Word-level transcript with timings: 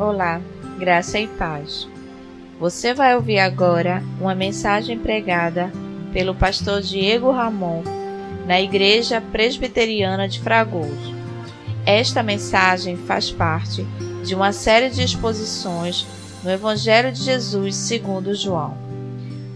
Olá, 0.00 0.40
graça 0.78 1.18
e 1.18 1.28
paz. 1.28 1.86
Você 2.58 2.94
vai 2.94 3.14
ouvir 3.14 3.38
agora 3.38 4.02
uma 4.18 4.34
mensagem 4.34 4.98
pregada 4.98 5.70
pelo 6.10 6.34
pastor 6.34 6.80
Diego 6.80 7.30
Ramon 7.30 7.82
na 8.46 8.58
Igreja 8.58 9.20
Presbiteriana 9.20 10.26
de 10.26 10.40
Fragoso. 10.40 11.14
Esta 11.84 12.22
mensagem 12.22 12.96
faz 12.96 13.30
parte 13.30 13.86
de 14.24 14.34
uma 14.34 14.52
série 14.52 14.88
de 14.88 15.02
exposições 15.02 16.06
no 16.42 16.50
Evangelho 16.50 17.12
de 17.12 17.22
Jesus 17.22 17.76
segundo 17.76 18.34
João. 18.34 18.78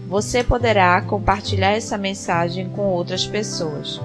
Você 0.07 0.43
poderá 0.43 1.01
compartilhar 1.01 1.71
essa 1.71 1.97
mensagem 1.97 2.69
com 2.69 2.83
outras 2.83 3.25
pessoas. 3.25 3.99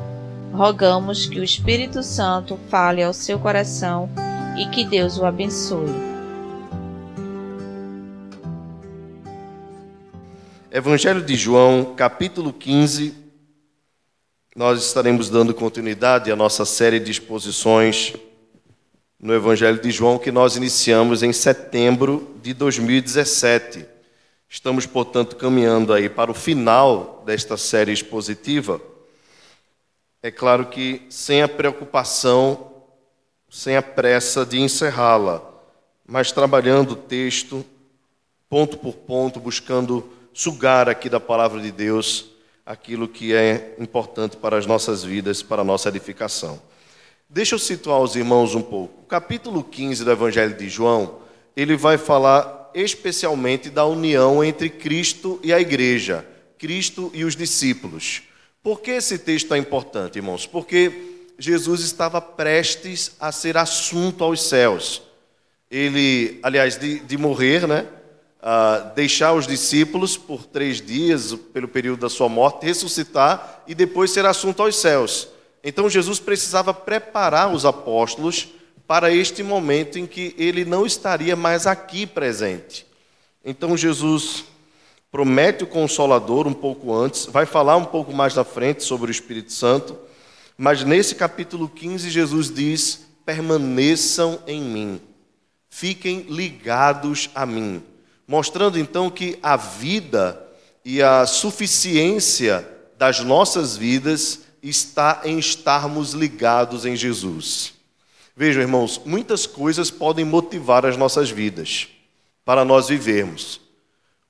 Rogamos 0.55 1.27
que 1.27 1.39
o 1.39 1.45
Espírito 1.45 2.03
Santo 2.03 2.59
fale 2.71 3.03
ao 3.03 3.13
seu 3.13 3.39
coração 3.39 4.09
e 4.57 4.65
que 4.71 4.87
Deus 4.87 5.19
o 5.19 5.27
abençoe. 5.27 6.10
Evangelho 10.73 11.21
de 11.21 11.35
João, 11.35 11.97
capítulo 11.97 12.53
15. 12.53 13.13
Nós 14.55 14.81
estaremos 14.81 15.29
dando 15.29 15.53
continuidade 15.53 16.31
à 16.31 16.37
nossa 16.37 16.65
série 16.65 17.01
de 17.01 17.11
exposições 17.11 18.15
no 19.19 19.35
Evangelho 19.35 19.81
de 19.81 19.91
João 19.91 20.17
que 20.17 20.31
nós 20.31 20.55
iniciamos 20.55 21.25
em 21.25 21.33
setembro 21.33 22.37
de 22.41 22.55
2017. 22.55 23.85
Estamos, 24.49 24.87
portanto, 24.87 25.35
caminhando 25.35 25.93
aí 25.93 26.09
para 26.09 26.31
o 26.31 26.35
final 26.35 27.25
desta 27.27 27.57
série 27.57 27.91
expositiva. 27.91 28.81
É 30.23 30.31
claro 30.31 30.67
que 30.67 31.03
sem 31.11 31.43
a 31.43 31.49
preocupação, 31.49 32.85
sem 33.51 33.77
a 33.77 33.83
pressa 33.83 34.47
de 34.47 34.61
encerrá-la, 34.61 35.43
mas 36.07 36.31
trabalhando 36.31 36.93
o 36.93 36.97
texto 36.97 37.67
ponto 38.49 38.79
por 38.79 38.95
ponto, 38.95 39.41
buscando 39.41 40.20
sugar 40.33 40.89
aqui 40.89 41.09
da 41.09 41.21
palavra 41.21 41.61
de 41.61 41.71
Deus 41.71 42.31
aquilo 42.65 43.09
que 43.09 43.35
é 43.35 43.75
importante 43.79 44.37
para 44.37 44.57
as 44.57 44.65
nossas 44.65 45.03
vidas, 45.03 45.43
para 45.43 45.63
a 45.63 45.65
nossa 45.65 45.89
edificação. 45.89 46.61
Deixa 47.29 47.55
eu 47.55 47.59
situar 47.59 48.01
os 48.01 48.15
irmãos 48.15 48.55
um 48.55 48.63
pouco. 48.63 49.03
O 49.03 49.07
capítulo 49.07 49.65
15 49.65 50.05
do 50.05 50.11
Evangelho 50.11 50.57
de 50.57 50.69
João, 50.69 51.19
ele 51.57 51.77
vai 51.77 51.99
falar 51.99 52.71
especialmente 52.75 53.71
da 53.71 53.85
união 53.85 54.43
entre 54.45 54.69
Cristo 54.69 55.41
e 55.43 55.53
a 55.53 55.61
igreja, 55.61 56.25
Cristo 56.59 57.11
e 57.13 57.25
os 57.25 57.35
discípulos. 57.35 58.23
Por 58.63 58.81
que 58.81 58.93
esse 58.93 59.19
texto 59.19 59.55
é 59.55 59.59
importante, 59.59 60.17
irmãos? 60.17 60.47
Porque 60.47 60.93
Jesus 61.39 61.81
estava 61.81 62.21
prestes 62.21 63.17
a 63.19 63.33
ser 63.33 63.57
assunto 63.57 64.23
aos 64.23 64.43
céus. 64.43 65.03
Ele, 65.71 66.39
aliás, 66.43 66.77
de, 66.77 67.01
de 67.01 67.17
morrer, 67.17 67.67
né? 67.67 67.87
Deixar 68.95 69.35
os 69.35 69.47
discípulos 69.47 70.17
por 70.17 70.47
três 70.47 70.81
dias, 70.81 71.35
pelo 71.53 71.69
período 71.69 72.01
da 72.01 72.09
sua 72.09 72.29
morte, 72.29 72.65
ressuscitar 72.65 73.63
e 73.67 73.75
depois 73.75 74.11
ser 74.11 74.25
assunto 74.25 74.63
aos 74.63 74.77
céus. 74.77 75.29
Então 75.63 75.91
Jesus 75.91 76.19
precisava 76.19 76.73
preparar 76.73 77.53
os 77.53 77.67
apóstolos 77.67 78.49
para 78.87 79.13
este 79.13 79.43
momento 79.43 79.99
em 79.99 80.07
que 80.07 80.35
ele 80.39 80.65
não 80.65 80.87
estaria 80.87 81.37
mais 81.37 81.67
aqui 81.67 82.07
presente. 82.07 82.87
Então 83.45 83.77
Jesus 83.77 84.45
promete 85.13 85.65
o 85.65 85.67
Consolador 85.67 86.47
um 86.47 86.55
pouco 86.55 86.95
antes, 86.95 87.27
vai 87.27 87.45
falar 87.45 87.77
um 87.77 87.85
pouco 87.85 88.13
mais 88.13 88.35
na 88.35 88.45
frente 88.45 88.83
sobre 88.83 89.11
o 89.11 89.13
Espírito 89.13 89.53
Santo, 89.53 89.99
mas 90.57 90.83
nesse 90.83 91.15
capítulo 91.15 91.69
15 91.69 92.09
Jesus 92.09 92.53
diz: 92.53 93.07
permaneçam 93.25 94.41
em 94.47 94.63
mim, 94.63 95.01
fiquem 95.69 96.21
ligados 96.29 97.29
a 97.35 97.45
mim 97.45 97.83
mostrando 98.31 98.79
então 98.79 99.11
que 99.11 99.41
a 99.43 99.57
vida 99.57 100.41
e 100.85 101.03
a 101.03 101.27
suficiência 101.27 102.65
das 102.97 103.19
nossas 103.19 103.77
vidas 103.77 104.43
está 104.63 105.23
em 105.25 105.37
estarmos 105.37 106.13
ligados 106.13 106.87
em 106.87 106.95
Jesus. 106.95 107.73
Vejam, 108.37 108.63
irmãos, 108.63 109.01
muitas 109.05 109.47
coisas 109.47 109.91
podem 109.91 110.25
motivar 110.25 110.87
as 110.87 110.97
nossas 110.97 111.29
vidas 111.29 111.89
para 112.45 112.65
nós 112.65 112.89
vivermos. 112.89 113.61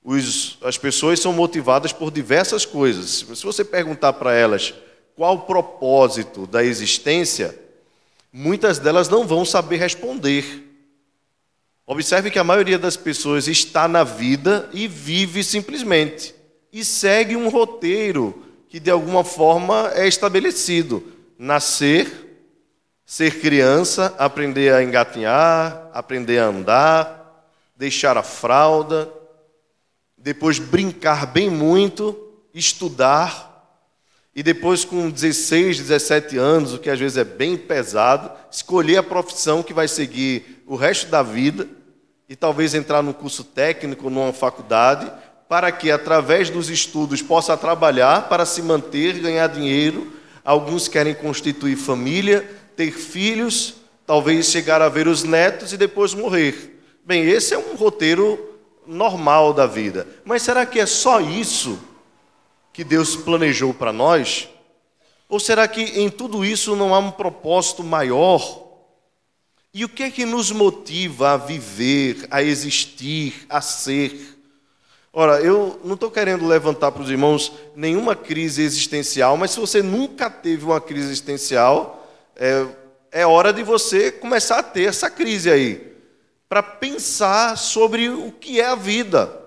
Os, 0.02 0.56
as 0.62 0.78
pessoas 0.78 1.20
são 1.20 1.34
motivadas 1.34 1.92
por 1.92 2.10
diversas 2.10 2.64
coisas. 2.64 3.26
Se 3.34 3.44
você 3.44 3.62
perguntar 3.62 4.14
para 4.14 4.32
elas 4.32 4.72
qual 5.14 5.34
o 5.34 5.40
propósito 5.40 6.46
da 6.46 6.64
existência, 6.64 7.54
muitas 8.32 8.78
delas 8.78 9.10
não 9.10 9.26
vão 9.26 9.44
saber 9.44 9.76
responder. 9.76 10.69
Observe 11.90 12.30
que 12.30 12.38
a 12.38 12.44
maioria 12.44 12.78
das 12.78 12.96
pessoas 12.96 13.48
está 13.48 13.88
na 13.88 14.04
vida 14.04 14.70
e 14.72 14.86
vive 14.86 15.42
simplesmente. 15.42 16.32
E 16.72 16.84
segue 16.84 17.34
um 17.34 17.48
roteiro 17.48 18.44
que 18.68 18.78
de 18.78 18.92
alguma 18.92 19.24
forma 19.24 19.90
é 19.96 20.06
estabelecido: 20.06 21.02
nascer, 21.36 22.08
ser 23.04 23.40
criança, 23.40 24.14
aprender 24.18 24.72
a 24.72 24.84
engatinhar, 24.84 25.90
aprender 25.92 26.38
a 26.38 26.46
andar, 26.46 27.50
deixar 27.76 28.16
a 28.16 28.22
fralda, 28.22 29.12
depois 30.16 30.60
brincar 30.60 31.26
bem 31.26 31.50
muito, 31.50 32.16
estudar, 32.54 33.50
e 34.32 34.44
depois, 34.44 34.84
com 34.84 35.10
16, 35.10 35.78
17 35.78 36.38
anos, 36.38 36.72
o 36.72 36.78
que 36.78 36.88
às 36.88 37.00
vezes 37.00 37.18
é 37.18 37.24
bem 37.24 37.56
pesado, 37.56 38.30
escolher 38.48 38.98
a 38.98 39.02
profissão 39.02 39.60
que 39.60 39.74
vai 39.74 39.88
seguir 39.88 40.62
o 40.68 40.76
resto 40.76 41.08
da 41.08 41.20
vida 41.20 41.79
e 42.30 42.36
talvez 42.36 42.76
entrar 42.76 43.02
no 43.02 43.12
curso 43.12 43.42
técnico, 43.42 44.08
numa 44.08 44.32
faculdade, 44.32 45.10
para 45.48 45.72
que 45.72 45.90
através 45.90 46.48
dos 46.48 46.70
estudos 46.70 47.20
possa 47.20 47.56
trabalhar 47.56 48.28
para 48.28 48.46
se 48.46 48.62
manter, 48.62 49.18
ganhar 49.18 49.48
dinheiro. 49.48 50.12
Alguns 50.44 50.86
querem 50.86 51.12
constituir 51.12 51.74
família, 51.74 52.48
ter 52.76 52.92
filhos, 52.92 53.74
talvez 54.06 54.46
chegar 54.46 54.80
a 54.80 54.88
ver 54.88 55.08
os 55.08 55.24
netos 55.24 55.72
e 55.72 55.76
depois 55.76 56.14
morrer. 56.14 56.80
Bem, 57.04 57.24
esse 57.24 57.52
é 57.52 57.58
um 57.58 57.74
roteiro 57.74 58.38
normal 58.86 59.52
da 59.52 59.66
vida. 59.66 60.06
Mas 60.24 60.42
será 60.42 60.64
que 60.64 60.78
é 60.78 60.86
só 60.86 61.20
isso 61.20 61.80
que 62.72 62.84
Deus 62.84 63.16
planejou 63.16 63.74
para 63.74 63.92
nós? 63.92 64.48
Ou 65.28 65.40
será 65.40 65.66
que 65.66 65.82
em 65.82 66.08
tudo 66.08 66.44
isso 66.44 66.76
não 66.76 66.94
há 66.94 67.00
um 67.00 67.10
propósito 67.10 67.82
maior? 67.82 68.69
E 69.72 69.84
o 69.84 69.88
que 69.88 70.02
é 70.02 70.10
que 70.10 70.26
nos 70.26 70.50
motiva 70.50 71.30
a 71.30 71.36
viver, 71.36 72.26
a 72.28 72.42
existir, 72.42 73.46
a 73.48 73.60
ser? 73.60 74.36
Ora, 75.12 75.40
eu 75.40 75.80
não 75.84 75.94
estou 75.94 76.10
querendo 76.10 76.44
levantar 76.44 76.90
para 76.90 77.02
os 77.02 77.10
irmãos 77.10 77.52
nenhuma 77.76 78.16
crise 78.16 78.62
existencial, 78.62 79.36
mas 79.36 79.52
se 79.52 79.60
você 79.60 79.80
nunca 79.80 80.28
teve 80.28 80.64
uma 80.64 80.80
crise 80.80 81.06
existencial, 81.06 82.12
é, 82.34 82.66
é 83.12 83.26
hora 83.26 83.52
de 83.52 83.62
você 83.62 84.10
começar 84.10 84.58
a 84.58 84.62
ter 84.62 84.88
essa 84.88 85.08
crise 85.08 85.48
aí, 85.48 85.94
para 86.48 86.64
pensar 86.64 87.56
sobre 87.56 88.08
o 88.08 88.32
que 88.32 88.60
é 88.60 88.66
a 88.66 88.74
vida, 88.74 89.40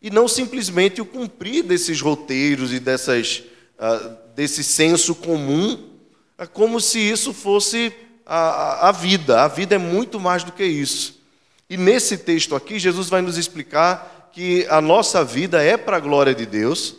e 0.00 0.10
não 0.10 0.26
simplesmente 0.26 1.00
o 1.00 1.06
cumprir 1.06 1.62
desses 1.62 2.00
roteiros 2.00 2.72
e 2.72 2.80
dessas, 2.80 3.44
uh, 3.78 4.16
desse 4.34 4.64
senso 4.64 5.14
comum, 5.14 5.90
é 6.36 6.46
como 6.46 6.80
se 6.80 6.98
isso 6.98 7.32
fosse 7.32 7.92
a, 8.34 8.88
a 8.88 8.92
vida. 8.92 9.42
A 9.42 9.48
vida 9.48 9.74
é 9.74 9.78
muito 9.78 10.18
mais 10.18 10.42
do 10.42 10.52
que 10.52 10.64
isso. 10.64 11.20
E 11.68 11.76
nesse 11.76 12.16
texto 12.16 12.56
aqui, 12.56 12.78
Jesus 12.78 13.10
vai 13.10 13.20
nos 13.20 13.36
explicar 13.36 14.30
que 14.32 14.66
a 14.70 14.80
nossa 14.80 15.22
vida 15.22 15.62
é 15.62 15.76
para 15.76 15.98
a 15.98 16.00
glória 16.00 16.34
de 16.34 16.46
Deus 16.46 16.96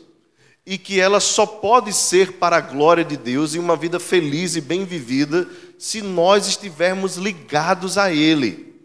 e 0.63 0.77
que 0.77 0.99
ela 0.99 1.19
só 1.19 1.47
pode 1.47 1.91
ser 1.91 2.33
para 2.33 2.57
a 2.57 2.61
glória 2.61 3.03
de 3.03 3.17
Deus 3.17 3.55
e 3.55 3.59
uma 3.59 3.75
vida 3.75 3.99
feliz 3.99 4.55
e 4.55 4.61
bem 4.61 4.85
vivida 4.85 5.47
se 5.79 6.03
nós 6.03 6.47
estivermos 6.47 7.17
ligados 7.17 7.97
a 7.97 8.13
Ele, 8.13 8.75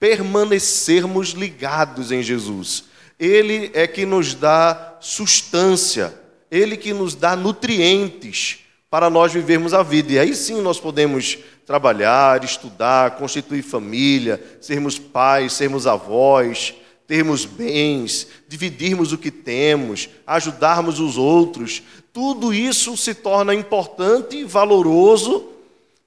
permanecermos 0.00 1.28
ligados 1.30 2.10
em 2.10 2.20
Jesus. 2.20 2.84
Ele 3.16 3.70
é 3.72 3.86
que 3.86 4.04
nos 4.04 4.34
dá 4.34 4.96
sustância, 5.00 6.12
Ele 6.50 6.76
que 6.76 6.92
nos 6.92 7.14
dá 7.14 7.36
nutrientes 7.36 8.58
para 8.90 9.08
nós 9.08 9.32
vivermos 9.32 9.72
a 9.72 9.82
vida. 9.82 10.14
E 10.14 10.18
aí 10.18 10.34
sim 10.34 10.60
nós 10.60 10.80
podemos 10.80 11.38
trabalhar, 11.66 12.44
estudar, 12.44 13.16
constituir 13.16 13.60
família, 13.60 14.42
sermos 14.60 14.98
pais, 15.00 15.52
sermos 15.52 15.84
avós, 15.84 16.72
termos 17.08 17.44
bens, 17.44 18.28
dividirmos 18.48 19.12
o 19.12 19.18
que 19.18 19.32
temos, 19.32 20.08
ajudarmos 20.24 21.00
os 21.00 21.18
outros. 21.18 21.82
Tudo 22.12 22.54
isso 22.54 22.96
se 22.96 23.12
torna 23.14 23.52
importante 23.52 24.36
e 24.36 24.44
valoroso 24.44 25.48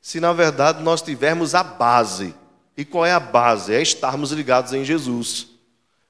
se 0.01 0.21
na 0.21 0.31
verdade 0.31 0.81
nós 0.81 1.01
tivermos 1.01 1.53
a 1.53 1.61
base. 1.61 2.33
E 2.77 2.85
qual 2.85 3.05
é 3.05 3.11
a 3.11 3.19
base? 3.19 3.73
É 3.73 3.81
estarmos 3.81 4.31
ligados 4.31 4.71
em 4.71 4.85
Jesus. 4.85 5.47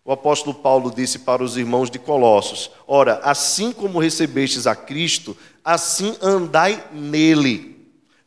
O 0.06 0.12
apóstolo 0.12 0.54
Paulo 0.54 0.94
disse 0.96 1.20
para 1.20 1.44
os 1.44 1.58
irmãos 1.58 1.90
de 1.90 1.98
Colossos: 1.98 2.70
Ora, 2.88 3.20
assim 3.24 3.72
como 3.72 4.00
recebestes 4.00 4.68
a 4.68 4.76
Cristo, 4.76 5.36
assim 5.66 6.16
andai 6.22 6.84
nele 6.94 7.79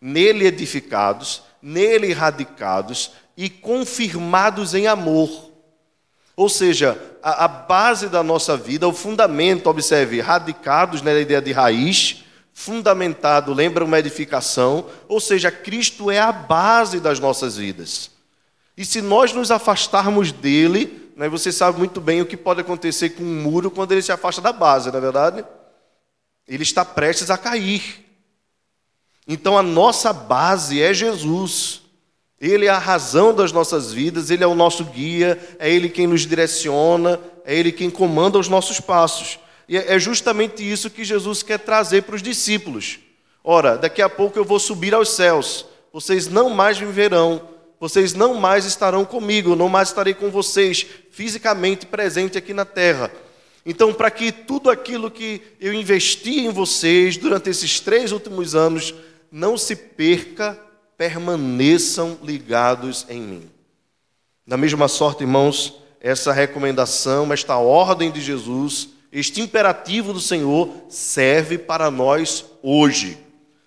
nele 0.03 0.45
edificados, 0.45 1.45
nele 1.63 2.13
radicados, 2.13 3.13
e 3.37 3.49
confirmados 3.49 4.75
em 4.75 4.89
amor. 4.89 5.51
Ou 6.35 6.49
seja, 6.49 7.01
a, 7.23 7.45
a 7.45 7.49
base 7.49 8.09
da 8.09 8.23
nossa 8.23 8.57
vida, 8.57 8.89
o 8.89 8.93
fundamento, 8.93 9.69
observe, 9.69 10.21
radicados 10.21 11.03
né, 11.03 11.15
na 11.15 11.21
ideia 11.21 11.41
de 11.41 11.53
raiz, 11.53 12.25
fundamentado, 12.53 13.55
lembra 13.55 13.85
uma 13.85 13.99
edificação, 13.99 14.87
ou 15.09 15.21
seja, 15.21 15.51
Cristo 15.51 16.11
é 16.11 16.19
a 16.19 16.33
base 16.33 16.99
das 16.99 17.21
nossas 17.21 17.57
vidas. 17.57 18.11
E 18.77 18.85
se 18.85 19.01
nós 19.01 19.33
nos 19.33 19.51
afastarmos 19.51 20.33
dele, 20.33 21.13
né, 21.17 21.29
você 21.29 21.53
sabe 21.53 21.79
muito 21.79 22.01
bem 22.01 22.21
o 22.21 22.27
que 22.27 22.37
pode 22.37 22.61
acontecer 22.61 23.11
com 23.11 23.23
um 23.23 23.43
muro 23.43 23.71
quando 23.71 23.93
ele 23.93 24.03
se 24.03 24.13
afasta 24.13 24.41
da 24.41 24.53
base, 24.53 24.91
não 24.91 24.99
é 24.99 25.01
verdade? 25.01 25.45
Ele 26.49 26.63
está 26.63 26.85
prestes 26.85 27.31
a 27.31 27.39
cair. 27.39 28.05
Então 29.27 29.57
a 29.57 29.63
nossa 29.63 30.13
base 30.13 30.81
é 30.81 30.93
Jesus. 30.93 31.83
Ele 32.41 32.67
é 32.67 32.71
a 32.71 32.79
razão 32.79 33.33
das 33.33 33.53
nossas 33.53 33.93
vidas, 33.93 34.29
ele 34.29 34.43
é 34.43 34.47
o 34.47 34.55
nosso 34.55 34.85
guia, 34.85 35.39
é 35.61 35.71
ele 35.71 35.89
quem 35.89 36.09
nos 36.09 36.27
direciona, 36.27 37.21
é 37.45 37.57
ele 37.57 37.71
quem 37.71 37.89
comanda 37.89 38.39
os 38.39 38.49
nossos 38.49 38.81
passos. 38.81 39.39
E 39.69 39.77
é 39.77 39.97
justamente 39.99 40.69
isso 40.69 40.91
que 40.91 41.05
Jesus 41.05 41.43
quer 41.43 41.59
trazer 41.59 42.03
para 42.03 42.17
os 42.17 42.23
discípulos. 42.23 42.99
Ora, 43.45 43.77
daqui 43.77 44.03
a 44.03 44.09
pouco 44.09 44.39
eu 44.39 44.45
vou 44.45 44.59
subir 44.59 44.93
aos 44.93 45.11
céus, 45.11 45.67
vocês 45.93 46.27
não 46.27 46.51
mais 46.51 46.81
me 46.81 46.91
verão, 46.91 47.49
vocês 47.79 48.13
não 48.15 48.35
mais 48.35 48.65
estarão 48.65 49.05
comigo, 49.05 49.57
não 49.57 49.69
mais 49.69 49.89
estarei 49.89 50.15
com 50.15 50.31
vocês 50.31 50.87
fisicamente 51.11 51.87
presente 51.87 52.39
aqui 52.39 52.53
na 52.53 52.65
terra. 52.65 53.11
Então, 53.65 53.93
para 53.93 54.11
que 54.11 54.33
tudo 54.33 54.71
aquilo 54.71 55.11
que 55.11 55.41
eu 55.61 55.73
investi 55.73 56.41
em 56.41 56.51
vocês 56.51 57.17
durante 57.17 57.51
esses 57.51 57.79
três 57.79 58.11
últimos 58.11 58.55
anos 58.55 58.93
não 59.33 59.57
se 59.57 59.75
perca, 59.75 60.61
permaneçam 60.99 62.19
ligados 62.23 63.07
em 63.09 63.21
mim. 63.23 63.51
Da 64.47 64.59
mesma 64.59 64.89
sorte, 64.89 65.23
irmãos, 65.23 65.81
essa 65.99 66.33
recomendação, 66.33 67.33
esta 67.33 67.57
ordem 67.57 68.13
de 68.13 68.21
Jesus, 68.21 68.91
este 69.11 69.41
imperativo 69.41 70.13
do 70.13 70.21
Senhor 70.21 70.69
serve 70.91 71.57
para 71.57 71.91
nós 71.91 72.45
hoje. 72.63 73.17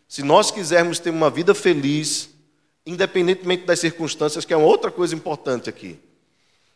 Se 0.08 0.22
nós 0.22 0.52
quisermos 0.52 1.00
ter 1.00 1.10
uma 1.10 1.32
vida 1.32 1.56
feliz, 1.56 2.30
independentemente 2.86 3.66
das 3.66 3.80
circunstâncias, 3.80 4.46
que 4.46 4.54
é 4.54 4.58
uma 4.58 4.68
outra 4.68 4.92
coisa 4.92 5.16
importante 5.16 5.68
aqui, 5.68 5.98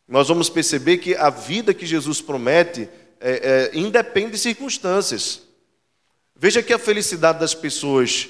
nós 0.07 0.27
vamos 0.27 0.49
perceber 0.49 0.97
que 0.97 1.13
a 1.15 1.29
vida 1.29 1.75
que 1.75 1.85
Jesus 1.85 2.21
promete 2.21 2.89
é, 3.19 3.69
é, 3.73 3.77
independe 3.77 4.31
de 4.31 4.39
circunstâncias. 4.39 5.41
Veja 6.35 6.63
que 6.63 6.73
a 6.73 6.79
felicidade 6.79 7.39
das 7.39 7.53
pessoas 7.53 8.29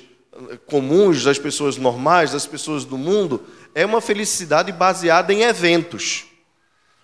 comuns, 0.66 1.24
das 1.24 1.38
pessoas 1.38 1.78
normais, 1.78 2.32
das 2.32 2.46
pessoas 2.46 2.86
do 2.86 2.98
mundo, 2.98 3.44
é 3.74 3.86
uma 3.86 4.02
felicidade 4.02 4.72
baseada 4.72 5.34
em 5.34 5.44
eventos. 5.44 6.26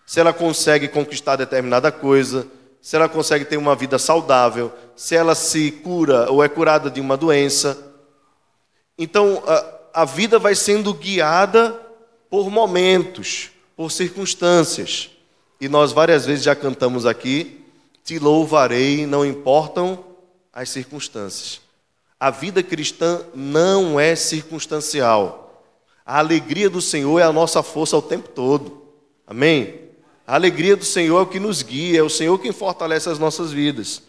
Se 0.05 0.19
ela 0.19 0.33
consegue 0.33 0.87
conquistar 0.87 1.35
determinada 1.35 1.91
coisa, 1.91 2.47
se 2.81 2.95
ela 2.95 3.09
consegue 3.09 3.45
ter 3.45 3.57
uma 3.57 3.75
vida 3.75 3.97
saudável, 3.97 4.71
se 4.95 5.15
ela 5.15 5.33
se 5.33 5.71
cura 5.71 6.31
ou 6.31 6.43
é 6.43 6.47
curada 6.47 6.89
de 6.89 7.01
uma 7.01 7.17
doença. 7.17 7.77
Então, 8.97 9.43
a, 9.47 10.01
a 10.01 10.05
vida 10.05 10.37
vai 10.37 10.53
sendo 10.53 10.93
guiada 10.93 11.79
por 12.29 12.49
momentos, 12.51 13.49
por 13.75 13.91
circunstâncias. 13.91 15.09
E 15.59 15.67
nós 15.67 15.91
várias 15.91 16.25
vezes 16.25 16.43
já 16.43 16.55
cantamos 16.55 17.05
aqui: 17.05 17.65
Te 18.03 18.19
louvarei, 18.19 19.07
não 19.07 19.25
importam 19.25 20.05
as 20.53 20.69
circunstâncias. 20.69 21.64
A 22.25 22.31
vida 22.31 22.63
cristã 22.63 23.23
não 23.35 23.99
é 23.99 24.15
circunstancial. 24.15 25.63
A 26.03 26.17
alegria 26.17 26.67
do 26.71 26.81
Senhor 26.81 27.19
é 27.19 27.23
a 27.23 27.31
nossa 27.31 27.61
força 27.61 27.95
o 27.95 28.01
tempo 28.01 28.29
todo. 28.29 28.81
Amém? 29.27 29.81
A 30.25 30.33
alegria 30.33 30.75
do 30.75 30.83
Senhor 30.83 31.19
é 31.19 31.21
o 31.21 31.27
que 31.27 31.39
nos 31.39 31.61
guia, 31.61 31.99
é 31.99 32.01
o 32.01 32.09
Senhor 32.09 32.39
quem 32.39 32.51
fortalece 32.51 33.07
as 33.09 33.19
nossas 33.19 33.51
vidas. 33.51 34.01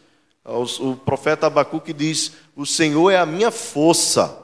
O 0.43 0.97
profeta 0.97 1.47
Abacuque 1.47 1.93
diz: 1.93 2.33
O 2.57 2.65
Senhor 2.65 3.11
é 3.11 3.19
a 3.19 3.27
minha 3.27 3.51
força, 3.51 4.35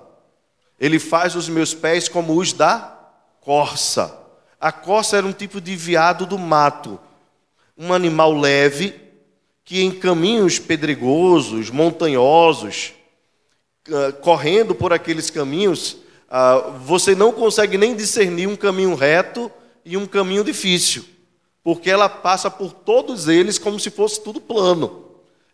Ele 0.79 0.99
faz 0.99 1.35
os 1.35 1.49
meus 1.49 1.73
pés 1.73 2.11
como 2.11 2.39
os 2.39 2.53
da 2.53 2.95
corça. 3.41 4.15
A 4.61 4.71
corça 4.71 5.17
era 5.17 5.27
um 5.27 5.33
tipo 5.33 5.63
de 5.63 5.75
veado 5.77 6.27
do 6.27 6.39
mato, 6.39 7.01
um 7.79 7.91
animal 7.91 8.35
leve 8.35 8.95
que 9.65 9.81
em 9.81 9.91
caminhos 9.91 10.59
pedregosos, 10.59 11.71
montanhosos, 11.71 12.93
ah, 13.91 14.13
correndo 14.13 14.75
por 14.75 14.93
aqueles 14.93 15.29
caminhos, 15.29 15.97
uh, 16.31 16.73
você 16.85 17.17
não 17.17 17.33
consegue 17.33 17.77
nem 17.77 17.97
discernir 17.97 18.47
um 18.47 18.55
caminho 18.55 18.95
reto 18.95 19.51
e 19.85 19.97
um 19.97 20.07
caminho 20.07 20.45
difícil, 20.45 21.05
porque 21.65 21.91
ela 21.91 22.09
passa 22.09 22.49
por 22.49 22.73
todos 22.73 23.27
eles 23.27 23.59
como 23.59 23.81
se 23.81 23.91
fosse 23.91 24.23
tudo 24.23 24.41
plano. 24.41 25.07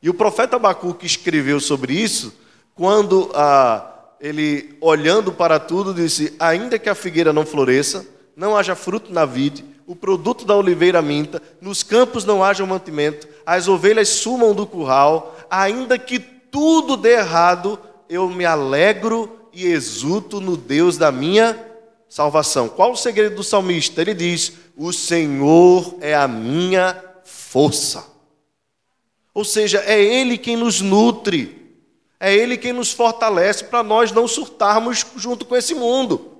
E 0.03 0.11
o 0.11 0.15
profeta 0.15 0.57
Abacuque 0.57 1.07
escreveu 1.07 1.59
sobre 1.59 1.95
isso 1.95 2.35
quando 2.75 3.31
uh, 3.31 3.83
ele, 4.21 4.77
olhando 4.81 5.33
para 5.33 5.59
tudo, 5.59 5.95
disse: 5.95 6.35
Ainda 6.39 6.79
que 6.79 6.91
a 6.91 6.95
figueira 6.95 7.33
não 7.33 7.47
floresça, 7.47 8.07
não 8.37 8.55
haja 8.55 8.77
fruto 8.77 9.11
na 9.11 9.25
vide, 9.25 9.65
o 9.87 9.97
produto 9.97 10.45
da 10.45 10.55
oliveira 10.55 11.01
minta, 11.01 11.43
nos 11.63 11.83
campos 11.83 12.27
não 12.27 12.45
haja 12.45 12.65
mantimento, 12.67 13.27
as 13.47 13.69
ovelhas 13.69 14.11
sumam 14.11 14.55
do 14.55 14.67
curral, 14.67 15.35
ainda 15.51 15.99
que 15.99 16.19
tudo 16.19 16.97
dê 16.97 17.15
errado, 17.15 17.79
eu 18.08 18.28
me 18.28 18.44
alegro 18.44 19.49
e 19.52 19.66
exulto 19.66 20.40
no 20.40 20.56
Deus 20.56 20.96
da 20.96 21.12
minha 21.12 21.66
salvação. 22.08 22.69
Qual 22.69 22.93
o 22.93 22.96
segredo 22.96 23.37
do 23.37 23.44
salmista? 23.44 24.00
Ele 24.00 24.14
diz: 24.14 24.52
O 24.76 24.93
Senhor 24.93 25.96
é 26.00 26.14
a 26.14 26.26
minha 26.26 27.02
força. 27.25 28.06
Ou 29.34 29.44
seja, 29.44 29.82
é 29.87 30.02
Ele 30.02 30.37
quem 30.37 30.56
nos 30.56 30.81
nutre, 30.81 31.76
é 32.19 32.34
Ele 32.34 32.56
quem 32.56 32.72
nos 32.72 32.93
fortalece 32.93 33.64
para 33.64 33.82
nós 33.82 34.10
não 34.10 34.26
surtarmos 34.26 35.06
junto 35.16 35.44
com 35.44 35.56
esse 35.56 35.75
mundo. 35.75 36.38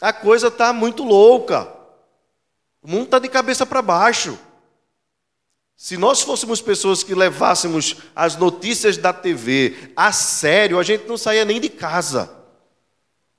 A 0.00 0.12
coisa 0.12 0.48
está 0.48 0.72
muito 0.72 1.04
louca, 1.04 1.72
o 2.82 2.90
mundo 2.90 3.04
está 3.04 3.18
de 3.18 3.28
cabeça 3.28 3.64
para 3.64 3.80
baixo. 3.80 4.38
Se 5.82 5.96
nós 5.96 6.20
fôssemos 6.20 6.60
pessoas 6.60 7.02
que 7.02 7.12
levássemos 7.12 7.96
as 8.14 8.36
notícias 8.36 8.96
da 8.96 9.12
TV 9.12 9.90
a 9.96 10.12
sério, 10.12 10.78
a 10.78 10.82
gente 10.84 11.08
não 11.08 11.18
saía 11.18 11.44
nem 11.44 11.60
de 11.60 11.68
casa. 11.68 12.30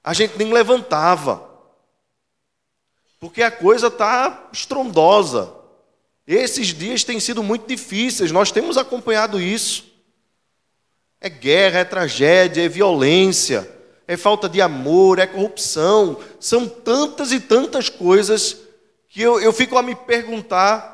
A 0.04 0.13
gente 0.13 0.38
nem 0.38 0.51
levantava. 0.51 1.50
Porque 3.18 3.42
a 3.42 3.50
coisa 3.50 3.88
está 3.88 4.50
estrondosa. 4.52 5.54
Esses 6.28 6.73
dias 6.73 7.06
têm 7.06 7.18
sido 7.18 7.42
muito 7.42 7.66
difíceis, 7.66 8.30
nós 8.30 8.52
temos 8.52 8.78
acompanhado 8.78 9.40
isso. 9.40 9.85
É 11.21 11.30
guerra, 11.30 11.80
é 11.80 11.85
tragédia, 11.85 12.66
é 12.66 12.68
violência, 12.68 13.71
é 14.06 14.18
falta 14.18 14.50
de 14.50 14.62
amor, 14.62 15.18
é 15.18 15.26
corrupção. 15.26 16.19
São 16.42 16.68
tantas 16.68 17.31
e 17.31 17.40
tantas 17.40 17.88
coisas 17.88 18.57
que 19.07 19.21
eu, 19.21 19.40
eu 19.40 19.54
fico 19.54 19.78
a 19.78 19.81
me 19.81 19.95
perguntar 19.95 20.93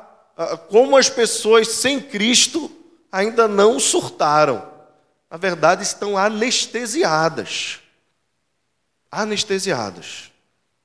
como 0.68 0.96
as 0.96 1.08
pessoas 1.10 1.68
sem 1.68 2.00
Cristo 2.00 2.70
ainda 3.12 3.46
não 3.46 3.78
surtaram. 3.78 4.66
Na 5.30 5.36
verdade, 5.36 5.82
estão 5.82 6.16
anestesiadas. 6.16 7.80
Anestesiadas. 9.10 10.30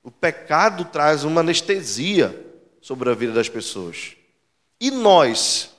O 0.03 0.11
pecado 0.11 0.85
traz 0.85 1.23
uma 1.23 1.41
anestesia 1.41 2.45
sobre 2.81 3.09
a 3.09 3.13
vida 3.13 3.33
das 3.33 3.49
pessoas. 3.49 4.13
E 4.79 4.91
nós, 4.91 5.71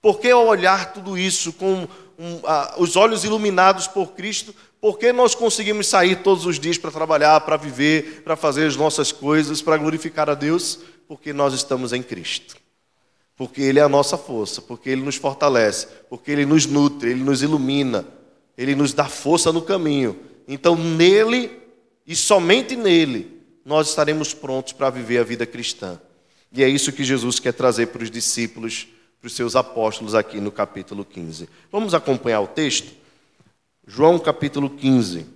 por 0.00 0.20
que 0.20 0.30
ao 0.30 0.46
olhar 0.46 0.92
tudo 0.92 1.16
isso 1.16 1.52
com 1.54 1.88
um, 2.18 2.40
ah, 2.44 2.74
os 2.78 2.94
olhos 2.94 3.24
iluminados 3.24 3.88
por 3.88 4.12
Cristo, 4.12 4.54
por 4.80 4.98
que 4.98 5.12
nós 5.12 5.34
conseguimos 5.34 5.88
sair 5.88 6.22
todos 6.22 6.44
os 6.44 6.60
dias 6.60 6.76
para 6.76 6.90
trabalhar, 6.90 7.40
para 7.40 7.56
viver, 7.56 8.22
para 8.22 8.36
fazer 8.36 8.66
as 8.66 8.76
nossas 8.76 9.10
coisas, 9.10 9.62
para 9.62 9.76
glorificar 9.76 10.28
a 10.28 10.34
Deus? 10.34 10.78
Porque 11.08 11.32
nós 11.32 11.54
estamos 11.54 11.92
em 11.92 12.02
Cristo 12.02 12.61
porque 13.42 13.60
Ele 13.60 13.80
é 13.80 13.82
a 13.82 13.88
nossa 13.88 14.16
força, 14.16 14.62
porque 14.62 14.88
Ele 14.88 15.02
nos 15.02 15.16
fortalece, 15.16 15.88
porque 16.08 16.30
Ele 16.30 16.46
nos 16.46 16.64
nutre, 16.64 17.10
Ele 17.10 17.24
nos 17.24 17.42
ilumina, 17.42 18.06
Ele 18.56 18.72
nos 18.76 18.92
dá 18.92 19.06
força 19.06 19.52
no 19.52 19.60
caminho. 19.60 20.16
Então, 20.46 20.76
nele 20.76 21.50
e 22.06 22.14
somente 22.14 22.76
nele, 22.76 23.42
nós 23.64 23.88
estaremos 23.88 24.32
prontos 24.32 24.72
para 24.72 24.90
viver 24.90 25.18
a 25.18 25.24
vida 25.24 25.44
cristã. 25.44 26.00
E 26.52 26.62
é 26.62 26.68
isso 26.68 26.92
que 26.92 27.02
Jesus 27.02 27.40
quer 27.40 27.52
trazer 27.52 27.88
para 27.88 28.04
os 28.04 28.12
discípulos, 28.12 28.86
para 29.20 29.26
os 29.26 29.34
seus 29.34 29.56
apóstolos 29.56 30.14
aqui 30.14 30.38
no 30.40 30.52
capítulo 30.52 31.04
15. 31.04 31.48
Vamos 31.72 31.94
acompanhar 31.94 32.42
o 32.42 32.46
texto? 32.46 32.92
João 33.84 34.20
capítulo 34.20 34.70
15. 34.70 35.26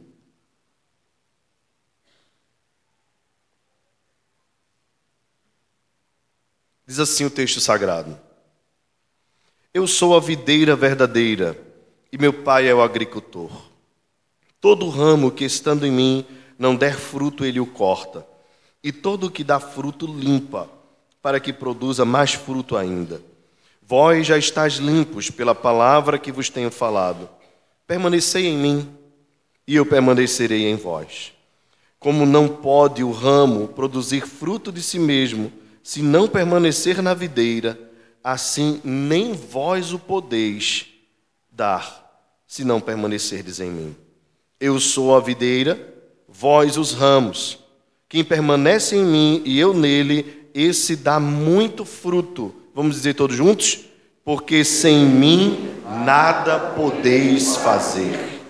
Diz 6.87 7.01
assim 7.01 7.25
o 7.25 7.31
texto 7.31 7.61
sagrado: 7.61 8.17
Eu 9.75 9.87
sou 9.87 10.17
a 10.17 10.21
videira 10.21 10.77
verdadeira 10.77 11.59
e 12.13 12.19
meu 12.19 12.33
pai 12.33 12.69
é 12.69 12.75
o 12.75 12.81
agricultor. 12.81 13.51
Todo 14.61 14.89
ramo 14.89 15.31
que 15.31 15.45
estando 15.45 15.85
em 15.85 15.91
mim 15.91 16.27
não 16.59 16.75
der 16.77 16.95
fruto, 16.95 17.45
ele 17.45 17.61
o 17.61 17.67
corta, 17.67 18.27
e 18.83 18.93
todo 18.93 19.27
o 19.27 19.31
que 19.31 19.45
dá 19.45 19.61
fruto 19.61 20.07
limpa, 20.07 20.71
para 21.21 21.41
que 21.41 21.53
produza 21.53 22.05
mais 22.05 22.35
fruto 22.35 22.77
ainda. 22.77 23.21
Vós 23.83 24.27
já 24.27 24.39
estáis 24.39 24.75
limpos 24.75 25.31
pela 25.31 25.55
palavra 25.55 26.19
que 26.19 26.33
vos 26.33 26.49
tenho 26.49 26.71
falado. 26.71 27.29
Permanecei 27.87 28.47
em 28.47 28.57
mim, 28.57 28.97
e 29.67 29.77
eu 29.77 29.85
permanecerei 29.85 30.67
em 30.67 30.77
vós. 30.77 31.33
Como 31.99 32.25
não 32.25 32.49
pode 32.49 33.03
o 33.03 33.11
ramo 33.11 33.69
produzir 33.69 34.27
fruto 34.27 34.73
de 34.73 34.83
si 34.83 34.99
mesmo, 34.99 35.53
se 35.87 36.03
não 36.03 36.27
permanecer 36.27 37.01
na 37.01 37.15
videira, 37.15 37.79
assim 38.23 38.81
nem 38.83 39.33
vós 39.33 39.93
o 39.93 40.01
podeis 40.01 40.89
dar, 41.49 42.25
se 42.45 42.65
não 42.65 42.81
permanecerdes 42.81 43.61
em 43.61 43.71
mim. 43.71 43.97
Eu 44.59 44.81
sou 44.81 45.15
a 45.15 45.21
videira, 45.21 45.79
vós 46.29 46.77
os 46.77 46.93
ramos. 46.93 47.61
Quem 48.09 48.25
permanece 48.25 48.97
em 48.97 49.05
mim 49.05 49.43
e 49.45 49.61
eu 49.61 49.73
nele, 49.73 50.51
esse 50.53 50.97
dá 50.97 51.21
muito 51.21 51.85
fruto. 51.85 52.53
Vamos 52.75 52.97
dizer 52.97 53.15
todos 53.15 53.37
juntos? 53.37 53.85
Porque 54.25 54.65
sem 54.65 55.07
mim 55.07 55.73
nada 56.05 56.59
podeis 56.59 57.59
fazer. 57.59 58.43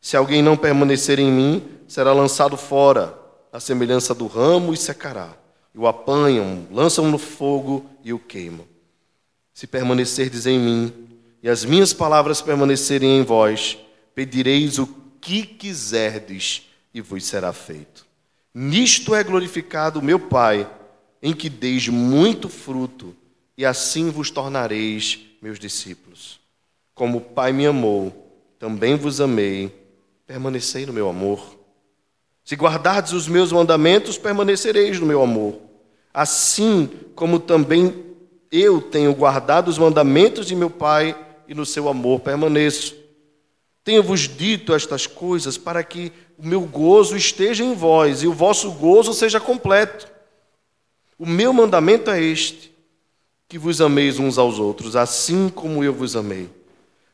Se 0.00 0.16
alguém 0.16 0.40
não 0.40 0.56
permanecer 0.56 1.18
em 1.18 1.30
mim, 1.30 1.62
será 1.86 2.14
lançado 2.14 2.56
fora, 2.56 3.14
a 3.52 3.60
semelhança 3.60 4.14
do 4.14 4.26
ramo, 4.26 4.72
e 4.72 4.76
secará 4.78 5.36
o 5.78 5.86
apanham, 5.86 6.66
lançam 6.72 7.08
no 7.08 7.18
fogo 7.18 7.86
e 8.02 8.12
o 8.12 8.18
queimam. 8.18 8.66
Se 9.54 9.64
permanecerdes 9.64 10.44
em 10.44 10.58
mim 10.58 10.92
e 11.40 11.48
as 11.48 11.64
minhas 11.64 11.92
palavras 11.92 12.42
permanecerem 12.42 13.20
em 13.20 13.22
vós, 13.22 13.78
pedireis 14.12 14.80
o 14.80 14.88
que 15.20 15.46
quiserdes 15.46 16.68
e 16.92 17.00
vos 17.00 17.24
será 17.24 17.52
feito. 17.52 18.04
Nisto 18.52 19.14
é 19.14 19.22
glorificado 19.22 20.02
meu 20.02 20.18
Pai, 20.18 20.68
em 21.22 21.32
que 21.32 21.48
deis 21.48 21.86
muito 21.86 22.48
fruto, 22.48 23.14
e 23.56 23.64
assim 23.64 24.10
vos 24.10 24.32
tornareis 24.32 25.20
meus 25.40 25.60
discípulos. 25.60 26.40
Como 26.92 27.18
o 27.18 27.20
Pai 27.20 27.52
me 27.52 27.66
amou, 27.66 28.32
também 28.58 28.96
vos 28.96 29.20
amei, 29.20 29.72
permanecei 30.26 30.84
no 30.86 30.92
meu 30.92 31.08
amor. 31.08 31.56
Se 32.44 32.56
guardardes 32.56 33.12
os 33.12 33.28
meus 33.28 33.52
mandamentos, 33.52 34.18
permanecereis 34.18 34.98
no 34.98 35.06
meu 35.06 35.22
amor 35.22 35.67
assim 36.18 36.90
como 37.14 37.38
também 37.38 37.94
eu 38.50 38.82
tenho 38.82 39.14
guardado 39.14 39.68
os 39.68 39.78
mandamentos 39.78 40.48
de 40.48 40.56
meu 40.56 40.68
Pai 40.68 41.16
e 41.46 41.54
no 41.54 41.64
seu 41.64 41.88
amor 41.88 42.18
permaneço. 42.18 42.96
Tenho-vos 43.84 44.22
dito 44.22 44.74
estas 44.74 45.06
coisas 45.06 45.56
para 45.56 45.84
que 45.84 46.10
o 46.36 46.44
meu 46.44 46.62
gozo 46.62 47.16
esteja 47.16 47.62
em 47.62 47.72
vós 47.72 48.24
e 48.24 48.26
o 48.26 48.32
vosso 48.32 48.72
gozo 48.72 49.14
seja 49.14 49.38
completo. 49.38 50.08
O 51.16 51.24
meu 51.24 51.52
mandamento 51.52 52.10
é 52.10 52.20
este: 52.20 52.74
que 53.48 53.56
vos 53.56 53.80
ameis 53.80 54.18
uns 54.18 54.38
aos 54.38 54.58
outros, 54.58 54.96
assim 54.96 55.48
como 55.48 55.84
eu 55.84 55.94
vos 55.94 56.16
amei. 56.16 56.50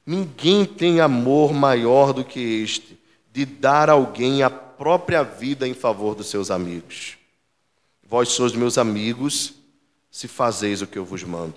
Ninguém 0.06 0.64
tem 0.64 1.02
amor 1.02 1.52
maior 1.52 2.14
do 2.14 2.24
que 2.24 2.40
este, 2.62 2.98
de 3.30 3.44
dar 3.44 3.90
a 3.90 3.92
alguém 3.92 4.42
a 4.42 4.48
própria 4.48 5.22
vida 5.22 5.68
em 5.68 5.74
favor 5.74 6.14
dos 6.14 6.30
seus 6.30 6.50
amigos. 6.50 7.18
Vós 8.08 8.30
sois 8.30 8.52
meus 8.52 8.78
amigos, 8.78 9.54
se 10.10 10.28
fazeis 10.28 10.82
o 10.82 10.86
que 10.86 10.98
eu 10.98 11.04
vos 11.04 11.24
mando. 11.24 11.56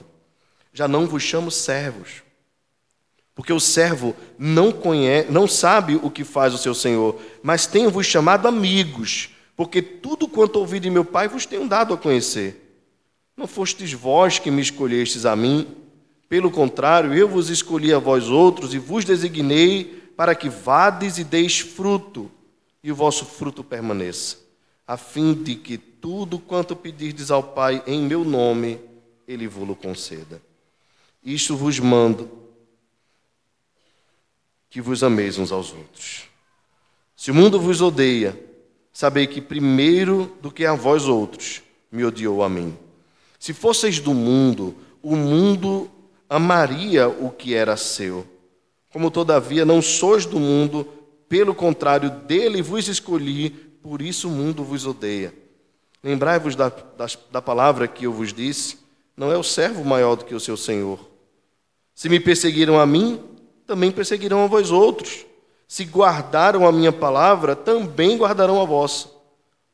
Já 0.73 0.87
não 0.87 1.05
vos 1.05 1.21
chamo 1.23 1.51
servos, 1.51 2.23
porque 3.35 3.53
o 3.53 3.59
servo 3.59 4.15
não 4.37 4.71
conhece, 4.71 5.31
não 5.31 5.47
sabe 5.47 5.95
o 5.95 6.09
que 6.09 6.23
faz 6.23 6.53
o 6.53 6.57
seu 6.57 6.73
senhor, 6.73 7.19
mas 7.43 7.67
tenho-vos 7.67 8.05
chamado 8.05 8.47
amigos, 8.47 9.29
porque 9.55 9.81
tudo 9.81 10.27
quanto 10.27 10.57
ouvi 10.57 10.79
de 10.79 10.89
meu 10.89 11.05
Pai 11.05 11.27
vos 11.27 11.45
tenho 11.45 11.67
dado 11.67 11.93
a 11.93 11.97
conhecer. 11.97 12.81
Não 13.35 13.45
fostes 13.45 13.93
vós 13.93 14.39
que 14.39 14.49
me 14.49 14.61
escolhestes 14.61 15.25
a 15.25 15.35
mim, 15.35 15.67
pelo 16.27 16.51
contrário, 16.51 17.13
eu 17.13 17.27
vos 17.27 17.49
escolhi 17.49 17.93
a 17.93 17.99
vós 17.99 18.27
outros 18.27 18.73
e 18.73 18.79
vos 18.79 19.05
designei 19.05 20.11
para 20.17 20.33
que 20.35 20.49
vades 20.49 21.17
e 21.17 21.23
deis 21.23 21.59
fruto, 21.59 22.29
e 22.83 22.91
o 22.91 22.95
vosso 22.95 23.23
fruto 23.23 23.63
permaneça, 23.63 24.37
a 24.85 24.97
fim 24.97 25.33
de 25.33 25.55
que 25.55 25.77
tudo 26.07 26.39
quanto 26.39 26.73
pedirdes 26.73 27.31
ao 27.31 27.43
Pai 27.43 27.83
em 27.85 28.01
meu 28.01 28.23
nome, 28.23 28.79
ele 29.27 29.45
vos 29.45 29.77
conceda. 29.77 30.41
Isto 31.21 31.57
vos 31.57 31.77
mando, 31.81 32.31
que 34.69 34.79
vos 34.79 35.03
ameis 35.03 35.37
uns 35.37 35.51
aos 35.51 35.73
outros. 35.73 36.29
Se 37.13 37.29
o 37.29 37.35
mundo 37.35 37.59
vos 37.59 37.81
odeia, 37.81 38.41
sabei 38.93 39.27
que 39.27 39.41
primeiro 39.41 40.33
do 40.41 40.49
que 40.49 40.65
a 40.65 40.73
vós 40.73 41.09
outros 41.09 41.61
me 41.91 42.05
odiou 42.05 42.41
a 42.41 42.47
mim. 42.47 42.77
Se 43.37 43.51
fosseis 43.53 43.99
do 43.99 44.13
mundo, 44.13 44.77
o 45.03 45.13
mundo 45.13 45.91
amaria 46.29 47.09
o 47.09 47.29
que 47.29 47.53
era 47.53 47.75
seu. 47.75 48.25
Como 48.93 49.11
todavia 49.11 49.65
não 49.65 49.81
sois 49.81 50.25
do 50.25 50.39
mundo, 50.39 50.87
pelo 51.27 51.53
contrário, 51.53 52.09
dele 52.09 52.61
vos 52.61 52.87
escolhi, 52.87 53.49
por 53.49 54.01
isso 54.01 54.29
o 54.29 54.31
mundo 54.31 54.63
vos 54.63 54.85
odeia. 54.85 55.46
Lembrai-vos 56.03 56.55
da, 56.55 56.69
da, 56.69 57.07
da 57.31 57.41
palavra 57.41 57.87
que 57.87 58.05
eu 58.05 58.13
vos 58.13 58.31
disse: 58.31 58.77
não 59.15 59.31
é 59.31 59.37
o 59.37 59.43
servo 59.43 59.83
maior 59.83 60.15
do 60.15 60.25
que 60.25 60.35
o 60.35 60.39
seu 60.39 60.55
senhor. 60.55 60.99
Se 61.95 62.07
me 62.07 62.19
perseguiram 62.19 62.79
a 62.79 62.85
mim, 62.85 63.19
também 63.65 63.91
perseguirão 63.91 64.43
a 64.43 64.47
vós 64.47 64.69
outros. 64.69 65.25
Se 65.67 65.83
guardaram 65.83 66.65
a 66.67 66.71
minha 66.71 66.93
palavra, 66.93 67.55
também 67.55 68.17
guardarão 68.17 68.61
a 68.61 68.65
vossa. 68.65 69.09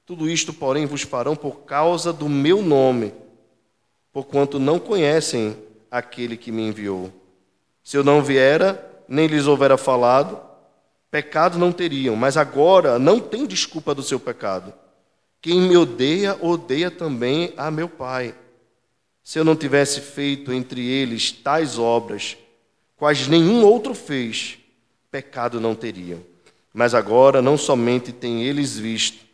Tudo 0.05 0.29
isto, 0.29 0.53
porém, 0.53 0.85
vos 0.85 1.01
farão 1.01 1.35
por 1.35 1.61
causa 1.61 2.11
do 2.11 2.27
meu 2.27 2.61
nome, 2.61 3.13
porquanto 4.11 4.59
não 4.59 4.79
conhecem 4.79 5.57
aquele 5.91 6.35
que 6.37 6.51
me 6.51 6.63
enviou. 6.63 7.11
Se 7.83 7.97
eu 7.97 8.03
não 8.03 8.23
viera, 8.23 9.03
nem 9.07 9.27
lhes 9.27 9.45
houvera 9.45 9.77
falado, 9.77 10.39
pecado 11.11 11.59
não 11.59 11.71
teriam, 11.71 12.15
mas 12.15 12.37
agora 12.37 12.97
não 12.97 13.19
tem 13.19 13.45
desculpa 13.45 13.93
do 13.93 14.01
seu 14.01 14.19
pecado. 14.19 14.73
Quem 15.43 15.59
me 15.59 15.75
odeia, 15.75 16.37
odeia 16.41 16.89
também 16.89 17.53
a 17.57 17.69
meu 17.69 17.89
Pai. 17.89 18.33
Se 19.21 19.37
eu 19.37 19.43
não 19.43 19.57
tivesse 19.57 19.99
feito 19.99 20.53
entre 20.53 20.81
eles 20.81 21.33
tais 21.33 21.77
obras, 21.77 22.37
quais 22.95 23.27
nenhum 23.27 23.65
outro 23.65 23.93
fez, 23.93 24.57
pecado 25.11 25.59
não 25.59 25.75
teriam. 25.75 26.23
Mas 26.73 26.93
agora 26.93 27.41
não 27.41 27.57
somente 27.57 28.13
têm 28.13 28.45
eles 28.45 28.77
visto, 28.77 29.25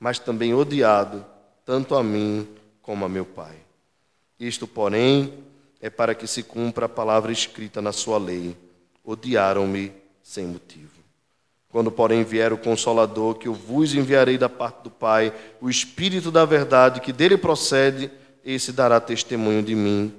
mas 0.00 0.18
também 0.18 0.54
odiado, 0.54 1.22
tanto 1.66 1.94
a 1.94 2.02
mim 2.02 2.48
como 2.80 3.04
a 3.04 3.08
meu 3.08 3.26
Pai. 3.26 3.56
Isto, 4.40 4.66
porém, 4.66 5.34
é 5.82 5.90
para 5.90 6.14
que 6.14 6.26
se 6.26 6.42
cumpra 6.42 6.86
a 6.86 6.88
palavra 6.88 7.30
escrita 7.30 7.82
na 7.82 7.92
sua 7.92 8.16
lei: 8.16 8.56
odiaram-me 9.04 9.92
sem 10.22 10.46
motivo. 10.46 10.97
Quando, 11.70 11.90
porém, 11.90 12.24
vier 12.24 12.52
o 12.52 12.58
Consolador, 12.58 13.34
que 13.34 13.48
eu 13.48 13.54
vos 13.54 13.94
enviarei 13.94 14.38
da 14.38 14.48
parte 14.48 14.84
do 14.84 14.90
Pai, 14.90 15.32
o 15.60 15.68
Espírito 15.68 16.30
da 16.30 16.44
verdade, 16.44 17.00
que 17.00 17.12
dele 17.12 17.36
procede, 17.36 18.10
esse 18.44 18.72
dará 18.72 18.98
testemunho 19.00 19.62
de 19.62 19.74
mim, 19.74 20.14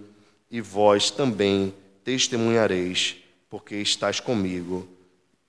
e 0.51 0.61
vós 0.61 1.09
também 1.09 1.73
testemunhareis, 2.03 3.17
porque 3.49 3.75
estás 3.75 4.19
comigo 4.19 4.87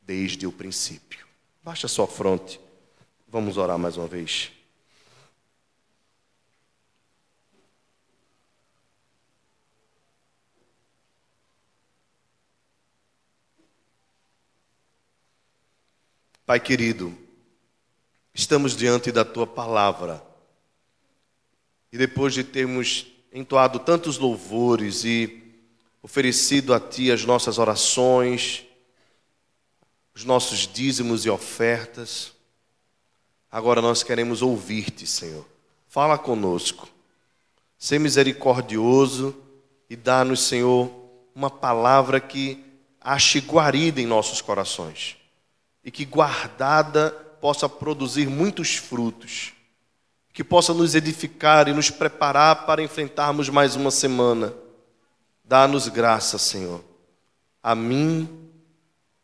desde 0.01 0.47
o 0.47 0.53
princípio. 0.53 1.27
Baixa 1.63 1.87
sua 1.87 2.07
fronte, 2.07 2.59
vamos 3.29 3.59
orar 3.59 3.79
mais 3.79 3.97
uma 3.97 4.07
vez. 4.07 4.51
Pai 16.51 16.59
querido, 16.59 17.17
estamos 18.35 18.77
diante 18.77 19.13
da 19.13 19.25
tua 19.25 19.47
palavra. 19.47 20.21
E 21.93 21.97
depois 21.97 22.35
de 22.35 22.43
termos 22.43 23.07
entoado 23.33 23.79
tantos 23.79 24.19
louvores 24.19 25.05
e 25.05 25.45
oferecido 26.03 26.75
a 26.75 26.81
ti 26.81 27.13
as 27.13 27.25
nossas 27.25 27.57
orações, 27.57 28.65
os 30.13 30.25
nossos 30.25 30.67
dízimos 30.67 31.25
e 31.25 31.31
ofertas, 31.31 32.33
agora 33.49 33.81
nós 33.81 34.03
queremos 34.03 34.43
ouvir-te, 34.43 35.07
Senhor. 35.07 35.47
Fala 35.87 36.19
conosco. 36.19 36.89
Ser 37.79 38.01
misericordioso 38.01 39.41
e 39.89 39.95
dá-nos, 39.95 40.41
Senhor, 40.41 40.91
uma 41.33 41.49
palavra 41.49 42.19
que 42.19 42.59
ache 43.01 43.39
guarida 43.39 44.01
em 44.01 44.07
nossos 44.07 44.41
corações 44.41 45.20
e 45.85 45.91
que 45.91 46.05
guardada 46.05 47.11
possa 47.41 47.69
produzir 47.69 48.29
muitos 48.29 48.77
frutos, 48.77 49.53
que 50.33 50.45
possa 50.45 50.75
nos 50.75 50.95
edificar 50.95 51.69
e 51.69 51.73
nos 51.73 51.91
preparar 51.91 52.67
para 52.67 52.83
enfrentarmos 52.83 53.49
mais 53.49 53.77
uma 53.77 53.91
semana. 53.91 54.55
Dá-nos 55.45 55.89
graça, 55.89 56.39
Senhor, 56.39 56.85
a 57.63 57.75
mim 57.75 58.29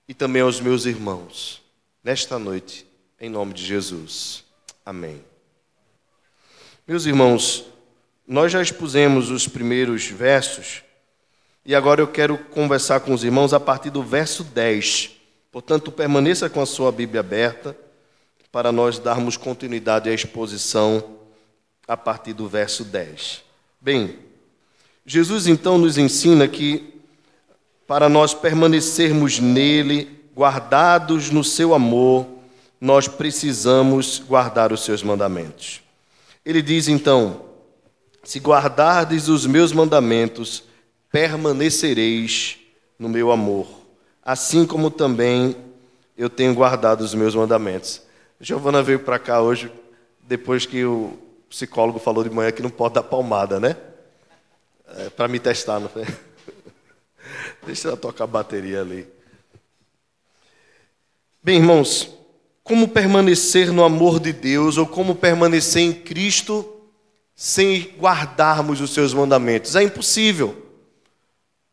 e 0.08 0.14
também 0.14 0.42
aos 0.42 0.60
meus 0.60 0.86
irmãos, 0.86 1.62
nesta 2.02 2.38
noite, 2.38 2.86
em 3.20 3.28
nome 3.28 3.52
de 3.52 3.64
Jesus. 3.64 4.44
Amém. 4.84 5.22
Meus 6.86 7.06
irmãos, 7.06 7.64
nós 8.26 8.50
já 8.50 8.62
expusemos 8.62 9.30
os 9.30 9.46
primeiros 9.46 10.06
versos 10.06 10.82
e 11.64 11.74
agora 11.74 12.00
eu 12.00 12.06
quero 12.06 12.38
conversar 12.38 13.00
com 13.00 13.12
os 13.12 13.24
irmãos 13.24 13.52
a 13.52 13.58
partir 13.58 13.90
do 13.90 14.02
verso 14.02 14.44
10. 14.44 15.15
Portanto, 15.56 15.90
permaneça 15.90 16.50
com 16.50 16.60
a 16.60 16.66
sua 16.66 16.92
Bíblia 16.92 17.20
aberta 17.20 17.74
para 18.52 18.70
nós 18.70 18.98
darmos 18.98 19.38
continuidade 19.38 20.06
à 20.06 20.12
exposição 20.12 21.16
a 21.88 21.96
partir 21.96 22.34
do 22.34 22.46
verso 22.46 22.84
10. 22.84 23.42
Bem, 23.80 24.18
Jesus 25.06 25.46
então 25.46 25.78
nos 25.78 25.96
ensina 25.96 26.46
que 26.46 27.00
para 27.86 28.06
nós 28.06 28.34
permanecermos 28.34 29.38
nele, 29.38 30.20
guardados 30.36 31.30
no 31.30 31.42
seu 31.42 31.72
amor, 31.72 32.26
nós 32.78 33.08
precisamos 33.08 34.18
guardar 34.18 34.74
os 34.74 34.84
seus 34.84 35.02
mandamentos. 35.02 35.80
Ele 36.44 36.60
diz 36.60 36.86
então: 36.86 37.46
Se 38.22 38.38
guardardes 38.40 39.28
os 39.28 39.46
meus 39.46 39.72
mandamentos, 39.72 40.64
permanecereis 41.10 42.58
no 42.98 43.08
meu 43.08 43.32
amor, 43.32 43.85
assim 44.26 44.66
como 44.66 44.90
também 44.90 45.54
eu 46.18 46.28
tenho 46.28 46.52
guardado 46.52 47.02
os 47.02 47.14
meus 47.14 47.32
mandamentos. 47.36 48.02
Giovana 48.40 48.82
veio 48.82 48.98
para 48.98 49.20
cá 49.20 49.40
hoje, 49.40 49.70
depois 50.20 50.66
que 50.66 50.84
o 50.84 51.16
psicólogo 51.48 52.00
falou 52.00 52.24
de 52.24 52.30
manhã 52.30 52.50
que 52.50 52.60
não 52.60 52.68
pode 52.68 52.94
dar 52.94 53.04
palmada, 53.04 53.60
né? 53.60 53.76
É, 54.96 55.10
para 55.10 55.28
me 55.28 55.38
testar, 55.38 55.78
não 55.78 55.88
foi? 55.88 56.04
Deixa 57.64 57.86
ela 57.86 57.96
tocar 57.96 58.24
a 58.24 58.26
bateria 58.26 58.80
ali. 58.80 59.06
Bem, 61.40 61.58
irmãos, 61.58 62.10
como 62.64 62.88
permanecer 62.88 63.72
no 63.72 63.84
amor 63.84 64.18
de 64.18 64.32
Deus 64.32 64.76
ou 64.76 64.86
como 64.88 65.14
permanecer 65.14 65.82
em 65.82 65.92
Cristo 65.92 66.68
sem 67.36 67.94
guardarmos 67.96 68.80
os 68.80 68.92
seus 68.92 69.14
mandamentos? 69.14 69.76
É 69.76 69.84
impossível. 69.84 70.65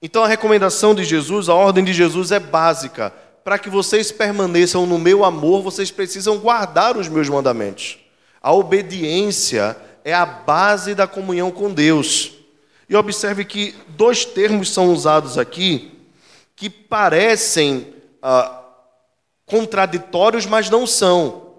Então 0.05 0.21
a 0.21 0.27
recomendação 0.27 0.93
de 0.93 1.05
Jesus, 1.05 1.47
a 1.47 1.53
ordem 1.53 1.81
de 1.81 1.93
Jesus 1.93 2.33
é 2.33 2.39
básica. 2.39 3.13
Para 3.41 3.57
que 3.57 3.69
vocês 3.69 4.11
permaneçam 4.11 4.85
no 4.85 4.99
meu 4.99 5.23
amor, 5.23 5.63
vocês 5.63 5.91
precisam 5.91 6.37
guardar 6.39 6.97
os 6.97 7.07
meus 7.07 7.29
mandamentos. 7.29 7.99
A 8.41 8.51
obediência 8.51 9.77
é 10.03 10.13
a 10.13 10.25
base 10.25 10.93
da 10.93 11.07
comunhão 11.07 11.49
com 11.51 11.73
Deus. 11.73 12.33
E 12.89 12.95
observe 12.97 13.45
que 13.45 13.73
dois 13.87 14.25
termos 14.25 14.73
são 14.73 14.91
usados 14.91 15.37
aqui 15.37 15.97
que 16.53 16.69
parecem 16.69 17.93
ah, 18.21 18.61
contraditórios, 19.45 20.45
mas 20.45 20.69
não 20.69 20.85
são: 20.85 21.53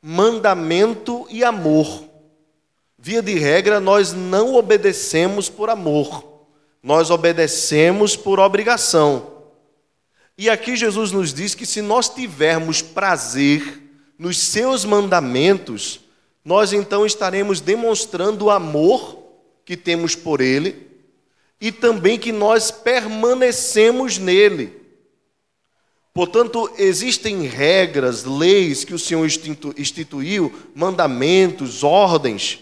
mandamento 0.00 1.26
e 1.28 1.44
amor. 1.44 2.04
Via 2.98 3.20
de 3.20 3.34
regra, 3.38 3.78
nós 3.78 4.14
não 4.14 4.54
obedecemos 4.54 5.50
por 5.50 5.68
amor, 5.68 6.29
nós 6.82 7.10
obedecemos 7.10 8.16
por 8.16 8.40
obrigação. 8.40 9.30
E 10.36 10.48
aqui 10.48 10.74
Jesus 10.76 11.12
nos 11.12 11.34
diz 11.34 11.54
que 11.54 11.66
se 11.66 11.82
nós 11.82 12.08
tivermos 12.08 12.80
prazer 12.80 13.82
nos 14.18 14.38
seus 14.38 14.84
mandamentos, 14.84 16.00
nós 16.44 16.72
então 16.72 17.04
estaremos 17.04 17.60
demonstrando 17.60 18.46
o 18.46 18.50
amor 18.50 19.18
que 19.64 19.76
temos 19.76 20.14
por 20.14 20.40
Ele 20.40 20.88
e 21.60 21.70
também 21.70 22.18
que 22.18 22.32
nós 22.32 22.70
permanecemos 22.70 24.16
nele. 24.16 24.80
Portanto, 26.12 26.70
existem 26.78 27.42
regras, 27.42 28.24
leis 28.24 28.82
que 28.82 28.94
o 28.94 28.98
Senhor 28.98 29.26
instituiu, 29.76 30.52
mandamentos, 30.74 31.84
ordens, 31.84 32.60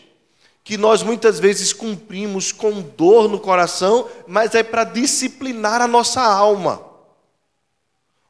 que 0.69 0.77
nós 0.77 1.03
muitas 1.03 1.41
vezes 1.41 1.73
cumprimos 1.73 2.53
com 2.53 2.83
dor 2.83 3.27
no 3.27 3.41
coração, 3.41 4.07
mas 4.27 4.55
é 4.55 4.63
para 4.63 4.85
disciplinar 4.85 5.81
a 5.81 5.89
nossa 5.89 6.21
alma. 6.21 6.83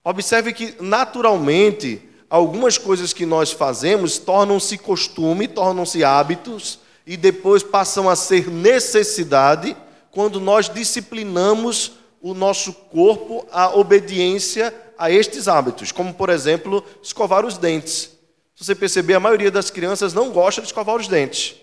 Observe 0.05 0.53
que, 0.53 0.77
naturalmente, 0.79 2.01
algumas 2.31 2.79
coisas 2.79 3.13
que 3.13 3.27
nós 3.27 3.51
fazemos 3.51 4.19
tornam-se 4.19 4.79
costume, 4.79 5.49
tornam-se 5.49 6.05
hábitos, 6.05 6.79
e 7.05 7.17
depois 7.17 7.65
passam 7.65 8.09
a 8.09 8.15
ser 8.15 8.49
necessidade 8.49 9.77
quando 10.13 10.39
nós 10.39 10.69
disciplinamos 10.73 11.95
o 12.23 12.35
nosso 12.35 12.73
corpo 12.73 13.49
à 13.51 13.77
obediência 13.77 14.73
a 14.97 15.11
estes 15.11 15.49
hábitos, 15.49 15.91
como 15.91 16.15
por 16.15 16.31
exemplo, 16.31 16.85
escovar 17.03 17.45
os 17.45 17.59
dentes. 17.59 18.17
Se 18.55 18.65
você 18.65 18.77
perceber, 18.77 19.15
a 19.15 19.21
maioria 19.21 19.51
das 19.51 19.71
crianças 19.71 20.15
não 20.15 20.31
gosta 20.31 20.61
de 20.61 20.69
escovar 20.69 20.95
os 20.95 21.09
dentes. 21.09 21.57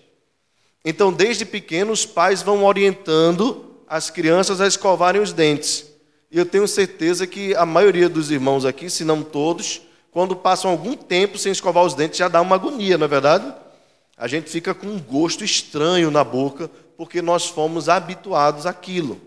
Então, 0.85 1.11
desde 1.11 1.43
pequenos, 1.43 2.01
os 2.01 2.05
pais 2.05 2.41
vão 2.41 2.63
orientando 2.63 3.75
as 3.87 4.09
crianças 4.09 4.61
a 4.61 4.67
escovarem 4.67 5.21
os 5.21 5.33
dentes. 5.33 5.85
E 6.31 6.37
eu 6.37 6.45
tenho 6.45 6.67
certeza 6.67 7.27
que 7.27 7.55
a 7.55 7.65
maioria 7.65 8.07
dos 8.07 8.31
irmãos 8.31 8.63
aqui, 8.63 8.89
se 8.89 9.03
não 9.03 9.23
todos, 9.23 9.81
quando 10.11 10.35
passam 10.35 10.71
algum 10.71 10.93
tempo 10.95 11.37
sem 11.37 11.51
escovar 11.51 11.83
os 11.83 11.93
dentes, 11.93 12.19
já 12.19 12.27
dá 12.27 12.39
uma 12.39 12.55
agonia, 12.55 12.97
não 12.97 13.05
é 13.05 13.09
verdade? 13.09 13.53
a 14.17 14.27
gente 14.27 14.49
fica 14.49 14.73
com 14.73 14.87
um 14.87 14.99
gosto 14.99 15.43
estranho 15.43 16.09
na 16.09 16.23
boca, 16.23 16.69
porque 16.97 17.21
nós 17.21 17.47
fomos 17.47 17.89
habituados 17.89 18.65
àquilo. 18.65 19.19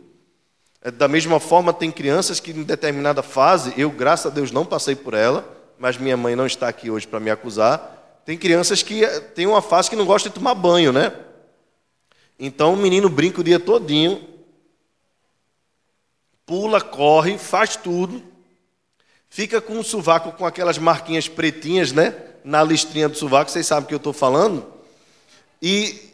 É, 0.81 0.91
da 0.91 1.07
mesma 1.07 1.39
forma, 1.39 1.73
tem 1.73 1.91
crianças 1.91 2.41
que 2.41 2.53
em 2.53 2.63
determinada 2.63 3.23
fase, 3.23 3.75
eu, 3.77 3.91
graças 3.91 4.27
a 4.27 4.35
Deus, 4.35 4.51
não 4.51 4.65
passei 4.65 4.97
por 4.97 5.13
ela, 5.13 5.47
mas 5.79 5.99
minha 5.99 6.17
mãe 6.17 6.35
não 6.35 6.47
está 6.47 6.69
aqui 6.69 6.91
hoje 6.91 7.07
para 7.07 7.21
me 7.21 7.31
acusar. 7.31 8.23
Tem 8.25 8.39
crianças 8.39 8.83
que 8.83 9.05
eh, 9.05 9.21
têm 9.21 9.47
uma 9.47 9.61
fase 9.61 9.91
que 9.91 9.97
não 9.97 10.07
gostam 10.07 10.31
de 10.31 10.35
tomar 10.35 10.55
banho, 10.55 10.93
né? 10.93 11.13
Então 12.39 12.75
o 12.75 12.77
menino 12.77 13.09
brinca 13.09 13.41
o 13.41 13.45
dia 13.45 13.59
todinho, 13.59 14.27
pula, 16.47 16.81
corre, 16.81 17.37
faz 17.37 17.77
tudo, 17.77 18.23
fica 19.29 19.61
com 19.61 19.79
o 19.79 19.85
sovaco 19.85 20.33
com 20.33 20.47
aquelas 20.47 20.79
marquinhas 20.79 21.29
pretinhas, 21.29 21.93
né? 21.93 22.15
Na 22.45 22.63
listrinha 22.63 23.09
do 23.09 23.19
sovaco, 23.19 23.51
vocês 23.51 23.67
sabem 23.67 23.85
o 23.85 23.89
que 23.89 23.95
eu 23.95 23.99
estou 23.99 24.13
falando? 24.13 24.65
E, 25.61 26.13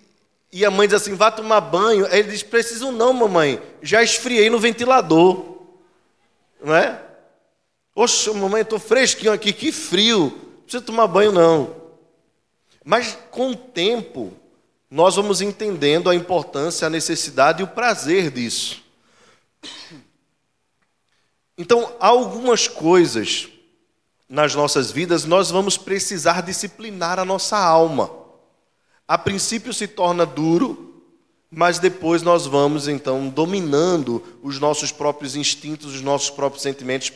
e 0.51 0.65
a 0.65 0.71
mãe 0.71 0.89
diz 0.89 1.01
assim: 1.01 1.15
vá 1.15 1.31
tomar 1.31 1.61
banho. 1.61 2.07
Aí 2.07 2.21
ele 2.21 2.31
diz: 2.31 2.43
preciso 2.43 2.91
não, 2.91 3.13
mamãe, 3.13 3.61
já 3.83 4.03
esfriei 4.03 4.49
no 4.49 4.59
ventilador. 4.59 5.59
Não 6.63 6.75
é? 6.75 7.01
Oxe, 7.95 8.31
mamãe, 8.31 8.63
estou 8.63 8.79
fresquinho 8.79 9.33
aqui, 9.33 9.53
que 9.53 9.71
frio. 9.71 10.33
Não 10.33 10.63
precisa 10.63 10.83
tomar 10.83 11.07
banho, 11.07 11.31
não. 11.31 11.77
Mas 12.83 13.17
com 13.31 13.51
o 13.51 13.57
tempo, 13.57 14.33
nós 14.95 15.17
vamos 15.17 15.41
entendendo 15.41 16.09
a 16.09 16.15
importância, 16.15 16.87
a 16.87 16.91
necessidade 16.91 17.61
e 17.61 17.65
o 17.65 17.69
prazer 17.69 18.31
disso. 18.31 18.83
Então, 21.59 21.95
há 22.01 22.09
algumas 22.09 22.69
coisas 22.69 23.49
nas 24.29 24.55
nossas 24.55 24.91
vidas, 24.91 25.25
nós 25.25 25.51
vamos 25.51 25.77
precisar 25.77 26.41
disciplinar 26.43 27.19
a 27.19 27.25
nossa 27.25 27.57
alma 27.57 28.25
a 29.07 29.19
princípio 29.19 29.73
se 29.73 29.87
torna 29.87 30.25
duro, 30.25 31.03
mas 31.51 31.79
depois 31.79 32.23
nós 32.23 32.47
vamos 32.47 32.89
então 32.89 33.29
dominando 33.29 34.23
os 34.43 34.59
nossos 34.59 34.91
próprios 34.91 35.37
instintos, 35.37 35.95
os 35.95 36.01
nossos 36.01 36.31
próprios 36.31 36.63
sentimentos, 36.63 37.11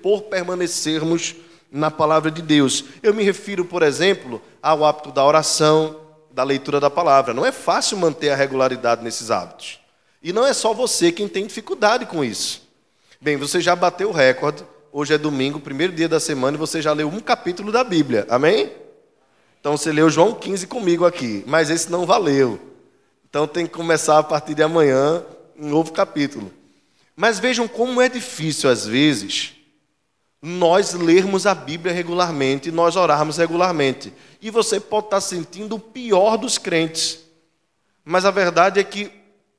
por 0.00 0.22
permanecermos 0.22 1.34
na 1.72 1.90
palavra 1.90 2.30
de 2.30 2.40
Deus. 2.40 2.84
Eu 3.02 3.12
me 3.12 3.24
refiro, 3.24 3.64
por 3.64 3.82
exemplo, 3.82 4.40
ao 4.62 4.84
hábito 4.84 5.10
da 5.10 5.24
oração, 5.24 6.03
da 6.34 6.42
leitura 6.42 6.80
da 6.80 6.90
palavra. 6.90 7.32
Não 7.32 7.46
é 7.46 7.52
fácil 7.52 7.96
manter 7.96 8.30
a 8.30 8.36
regularidade 8.36 9.04
nesses 9.04 9.30
hábitos. 9.30 9.78
E 10.20 10.32
não 10.32 10.44
é 10.44 10.52
só 10.52 10.74
você 10.74 11.12
quem 11.12 11.28
tem 11.28 11.46
dificuldade 11.46 12.06
com 12.06 12.24
isso. 12.24 12.68
Bem, 13.20 13.36
você 13.36 13.60
já 13.60 13.76
bateu 13.76 14.08
o 14.08 14.12
recorde. 14.12 14.64
Hoje 14.92 15.14
é 15.14 15.18
domingo, 15.18 15.60
primeiro 15.60 15.92
dia 15.92 16.08
da 16.08 16.18
semana, 16.18 16.56
e 16.56 16.58
você 16.58 16.82
já 16.82 16.92
leu 16.92 17.08
um 17.08 17.20
capítulo 17.20 17.70
da 17.70 17.84
Bíblia. 17.84 18.26
Amém? 18.28 18.72
Então 19.60 19.76
você 19.76 19.92
leu 19.92 20.10
João 20.10 20.34
15 20.34 20.66
comigo 20.66 21.06
aqui, 21.06 21.44
mas 21.46 21.70
esse 21.70 21.90
não 21.90 22.04
valeu. 22.04 22.60
Então 23.28 23.46
tem 23.46 23.66
que 23.66 23.72
começar 23.72 24.18
a 24.18 24.22
partir 24.22 24.54
de 24.54 24.62
amanhã 24.62 25.24
um 25.58 25.68
novo 25.68 25.92
capítulo. 25.92 26.52
Mas 27.16 27.38
vejam 27.38 27.68
como 27.68 28.00
é 28.00 28.08
difícil 28.08 28.68
às 28.68 28.86
vezes 28.86 29.53
nós 30.46 30.92
lermos 30.92 31.46
a 31.46 31.54
Bíblia 31.54 31.94
regularmente, 31.94 32.70
nós 32.70 32.96
orarmos 32.96 33.38
regularmente. 33.38 34.12
E 34.42 34.50
você 34.50 34.78
pode 34.78 35.06
estar 35.06 35.22
sentindo 35.22 35.76
o 35.76 35.80
pior 35.80 36.36
dos 36.36 36.58
crentes. 36.58 37.20
Mas 38.04 38.26
a 38.26 38.30
verdade 38.30 38.78
é 38.78 38.84
que 38.84 39.10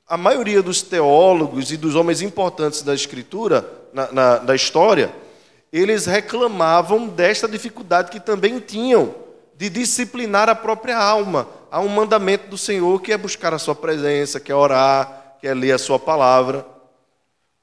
a 0.08 0.16
maioria 0.16 0.62
dos 0.62 0.82
teólogos 0.82 1.72
e 1.72 1.76
dos 1.76 1.96
homens 1.96 2.22
importantes 2.22 2.82
da 2.82 2.94
Escritura, 2.94 3.68
na, 3.92 4.12
na, 4.12 4.38
da 4.38 4.54
história, 4.54 5.12
eles 5.72 6.06
reclamavam 6.06 7.08
desta 7.08 7.48
dificuldade 7.48 8.12
que 8.12 8.20
também 8.20 8.60
tinham 8.60 9.12
de 9.56 9.68
disciplinar 9.68 10.48
a 10.48 10.54
própria 10.54 10.96
alma. 10.96 11.48
Há 11.68 11.80
um 11.80 11.88
mandamento 11.88 12.46
do 12.46 12.56
Senhor 12.56 13.02
que 13.02 13.12
é 13.12 13.18
buscar 13.18 13.52
a 13.52 13.58
sua 13.58 13.74
presença, 13.74 14.38
que 14.38 14.52
é 14.52 14.54
orar, 14.54 15.36
que 15.40 15.48
é 15.48 15.52
ler 15.52 15.72
a 15.72 15.78
sua 15.78 15.98
palavra. 15.98 16.64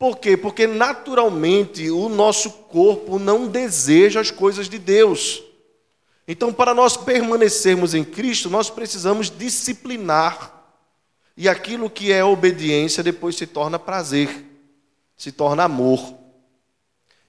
Por 0.03 0.17
quê? 0.17 0.35
Porque 0.35 0.67
naturalmente 0.67 1.89
o 1.89 2.09
nosso 2.09 2.51
corpo 2.51 3.17
não 3.17 3.47
deseja 3.47 4.19
as 4.19 4.29
coisas 4.29 4.67
de 4.67 4.77
Deus. 4.77 5.41
Então, 6.27 6.51
para 6.51 6.73
nós 6.73 6.97
permanecermos 6.97 7.93
em 7.93 8.03
Cristo, 8.03 8.49
nós 8.49 8.69
precisamos 8.69 9.29
disciplinar. 9.29 10.61
E 11.37 11.47
aquilo 11.47 11.89
que 11.89 12.11
é 12.11 12.21
obediência 12.21 13.01
depois 13.01 13.37
se 13.37 13.47
torna 13.47 13.79
prazer, 13.79 14.43
se 15.15 15.31
torna 15.31 15.63
amor. 15.63 16.15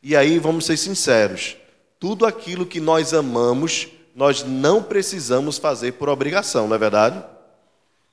E 0.03 0.17
aí, 0.17 0.41
vamos 0.41 0.67
ser 0.67 0.77
sinceros: 0.77 1.57
tudo 2.01 2.27
aquilo 2.27 2.67
que 2.67 2.81
nós 2.81 3.15
amamos, 3.15 3.87
nós 4.17 4.43
não 4.43 4.83
precisamos 4.83 5.59
fazer 5.59 5.93
por 5.93 6.09
obrigação, 6.09 6.67
não 6.67 6.75
é 6.75 6.79
verdade? 6.81 7.25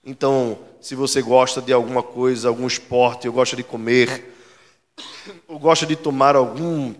Então, 0.06 0.60
se 0.80 0.93
você 0.93 1.19
gosta 1.19 1.60
de 1.60 1.74
alguma 1.74 2.04
coisa, 2.04 2.47
algum 2.47 2.67
esporte, 2.67 3.28
ou 3.28 3.34
gosta 3.34 3.56
de 3.56 3.63
comer, 3.63 4.30
ou 5.47 5.59
gosta 5.59 5.85
de 5.85 5.95
tomar 5.95 6.35
algum, 6.35 6.93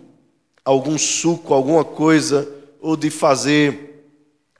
algum 0.64 0.98
suco, 0.98 1.54
alguma 1.54 1.84
coisa, 1.84 2.48
ou 2.80 2.96
de 2.96 3.10
fazer, 3.10 4.08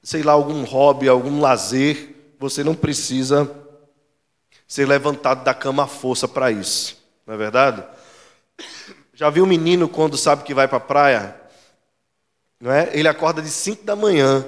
sei 0.02 0.22
lá, 0.22 0.32
algum 0.32 0.64
hobby, 0.64 1.08
algum 1.08 1.40
lazer, 1.40 2.14
você 2.38 2.64
não 2.64 2.74
precisa 2.74 3.50
ser 4.66 4.86
levantado 4.86 5.44
da 5.44 5.52
cama 5.52 5.84
à 5.84 5.86
força 5.86 6.26
para 6.26 6.50
isso, 6.50 6.96
não 7.26 7.34
é 7.34 7.36
verdade? 7.36 7.84
Já 9.14 9.28
viu 9.28 9.44
um 9.44 9.48
menino 9.48 9.88
quando 9.88 10.16
sabe 10.16 10.42
que 10.42 10.54
vai 10.54 10.66
para 10.66 10.78
a 10.78 10.80
praia? 10.80 11.36
Não 12.60 12.72
é? 12.72 12.90
Ele 12.92 13.08
acorda 13.08 13.42
de 13.42 13.50
5 13.50 13.84
da 13.84 13.94
manhã, 13.94 14.44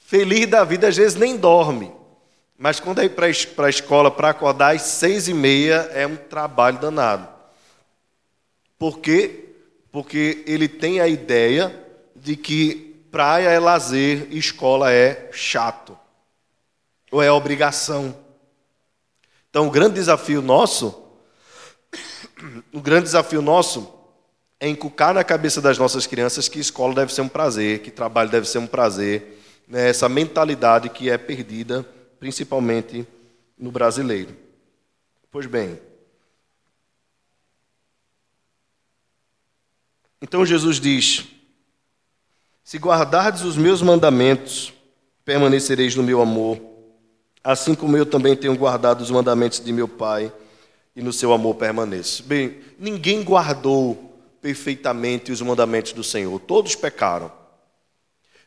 feliz 0.00 0.46
da 0.46 0.64
vida, 0.64 0.88
às 0.88 0.96
vezes 0.96 1.16
nem 1.16 1.36
dorme. 1.36 1.92
Mas 2.58 2.78
quando 2.78 3.00
é 3.00 3.06
ir 3.06 3.10
para 3.10 3.66
a 3.66 3.70
escola 3.70 4.10
para 4.10 4.28
acordar 4.28 4.74
às 4.74 4.82
seis 4.82 5.28
e 5.28 5.32
meia 5.32 5.90
é 5.94 6.06
um 6.06 6.16
trabalho 6.16 6.78
danado. 6.78 7.26
Por 8.80 9.00
quê? 9.00 9.44
Porque 9.92 10.42
ele 10.46 10.66
tem 10.66 11.00
a 11.00 11.06
ideia 11.06 11.86
de 12.16 12.34
que 12.34 13.04
praia 13.12 13.50
é 13.50 13.58
lazer 13.58 14.28
escola 14.30 14.90
é 14.90 15.28
chato. 15.32 15.98
Ou 17.12 17.22
é 17.22 17.30
obrigação. 17.30 18.16
Então 19.50 19.68
o 19.68 19.70
grande 19.70 19.96
desafio 19.96 20.40
nosso, 20.40 20.98
o 22.72 22.80
grande 22.80 23.02
desafio 23.02 23.42
nosso 23.42 23.92
é 24.58 24.66
inculcar 24.66 25.12
na 25.12 25.24
cabeça 25.24 25.60
das 25.60 25.76
nossas 25.76 26.06
crianças 26.06 26.48
que 26.48 26.58
escola 26.58 26.94
deve 26.94 27.12
ser 27.12 27.20
um 27.20 27.28
prazer, 27.28 27.80
que 27.80 27.90
trabalho 27.90 28.30
deve 28.30 28.48
ser 28.48 28.60
um 28.60 28.66
prazer, 28.66 29.42
né? 29.68 29.90
essa 29.90 30.08
mentalidade 30.08 30.88
que 30.88 31.10
é 31.10 31.18
perdida 31.18 31.86
principalmente 32.18 33.06
no 33.58 33.70
brasileiro. 33.70 34.34
Pois 35.30 35.44
bem, 35.44 35.78
então 40.20 40.44
Jesus 40.44 40.80
diz: 40.80 41.26
Se 42.62 42.78
guardardes 42.78 43.42
os 43.42 43.56
meus 43.56 43.82
mandamentos, 43.82 44.72
permanecereis 45.24 45.94
no 45.94 46.02
meu 46.02 46.20
amor, 46.20 46.60
assim 47.42 47.74
como 47.74 47.96
eu 47.96 48.06
também 48.06 48.36
tenho 48.36 48.56
guardado 48.56 49.00
os 49.00 49.10
mandamentos 49.10 49.60
de 49.60 49.72
meu 49.72 49.88
Pai, 49.88 50.32
e 50.94 51.02
no 51.02 51.12
seu 51.12 51.32
amor 51.32 51.54
permaneço. 51.54 52.22
Bem, 52.24 52.58
ninguém 52.78 53.22
guardou 53.22 54.18
perfeitamente 54.40 55.30
os 55.30 55.40
mandamentos 55.40 55.92
do 55.92 56.02
Senhor, 56.02 56.38
todos 56.40 56.74
pecaram. 56.74 57.30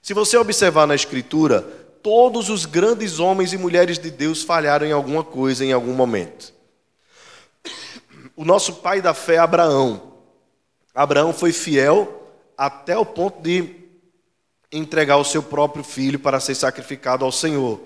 Se 0.01 0.13
você 0.13 0.37
observar 0.37 0.85
na 0.85 0.95
Escritura, 0.95 1.61
todos 2.03 2.49
os 2.49 2.65
grandes 2.65 3.19
homens 3.19 3.53
e 3.53 3.57
mulheres 3.57 3.97
de 3.97 4.11
Deus 4.11 4.43
falharam 4.43 4.85
em 4.85 4.91
alguma 4.91 5.23
coisa 5.23 5.63
em 5.63 5.71
algum 5.71 5.93
momento. 5.93 6.53
O 8.35 8.43
nosso 8.43 8.75
pai 8.75 9.01
da 9.01 9.13
fé, 9.13 9.37
Abraão. 9.37 10.12
Abraão 10.93 11.33
foi 11.33 11.51
fiel 11.51 12.31
até 12.57 12.97
o 12.97 13.05
ponto 13.05 13.41
de 13.41 13.75
entregar 14.71 15.17
o 15.17 15.25
seu 15.25 15.41
próprio 15.41 15.83
filho 15.83 16.19
para 16.19 16.39
ser 16.39 16.55
sacrificado 16.55 17.25
ao 17.25 17.31
Senhor. 17.31 17.79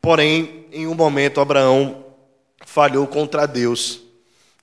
Porém, 0.00 0.66
em 0.72 0.86
um 0.86 0.94
momento, 0.94 1.40
Abraão 1.40 2.04
falhou 2.66 3.06
contra 3.06 3.46
Deus 3.46 4.00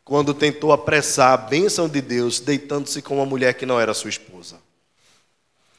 quando 0.03 0.33
tentou 0.33 0.71
apressar 0.73 1.33
a 1.33 1.37
bênção 1.37 1.87
de 1.87 2.01
Deus, 2.01 2.39
deitando-se 2.39 3.01
com 3.01 3.15
uma 3.15 3.25
mulher 3.25 3.53
que 3.53 3.65
não 3.65 3.79
era 3.79 3.93
sua 3.93 4.09
esposa. 4.09 4.59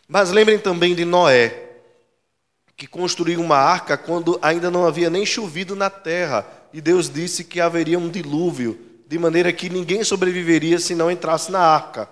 Mas 0.08 0.30
lembrem 0.30 0.58
também 0.58 0.94
de 0.94 1.04
Noé 1.04 1.70
que 2.76 2.86
construiu 2.86 3.40
uma 3.40 3.56
arca 3.56 3.96
quando 3.96 4.38
ainda 4.42 4.70
não 4.70 4.84
havia 4.84 5.08
nem 5.08 5.24
chovido 5.24 5.76
na 5.76 5.88
terra. 5.88 6.46
E 6.72 6.80
Deus 6.80 7.08
disse 7.08 7.44
que 7.44 7.60
haveria 7.60 7.98
um 7.98 8.08
dilúvio, 8.08 8.78
de 9.12 9.18
maneira 9.18 9.52
que 9.52 9.68
ninguém 9.68 10.02
sobreviveria 10.02 10.78
se 10.78 10.94
não 10.94 11.10
entrasse 11.10 11.52
na 11.52 11.60
arca. 11.60 12.08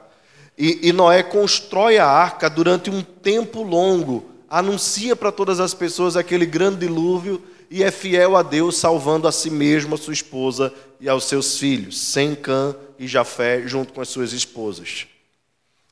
E, 0.57 0.89
e 0.89 0.93
Noé 0.93 1.23
constrói 1.23 1.97
a 1.97 2.07
arca 2.07 2.51
durante 2.51 2.91
um 2.91 3.01
tempo 3.03 3.63
longo, 3.63 4.31
anuncia 4.51 5.17
para 5.17 5.33
todas 5.33 5.61
as 5.61 5.73
pessoas 5.73 6.15
aquele 6.15 6.45
grande 6.45 6.81
dilúvio 6.81 7.43
e 7.71 7.83
é 7.83 7.91
fiel 7.91 8.37
a 8.37 8.43
Deus, 8.43 8.77
salvando 8.77 9.27
a 9.27 9.33
si 9.33 9.49
mesmo, 9.49 9.95
a 9.95 9.99
sua 9.99 10.13
esposa 10.13 10.71
e 11.01 11.09
aos 11.09 11.25
seus 11.25 11.59
filhos, 11.59 11.99
Sem, 11.99 12.35
Cã 12.35 12.77
e 12.99 13.09
Jafé, 13.09 13.63
junto 13.67 13.95
com 13.95 14.03
as 14.03 14.11
suas 14.11 14.35
esposas. 14.35 15.07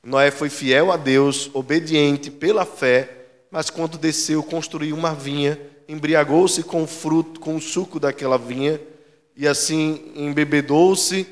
Noé 0.03 0.29
foi 0.29 0.47
fiel 0.47 0.91
a 0.91 0.97
Deus, 0.97 1.49
obediente 1.53 2.29
pela 2.29 2.65
fé 2.65 3.15
mas 3.51 3.69
quando 3.69 3.97
desceu, 3.97 4.43
construiu 4.43 4.95
uma 4.95 5.13
vinha, 5.13 5.59
embriagou-se 5.87 6.61
com 6.61 6.83
o 6.83 6.87
fruto, 6.87 7.39
com 7.39 7.55
o 7.55 7.61
suco 7.61 7.99
daquela 7.99 8.37
vinha, 8.37 8.79
e 9.39 9.47
assim 9.47 10.11
embebedou-se, 10.15 11.25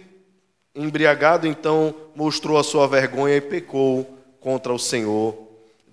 embriagado, 0.73 1.45
então 1.45 1.93
mostrou 2.15 2.57
a 2.57 2.63
sua 2.63 2.87
vergonha 2.87 3.35
e 3.35 3.41
pecou 3.41 4.17
contra 4.39 4.73
o 4.73 4.79
Senhor 4.79 5.37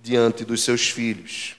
diante 0.01 0.45
dos 0.45 0.63
seus 0.63 0.89
filhos. 0.89 1.57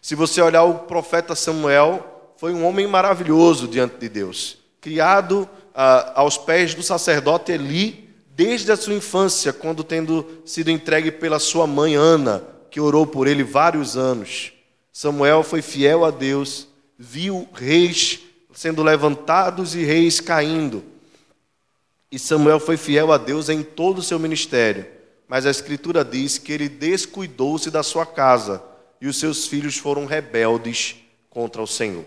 Se 0.00 0.14
você 0.14 0.40
olhar 0.40 0.62
o 0.62 0.78
profeta 0.78 1.34
Samuel, 1.34 2.32
foi 2.38 2.54
um 2.54 2.64
homem 2.64 2.86
maravilhoso 2.86 3.68
diante 3.68 3.98
de 3.98 4.08
Deus, 4.08 4.56
criado 4.80 5.46
ah, 5.74 6.12
aos 6.14 6.38
pés 6.38 6.74
do 6.74 6.82
sacerdote 6.82 7.52
Eli 7.52 8.08
desde 8.34 8.72
a 8.72 8.76
sua 8.78 8.94
infância, 8.94 9.52
quando 9.52 9.84
tendo 9.84 10.26
sido 10.46 10.70
entregue 10.70 11.12
pela 11.12 11.38
sua 11.38 11.66
mãe 11.66 11.96
Ana 11.96 12.42
que 12.70 12.80
orou 12.80 13.06
por 13.06 13.28
ele 13.28 13.44
vários 13.44 13.94
anos. 13.98 14.54
Samuel 14.90 15.42
foi 15.42 15.60
fiel 15.60 16.02
a 16.02 16.10
Deus, 16.10 16.66
viu 16.98 17.46
reis 17.52 18.31
sendo 18.62 18.80
levantados 18.80 19.74
e 19.74 19.82
reis 19.82 20.20
caindo. 20.20 20.84
E 22.12 22.16
Samuel 22.16 22.60
foi 22.60 22.76
fiel 22.76 23.10
a 23.10 23.18
Deus 23.18 23.48
em 23.48 23.60
todo 23.60 23.98
o 23.98 24.02
seu 24.02 24.20
ministério. 24.20 24.86
Mas 25.26 25.44
a 25.44 25.50
Escritura 25.50 26.04
diz 26.04 26.38
que 26.38 26.52
ele 26.52 26.68
descuidou-se 26.68 27.72
da 27.72 27.82
sua 27.82 28.06
casa 28.06 28.62
e 29.00 29.08
os 29.08 29.18
seus 29.18 29.48
filhos 29.48 29.76
foram 29.76 30.06
rebeldes 30.06 30.94
contra 31.28 31.60
o 31.60 31.66
Senhor. 31.66 32.04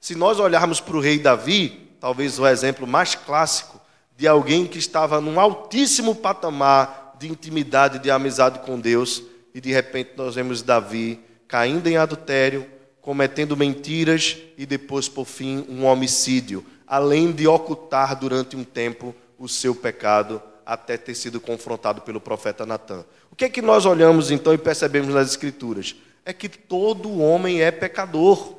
Se 0.00 0.14
nós 0.14 0.38
olharmos 0.38 0.80
para 0.80 0.96
o 0.96 1.00
rei 1.00 1.18
Davi, 1.18 1.90
talvez 1.98 2.38
o 2.38 2.46
exemplo 2.46 2.86
mais 2.86 3.16
clássico 3.16 3.80
de 4.16 4.28
alguém 4.28 4.68
que 4.68 4.78
estava 4.78 5.20
num 5.20 5.40
altíssimo 5.40 6.14
patamar 6.14 7.16
de 7.18 7.26
intimidade, 7.26 7.98
de 7.98 8.08
amizade 8.08 8.60
com 8.60 8.78
Deus, 8.78 9.20
e 9.52 9.60
de 9.60 9.72
repente 9.72 10.12
nós 10.16 10.36
vemos 10.36 10.62
Davi 10.62 11.18
caindo 11.48 11.88
em 11.88 11.96
adultério, 11.96 12.70
cometendo 13.02 13.56
mentiras 13.56 14.38
e 14.56 14.64
depois, 14.64 15.08
por 15.08 15.26
fim, 15.26 15.66
um 15.68 15.84
homicídio, 15.84 16.64
além 16.86 17.32
de 17.32 17.48
ocultar 17.48 18.18
durante 18.18 18.56
um 18.56 18.62
tempo 18.62 19.14
o 19.36 19.48
seu 19.48 19.74
pecado 19.74 20.40
até 20.64 20.96
ter 20.96 21.14
sido 21.16 21.40
confrontado 21.40 22.00
pelo 22.02 22.20
profeta 22.20 22.64
Natan. 22.64 23.04
O 23.30 23.34
que 23.34 23.44
é 23.44 23.48
que 23.48 23.60
nós 23.60 23.84
olhamos 23.84 24.30
então 24.30 24.54
e 24.54 24.58
percebemos 24.58 25.12
nas 25.12 25.30
Escrituras? 25.30 25.96
É 26.24 26.32
que 26.32 26.48
todo 26.48 27.20
homem 27.20 27.60
é 27.60 27.72
pecador. 27.72 28.54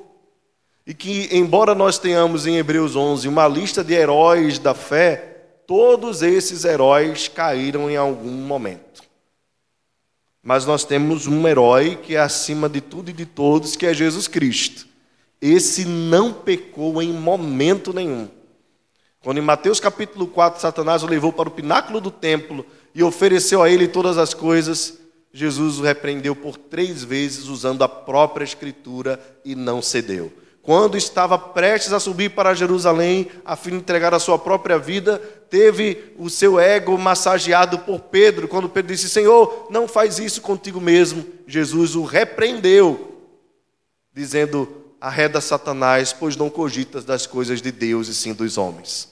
E 0.85 0.93
que, 0.93 1.29
embora 1.31 1.73
nós 1.73 1.97
tenhamos 1.97 2.45
em 2.45 2.57
Hebreus 2.57 2.97
11 2.97 3.25
uma 3.29 3.47
lista 3.47 3.81
de 3.81 3.93
heróis 3.93 4.59
da 4.59 4.73
fé, 4.73 5.45
todos 5.65 6.21
esses 6.21 6.65
heróis 6.65 7.29
caíram 7.29 7.89
em 7.89 7.95
algum 7.95 8.31
momento. 8.31 9.02
Mas 10.43 10.65
nós 10.65 10.83
temos 10.83 11.25
um 11.25 11.47
herói 11.47 11.95
que 11.95 12.15
é 12.15 12.19
acima 12.19 12.67
de 12.67 12.81
tudo 12.81 13.09
e 13.09 13.13
de 13.13 13.25
todos, 13.25 13.77
que 13.77 13.85
é 13.85 13.93
Jesus 13.93 14.27
Cristo. 14.27 14.85
Esse 15.41 15.85
não 15.85 16.33
pecou 16.33 17.01
em 17.01 17.13
momento 17.13 17.93
nenhum. 17.93 18.27
Quando 19.23 19.37
em 19.37 19.41
Mateus 19.41 19.79
capítulo 19.79 20.27
4 20.27 20.59
Satanás 20.59 21.01
o 21.01 21.07
levou 21.07 21.31
para 21.31 21.47
o 21.47 21.51
pináculo 21.51 22.01
do 22.01 22.11
templo 22.11 22.65
e 22.93 23.01
ofereceu 23.01 23.63
a 23.63 23.69
ele 23.69 23.87
todas 23.87 24.17
as 24.17 24.33
coisas, 24.33 24.99
Jesus 25.31 25.79
o 25.79 25.83
repreendeu 25.83 26.35
por 26.35 26.57
três 26.57 27.03
vezes 27.03 27.45
usando 27.45 27.81
a 27.81 27.87
própria 27.87 28.43
escritura 28.43 29.17
e 29.45 29.55
não 29.55 29.81
cedeu 29.81 30.42
quando 30.63 30.97
estava 30.97 31.37
prestes 31.37 31.91
a 31.91 31.99
subir 31.99 32.29
para 32.29 32.53
Jerusalém, 32.53 33.27
a 33.43 33.53
fim 33.53 33.71
de 33.71 33.75
entregar 33.75 34.13
a 34.13 34.19
sua 34.19 34.39
própria 34.39 34.79
vida, 34.79 35.19
teve 35.49 36.13
o 36.17 36.29
seu 36.29 36.57
ego 36.57 36.97
massageado 36.97 37.79
por 37.79 37.99
Pedro, 37.99 38.47
quando 38.47 38.69
Pedro 38.69 38.93
disse: 38.93 39.09
Senhor, 39.09 39.67
não 39.69 39.89
faz 39.89 40.19
isso 40.19 40.41
contigo 40.41 40.79
mesmo. 40.79 41.25
Jesus 41.45 41.97
o 41.97 42.05
repreendeu, 42.05 43.19
dizendo: 44.13 44.69
Arreda 45.01 45.41
Satanás, 45.41 46.13
pois 46.13 46.37
não 46.37 46.49
cogitas 46.49 47.03
das 47.03 47.27
coisas 47.27 47.61
de 47.61 47.69
Deus 47.69 48.07
e 48.07 48.15
sim 48.15 48.33
dos 48.33 48.57
homens. 48.57 49.11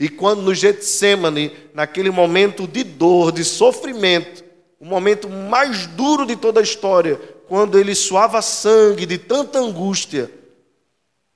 E 0.00 0.08
quando 0.08 0.40
no 0.40 0.54
Getsemane, 0.54 1.52
naquele 1.74 2.08
momento 2.10 2.66
de 2.66 2.82
dor, 2.82 3.30
de 3.30 3.44
sofrimento, 3.44 4.42
o 4.80 4.86
momento 4.86 5.28
mais 5.28 5.86
duro 5.86 6.24
de 6.24 6.34
toda 6.34 6.60
a 6.60 6.62
história, 6.62 7.20
quando 7.46 7.78
ele 7.78 7.94
suava 7.94 8.40
sangue 8.40 9.04
de 9.04 9.18
tanta 9.18 9.58
angústia, 9.58 10.30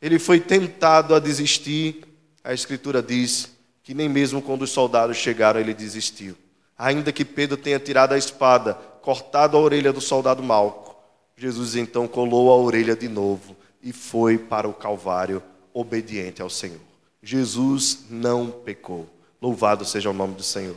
ele 0.03 0.19
foi 0.19 0.41
tentado 0.41 1.15
a 1.15 1.21
desistir. 1.21 2.03
A 2.43 2.53
Escritura 2.53 3.01
diz 3.01 3.53
que 3.85 3.95
nem 3.95 4.09
mesmo 4.09 4.43
quando 4.43 4.63
os 4.63 4.71
soldados 4.71 5.17
chegaram 5.17 5.61
ele 5.61 5.73
desistiu. 5.73 6.37
Ainda 6.77 7.13
que 7.13 7.25
Pedro 7.25 7.57
tenha 7.57 7.79
tirado 7.79 8.13
a 8.13 8.19
espada, 8.19 8.75
cortado 9.01 9.57
a 9.57 9.61
orelha 9.61 9.93
do 9.93 10.01
soldado 10.01 10.43
Malco, 10.43 10.97
Jesus 11.37 11.77
então 11.77 12.09
colou 12.09 12.51
a 12.51 12.57
orelha 12.57 12.97
de 12.97 13.09
novo 13.09 13.57
e 13.81 13.93
foi 13.93 14.37
para 14.37 14.69
o 14.69 14.75
Calvário 14.75 15.41
obediente 15.73 16.43
ao 16.43 16.51
Senhor. 16.51 16.81
Jesus 17.23 18.07
não 18.11 18.51
pecou. 18.51 19.09
Louvado 19.41 19.85
seja 19.85 20.11
o 20.11 20.13
nome 20.13 20.35
do 20.35 20.43
Senhor. 20.43 20.77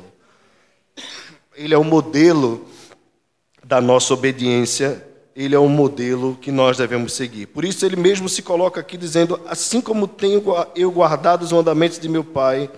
Ele 1.56 1.74
é 1.74 1.78
o 1.78 1.84
modelo 1.84 2.68
da 3.64 3.82
nossa 3.82 4.14
obediência, 4.14 5.06
ele 5.36 5.54
é 5.54 5.60
o 5.60 5.68
modelo 5.68 6.38
que 6.40 6.52
nós 6.52 6.78
devemos 6.78 7.14
seguir. 7.14 7.48
Por 7.48 7.66
isso 7.66 7.86
ele 7.86 7.96
mesmo 7.96 8.30
se 8.30 8.42
coloca 8.42 8.80
aqui 8.80 8.96
dizendo: 8.96 9.40
Assim 9.46 9.82
como 9.82 10.08
tenho 10.08 10.42
eu 10.76 10.90
guardado 10.92 11.44
os 11.44 11.52
mandamentos 11.52 12.00
de 12.00 12.08
meu 12.08 12.24
Pai, 12.24 12.70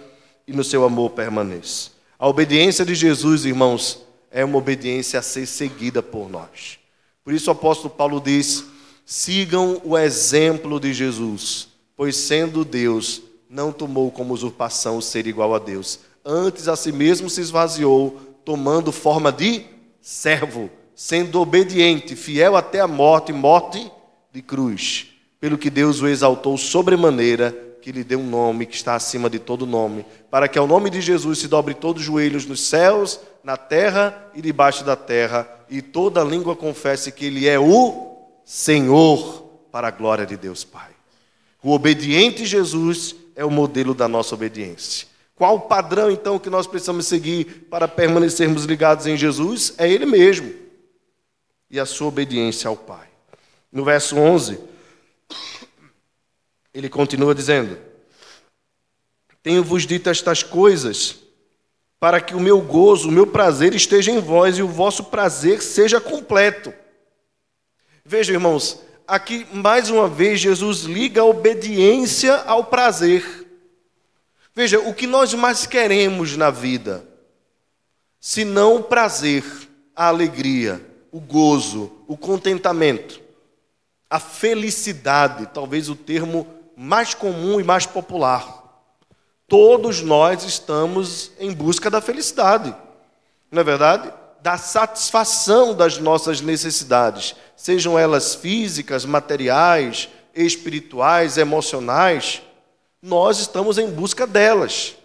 e 0.48 0.54
no 0.54 0.64
seu 0.64 0.86
amor 0.86 1.12
permaneço. 1.12 1.92
A 2.18 2.28
obediência 2.28 2.86
de 2.86 2.96
Jesus, 2.96 3.46
irmãos, 3.46 4.02
é 4.32 4.44
uma 4.44 4.58
obediência 4.58 5.20
a 5.20 5.22
ser 5.22 5.46
seguida 5.46 6.02
por 6.02 6.30
nós. 6.30 6.80
Por 7.24 7.34
isso 7.34 7.50
o 7.50 7.54
apóstolo 7.54 7.90
Paulo 7.90 8.22
diz: 8.22 8.66
sigam 9.06 9.82
o 9.84 9.98
exemplo 9.98 10.80
de 10.80 10.94
Jesus, 10.94 11.68
pois 11.96 12.16
sendo 12.16 12.66
Deus, 12.66 13.22
não 13.50 13.72
tomou 13.72 14.10
como 14.10 14.34
usurpação 14.34 14.98
o 14.98 15.02
ser 15.02 15.28
igual 15.28 15.54
a 15.54 15.60
Deus. 15.60 16.00
Antes 16.26 16.68
a 16.68 16.76
si 16.76 16.92
mesmo 16.92 17.30
se 17.30 17.42
esvaziou, 17.42 18.20
tomando 18.44 18.92
forma 18.92 19.32
de 19.32 19.66
servo, 20.02 20.70
sendo 20.98 21.40
obediente, 21.40 22.16
fiel 22.16 22.56
até 22.56 22.80
a 22.80 22.88
morte, 22.88 23.32
morte 23.32 23.90
de 24.34 24.42
cruz. 24.42 25.06
Pelo 25.40 25.56
que 25.56 25.70
Deus 25.70 26.02
o 26.02 26.08
exaltou 26.08 26.58
sobremaneira, 26.58 27.56
que 27.84 27.92
lhe 27.92 28.04
deu 28.04 28.20
um 28.20 28.28
nome 28.28 28.66
que 28.66 28.76
está 28.76 28.96
acima 28.96 29.30
de 29.30 29.38
todo 29.38 29.68
nome, 29.68 30.04
para 30.32 30.48
que 30.48 30.58
ao 30.58 30.66
nome 30.66 30.90
de 30.90 31.00
Jesus 31.00 31.38
se 31.38 31.48
dobre 31.48 31.76
todos 31.76 32.02
os 32.02 32.08
joelhos 32.08 32.48
nos 32.48 32.62
céus, 32.62 33.20
na 33.44 33.56
terra 33.56 34.28
e 34.34 34.42
debaixo 34.42 34.84
da 34.84 34.96
terra, 34.96 35.48
e 35.70 35.84
toda 35.84 36.24
língua 36.24 36.56
confesse 36.56 37.12
que 37.12 37.26
Ele 37.28 37.48
é 37.48 37.60
o 37.60 38.18
Senhor, 38.44 39.44
para 39.72 39.90
a 39.90 39.92
glória 39.92 40.26
de 40.26 40.36
Deus 40.36 40.64
Pai. 40.64 40.90
O 41.62 41.74
obediente 41.74 42.44
Jesus 42.44 43.16
é 43.36 43.46
o 43.46 43.52
modelo 43.52 43.94
da 43.94 44.08
nossa 44.08 44.34
obediência. 44.34 45.08
Qual 45.36 45.58
o 45.58 45.62
padrão, 45.62 46.10
então, 46.10 46.40
que 46.40 46.50
nós 46.50 46.66
precisamos 46.66 47.06
seguir 47.06 47.68
para 47.70 47.88
permanecermos 47.88 48.66
ligados 48.66 49.06
em 49.06 49.16
Jesus? 49.16 49.76
É 49.78 49.88
Ele 49.88 50.08
mesmo 50.08 50.66
e 51.70 51.80
a 51.80 51.86
sua 51.86 52.08
obediência 52.08 52.68
ao 52.68 52.76
Pai. 52.76 53.08
No 53.72 53.84
verso 53.84 54.16
11, 54.18 54.60
ele 56.74 56.90
continua 56.90 57.36
dizendo: 57.36 57.78
Tenho-vos 59.44 59.86
dito 59.86 60.10
estas 60.10 60.44
coisas 60.44 61.20
para 62.00 62.22
que 62.22 62.36
o 62.36 62.40
meu 62.40 62.62
gozo, 62.62 63.10
o 63.10 63.12
meu 63.12 63.28
prazer 63.28 63.74
esteja 63.74 64.12
em 64.12 64.20
vós 64.20 64.58
e 64.58 64.62
o 64.62 64.68
vosso 64.68 65.06
prazer 65.06 65.62
seja 65.62 66.00
completo. 66.00 66.74
Vejam, 68.06 68.36
irmãos, 68.36 68.82
aqui 69.08 69.46
mais 69.52 69.90
uma 69.90 70.08
vez 70.08 70.40
Jesus 70.40 70.82
liga 70.82 71.22
a 71.22 71.26
obediência 71.26 72.36
ao 72.44 72.66
prazer. 72.66 73.46
Veja, 74.54 74.80
o 74.80 74.94
que 74.94 75.06
nós 75.06 75.34
mais 75.34 75.66
queremos 75.66 76.38
na 76.38 76.50
vida, 76.50 77.08
se 78.20 78.46
não 78.46 78.78
o 78.78 78.84
prazer, 78.84 79.44
a 79.96 80.08
alegria, 80.08 80.84
o 81.12 81.20
gozo, 81.20 81.92
o 82.08 82.18
contentamento, 82.18 83.22
a 84.10 84.20
felicidade, 84.20 85.50
talvez 85.54 85.90
o 85.90 85.96
termo 85.96 86.48
mais 86.76 87.14
comum 87.14 87.60
e 87.60 87.64
mais 87.64 87.86
popular. 87.86 88.64
Todos 89.48 90.02
nós 90.02 90.44
estamos 90.44 91.32
em 91.40 91.54
busca 91.54 91.90
da 91.90 92.02
felicidade, 92.02 92.76
não 93.52 93.62
é 93.62 93.64
verdade? 93.64 94.12
Da 94.42 94.58
satisfação 94.58 95.74
das 95.74 95.98
nossas 95.98 96.42
necessidades, 96.42 97.36
sejam 97.56 97.98
elas 97.98 98.36
físicas, 98.36 99.06
materiais, 99.06 100.10
espirituais, 100.36 101.38
emocionais, 101.38 102.42
nós 103.02 103.40
estamos 103.40 103.78
em 103.78 103.90
busca 103.90 104.28
delas. 104.28 104.96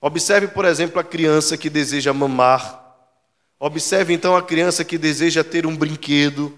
Observe, 0.00 0.48
por 0.48 0.64
exemplo, 0.64 1.00
a 1.00 1.04
criança 1.04 1.56
que 1.56 1.70
deseja 1.70 2.12
mamar 2.12 2.83
Observe 3.66 4.12
então 4.12 4.36
a 4.36 4.42
criança 4.42 4.84
que 4.84 4.98
deseja 4.98 5.42
ter 5.42 5.64
um 5.64 5.74
brinquedo. 5.74 6.52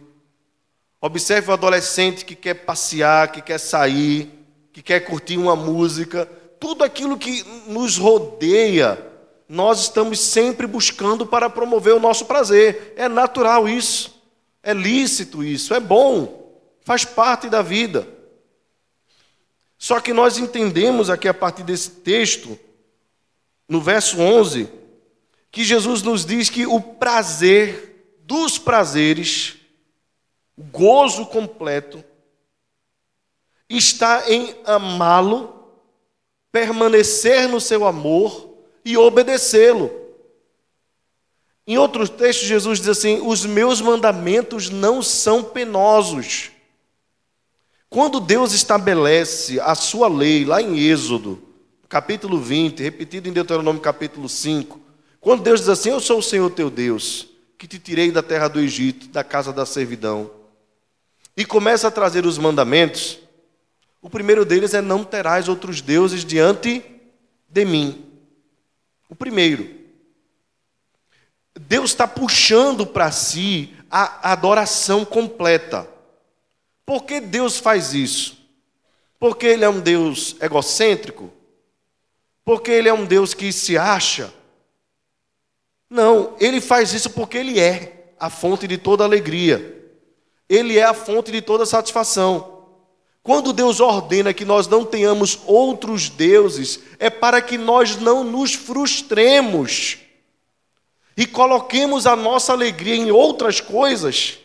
Observe 1.00 1.50
o 1.50 1.52
adolescente 1.52 2.24
que 2.24 2.34
quer 2.34 2.54
passear, 2.54 3.30
que 3.30 3.40
quer 3.40 3.60
sair, 3.60 4.28
que 4.72 4.82
quer 4.82 4.98
curtir 4.98 5.36
uma 5.36 5.54
música. 5.54 6.26
Tudo 6.58 6.82
aquilo 6.82 7.16
que 7.16 7.44
nos 7.68 7.96
rodeia, 7.96 8.98
nós 9.48 9.82
estamos 9.82 10.18
sempre 10.18 10.66
buscando 10.66 11.24
para 11.24 11.48
promover 11.48 11.94
o 11.94 12.00
nosso 12.00 12.24
prazer. 12.24 12.94
É 12.96 13.08
natural 13.08 13.68
isso. 13.68 14.20
É 14.60 14.74
lícito 14.74 15.44
isso. 15.44 15.74
É 15.74 15.78
bom. 15.78 16.60
Faz 16.80 17.04
parte 17.04 17.48
da 17.48 17.62
vida. 17.62 18.04
Só 19.78 20.00
que 20.00 20.12
nós 20.12 20.38
entendemos 20.38 21.08
aqui 21.08 21.28
a 21.28 21.34
partir 21.34 21.62
desse 21.62 21.88
texto, 21.88 22.58
no 23.68 23.80
verso 23.80 24.20
11, 24.20 24.68
que 25.56 25.64
Jesus 25.64 26.02
nos 26.02 26.26
diz 26.26 26.50
que 26.50 26.66
o 26.66 26.78
prazer 26.78 28.18
dos 28.26 28.58
prazeres, 28.58 29.54
o 30.54 30.62
gozo 30.62 31.24
completo, 31.24 32.04
está 33.66 34.30
em 34.30 34.54
amá-lo, 34.66 35.72
permanecer 36.52 37.48
no 37.48 37.58
seu 37.58 37.86
amor 37.86 38.54
e 38.84 38.98
obedecê-lo. 38.98 39.90
Em 41.66 41.78
outros 41.78 42.10
textos, 42.10 42.46
Jesus 42.46 42.78
diz 42.78 42.88
assim: 42.88 43.22
Os 43.26 43.46
meus 43.46 43.80
mandamentos 43.80 44.68
não 44.68 45.02
são 45.02 45.42
penosos. 45.42 46.50
Quando 47.88 48.20
Deus 48.20 48.52
estabelece 48.52 49.58
a 49.58 49.74
sua 49.74 50.06
lei, 50.06 50.44
lá 50.44 50.60
em 50.60 50.78
Êxodo, 50.78 51.42
capítulo 51.88 52.38
20, 52.38 52.82
repetido 52.82 53.26
em 53.26 53.32
Deuteronômio 53.32 53.80
capítulo 53.80 54.28
5, 54.28 54.84
quando 55.26 55.42
Deus 55.42 55.58
diz 55.58 55.68
assim: 55.68 55.90
Eu 55.90 55.98
sou 55.98 56.20
o 56.20 56.22
Senhor 56.22 56.48
teu 56.52 56.70
Deus, 56.70 57.26
que 57.58 57.66
te 57.66 57.80
tirei 57.80 58.12
da 58.12 58.22
terra 58.22 58.46
do 58.46 58.60
Egito, 58.60 59.08
da 59.08 59.24
casa 59.24 59.52
da 59.52 59.66
servidão, 59.66 60.30
e 61.36 61.44
começa 61.44 61.88
a 61.88 61.90
trazer 61.90 62.24
os 62.24 62.38
mandamentos, 62.38 63.18
o 64.00 64.08
primeiro 64.08 64.44
deles 64.44 64.72
é: 64.72 64.80
Não 64.80 65.02
terás 65.02 65.48
outros 65.48 65.80
deuses 65.80 66.24
diante 66.24 66.80
de 67.48 67.64
mim. 67.64 68.06
O 69.08 69.16
primeiro. 69.16 69.68
Deus 71.58 71.90
está 71.90 72.06
puxando 72.06 72.86
para 72.86 73.10
si 73.10 73.74
a 73.90 74.30
adoração 74.30 75.04
completa. 75.04 75.88
Por 76.84 77.02
que 77.02 77.18
Deus 77.18 77.58
faz 77.58 77.94
isso? 77.94 78.38
Porque 79.18 79.46
Ele 79.46 79.64
é 79.64 79.68
um 79.68 79.80
Deus 79.80 80.36
egocêntrico? 80.40 81.32
Porque 82.44 82.70
Ele 82.70 82.88
é 82.88 82.94
um 82.94 83.04
Deus 83.04 83.34
que 83.34 83.52
se 83.52 83.76
acha? 83.76 84.32
Não, 85.88 86.34
ele 86.40 86.60
faz 86.60 86.92
isso 86.92 87.10
porque 87.10 87.38
ele 87.38 87.60
é 87.60 88.12
a 88.18 88.28
fonte 88.28 88.66
de 88.66 88.76
toda 88.76 89.04
alegria. 89.04 89.74
Ele 90.48 90.78
é 90.78 90.84
a 90.84 90.94
fonte 90.94 91.30
de 91.30 91.40
toda 91.40 91.66
satisfação. 91.66 92.64
Quando 93.22 93.52
Deus 93.52 93.80
ordena 93.80 94.32
que 94.32 94.44
nós 94.44 94.68
não 94.68 94.84
tenhamos 94.84 95.40
outros 95.46 96.08
deuses, 96.08 96.80
é 96.98 97.10
para 97.10 97.40
que 97.42 97.58
nós 97.58 97.96
não 97.96 98.22
nos 98.22 98.54
frustremos 98.54 99.98
e 101.16 101.26
coloquemos 101.26 102.06
a 102.06 102.14
nossa 102.14 102.52
alegria 102.52 102.94
em 102.94 103.10
outras 103.10 103.60
coisas 103.60 104.38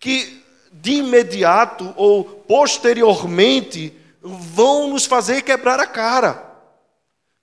que 0.00 0.42
de 0.72 0.94
imediato 0.94 1.94
ou 1.96 2.24
posteriormente 2.24 3.92
vão 4.20 4.88
nos 4.88 5.04
fazer 5.04 5.42
quebrar 5.42 5.78
a 5.78 5.86
cara. 5.86 6.51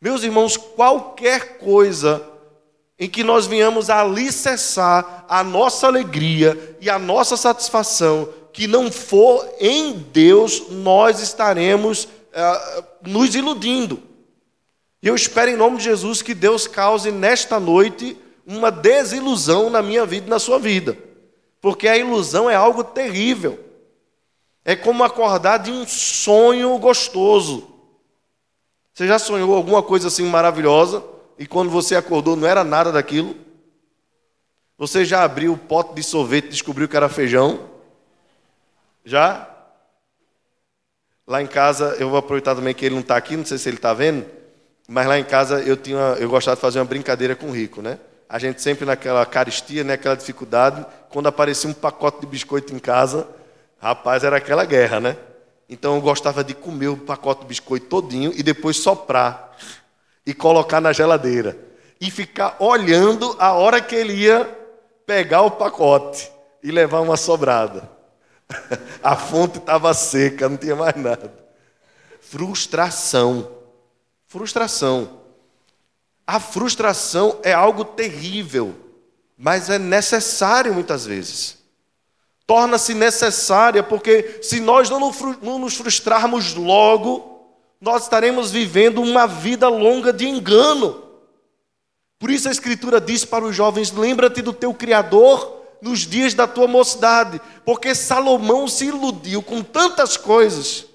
Meus 0.01 0.23
irmãos, 0.23 0.55
qualquer 0.55 1.57
coisa 1.57 2.25
em 2.97 3.09
que 3.09 3.23
nós 3.23 3.47
venhamos 3.47 3.89
a 3.89 4.01
alicerçar 4.01 5.25
a 5.27 5.43
nossa 5.43 5.87
alegria 5.87 6.77
e 6.81 6.89
a 6.89 6.99
nossa 6.99 7.37
satisfação, 7.37 8.29
que 8.51 8.67
não 8.67 8.91
for 8.91 9.47
em 9.59 9.93
Deus, 9.93 10.69
nós 10.69 11.21
estaremos 11.21 12.05
uh, 12.05 12.83
nos 13.03 13.35
iludindo. 13.35 14.01
E 15.01 15.07
eu 15.07 15.15
espero 15.15 15.51
em 15.51 15.55
nome 15.55 15.77
de 15.77 15.83
Jesus 15.83 16.21
que 16.21 16.33
Deus 16.33 16.67
cause 16.67 17.11
nesta 17.11 17.59
noite 17.59 18.17
uma 18.45 18.69
desilusão 18.69 19.69
na 19.69 19.81
minha 19.81 20.05
vida 20.05 20.27
e 20.27 20.29
na 20.29 20.39
sua 20.39 20.59
vida, 20.59 20.97
porque 21.61 21.87
a 21.87 21.97
ilusão 21.97 22.49
é 22.49 22.55
algo 22.55 22.83
terrível. 22.83 23.59
É 24.65 24.75
como 24.75 25.03
acordar 25.03 25.59
de 25.59 25.71
um 25.71 25.87
sonho 25.87 26.77
gostoso. 26.77 27.67
Você 28.99 29.07
já 29.07 29.17
sonhou 29.17 29.55
alguma 29.55 29.81
coisa 29.81 30.09
assim 30.09 30.25
maravilhosa 30.25 31.01
e 31.37 31.47
quando 31.47 31.69
você 31.69 31.95
acordou 31.95 32.35
não 32.35 32.45
era 32.45 32.65
nada 32.65 32.91
daquilo? 32.91 33.33
Você 34.77 35.05
já 35.05 35.23
abriu 35.23 35.53
o 35.53 35.57
pote 35.57 35.93
de 35.93 36.03
sorvete 36.03 36.47
e 36.47 36.49
descobriu 36.49 36.85
que 36.85 36.97
era 36.97 37.07
feijão? 37.07 37.61
Já? 39.05 39.49
Lá 41.25 41.41
em 41.41 41.47
casa, 41.47 41.95
eu 41.97 42.09
vou 42.09 42.19
aproveitar 42.19 42.55
também 42.55 42.73
que 42.73 42.85
ele 42.85 42.95
não 42.95 43.01
está 43.01 43.15
aqui, 43.15 43.37
não 43.37 43.45
sei 43.45 43.57
se 43.57 43.69
ele 43.69 43.77
está 43.77 43.93
vendo, 43.93 44.25
mas 44.85 45.07
lá 45.07 45.17
em 45.17 45.23
casa 45.23 45.61
eu 45.61 45.77
tinha, 45.77 46.17
eu 46.19 46.27
gostava 46.27 46.55
de 46.55 46.61
fazer 46.61 46.79
uma 46.79 46.85
brincadeira 46.85 47.37
com 47.37 47.47
o 47.47 47.53
rico, 47.53 47.81
né? 47.81 47.97
A 48.27 48.37
gente 48.37 48.61
sempre 48.61 48.85
naquela 48.85 49.25
caristia, 49.25 49.81
né, 49.81 49.95
dificuldade, 49.95 50.85
quando 51.07 51.27
aparecia 51.27 51.69
um 51.69 51.73
pacote 51.73 52.19
de 52.19 52.27
biscoito 52.27 52.75
em 52.75 52.79
casa, 52.79 53.29
rapaz, 53.81 54.25
era 54.25 54.35
aquela 54.35 54.65
guerra, 54.65 54.99
né? 54.99 55.15
Então 55.69 55.95
eu 55.95 56.01
gostava 56.01 56.43
de 56.43 56.55
comer 56.55 56.87
o 56.87 56.97
pacote 56.97 57.41
de 57.41 57.47
biscoito 57.47 57.85
todinho 57.85 58.33
e 58.35 58.41
depois 58.41 58.77
soprar 58.77 59.55
e 60.25 60.33
colocar 60.33 60.81
na 60.81 60.91
geladeira 60.91 61.57
e 62.01 62.09
ficar 62.09 62.55
olhando 62.59 63.35
a 63.37 63.53
hora 63.53 63.79
que 63.79 63.95
ele 63.95 64.13
ia 64.13 64.45
pegar 65.05 65.43
o 65.43 65.51
pacote 65.51 66.31
e 66.63 66.71
levar 66.71 67.01
uma 67.01 67.17
sobrada. 67.17 67.89
A 69.03 69.15
fonte 69.15 69.59
estava 69.59 69.93
seca, 69.93 70.49
não 70.49 70.57
tinha 70.57 70.75
mais 70.75 70.95
nada. 70.95 71.31
Frustração. 72.19 73.51
Frustração. 74.27 75.19
A 76.25 76.39
frustração 76.39 77.39
é 77.43 77.53
algo 77.53 77.83
terrível, 77.83 78.75
mas 79.37 79.69
é 79.69 79.79
necessário 79.79 80.73
muitas 80.73 81.05
vezes. 81.05 81.58
Torna-se 82.49 82.95
necessária 82.95 83.83
porque 83.83 84.39
se 84.41 84.59
nós 84.59 84.89
não 84.89 85.59
nos 85.59 85.75
frustrarmos 85.75 86.55
logo, 86.55 87.47
nós 87.79 88.01
estaremos 88.01 88.49
vivendo 88.49 89.03
uma 89.03 89.27
vida 89.27 89.69
longa 89.69 90.11
de 90.11 90.27
engano. 90.27 90.99
Por 92.17 92.31
isso 92.31 92.49
a 92.49 92.51
Escritura 92.51 92.99
diz 92.99 93.23
para 93.23 93.45
os 93.45 93.55
jovens: 93.55 93.91
lembra-te 93.91 94.41
do 94.41 94.51
teu 94.51 94.73
Criador 94.73 95.61
nos 95.79 96.07
dias 96.07 96.33
da 96.33 96.47
tua 96.47 96.67
mocidade, 96.67 97.39
porque 97.63 97.93
Salomão 97.93 98.67
se 98.67 98.85
iludiu 98.85 99.43
com 99.43 99.61
tantas 99.61 100.17
coisas, 100.17 100.87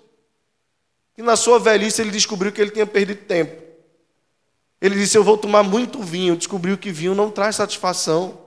que 1.15 1.23
na 1.23 1.37
sua 1.37 1.61
velhice 1.61 2.03
ele 2.03 2.11
descobriu 2.11 2.51
que 2.51 2.61
ele 2.61 2.73
tinha 2.73 2.85
perdido 2.85 3.25
tempo. 3.27 3.63
Ele 4.81 4.97
disse: 4.97 5.17
Eu 5.17 5.23
vou 5.23 5.39
tomar 5.39 5.63
muito 5.63 6.03
vinho. 6.03 6.37
Descobriu 6.37 6.77
que 6.77 6.91
vinho 6.91 7.15
não 7.15 7.31
traz 7.31 7.55
satisfação. 7.55 8.43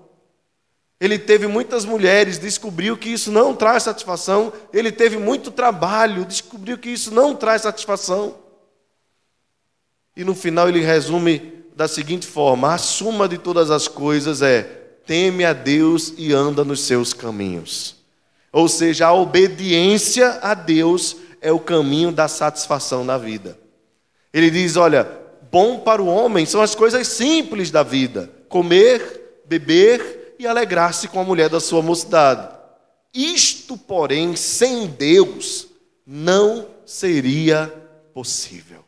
Ele 1.00 1.20
teve 1.20 1.46
muitas 1.46 1.86
mulheres, 1.86 2.40
descobriu 2.40 2.98
que 2.98 3.10
isso 3.10 3.32
não 3.32 3.56
traz 3.56 3.84
satisfação. 3.84 4.52
Ele 4.74 4.92
teve 4.92 5.18
muito 5.18 5.52
trabalho, 5.52 6.26
descobriu 6.26 6.78
que 6.78 6.90
isso 6.90 7.14
não 7.14 7.36
traz 7.36 7.62
satisfação. 7.62 8.36
E 10.16 10.24
no 10.24 10.34
final 10.34 10.68
ele 10.68 10.80
resume 10.80 11.54
da 11.76 11.88
seguinte 11.88 12.26
forma: 12.26 12.74
a 12.74 12.78
suma 12.80 13.28
de 13.28 13.38
todas 13.38 13.70
as 13.70 13.88
coisas 13.88 14.42
é 14.42 14.64
teme 15.06 15.46
a 15.46 15.54
Deus 15.54 16.14
e 16.18 16.34
anda 16.34 16.66
nos 16.66 16.82
seus 16.82 17.14
caminhos. 17.14 17.96
Ou 18.52 18.68
seja, 18.68 19.06
a 19.06 19.14
obediência 19.14 20.40
a 20.42 20.56
Deus 20.56 21.16
é 21.40 21.52
o 21.52 21.60
caminho 21.60 22.12
da 22.12 22.28
satisfação 22.28 23.04
na 23.04 23.20
vida. 23.20 23.56
Ele 24.34 24.50
diz: 24.50 24.76
olha, 24.76 25.08
bom 25.52 25.80
para 25.80 26.02
o 26.02 26.08
homem 26.08 26.44
são 26.48 26.60
as 26.60 26.74
coisas 26.74 27.08
simples 27.08 27.70
da 27.70 27.84
vida: 27.84 28.32
comer, 28.50 29.44
beber 29.46 30.16
e 30.39 30.45
alegrar-se 30.45 31.08
com 31.08 31.19
a 31.19 31.23
mulher 31.23 31.50
da 31.50 31.60
sua 31.60 31.82
mocidade. 31.82 32.56
Isto, 33.13 33.78
porém, 33.78 34.36
sem 34.36 34.88
Deus, 34.88 35.67
não 36.06 36.67
seria 36.86 37.73
possível. 38.13 38.84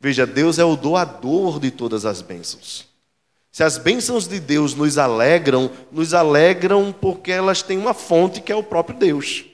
Veja, 0.00 0.24
Deus 0.26 0.58
é 0.58 0.64
o 0.64 0.76
doador 0.76 1.58
de 1.58 1.70
todas 1.70 2.04
as 2.06 2.22
bênçãos. 2.22 2.86
Se 3.50 3.64
as 3.64 3.76
bênçãos 3.76 4.28
de 4.28 4.38
Deus 4.38 4.74
nos 4.74 4.98
alegram, 4.98 5.70
nos 5.90 6.14
alegram 6.14 6.94
porque 7.00 7.32
elas 7.32 7.62
têm 7.62 7.76
uma 7.76 7.94
fonte 7.94 8.40
que 8.40 8.52
é 8.52 8.56
o 8.56 8.62
próprio 8.62 8.96
Deus. 8.96 9.44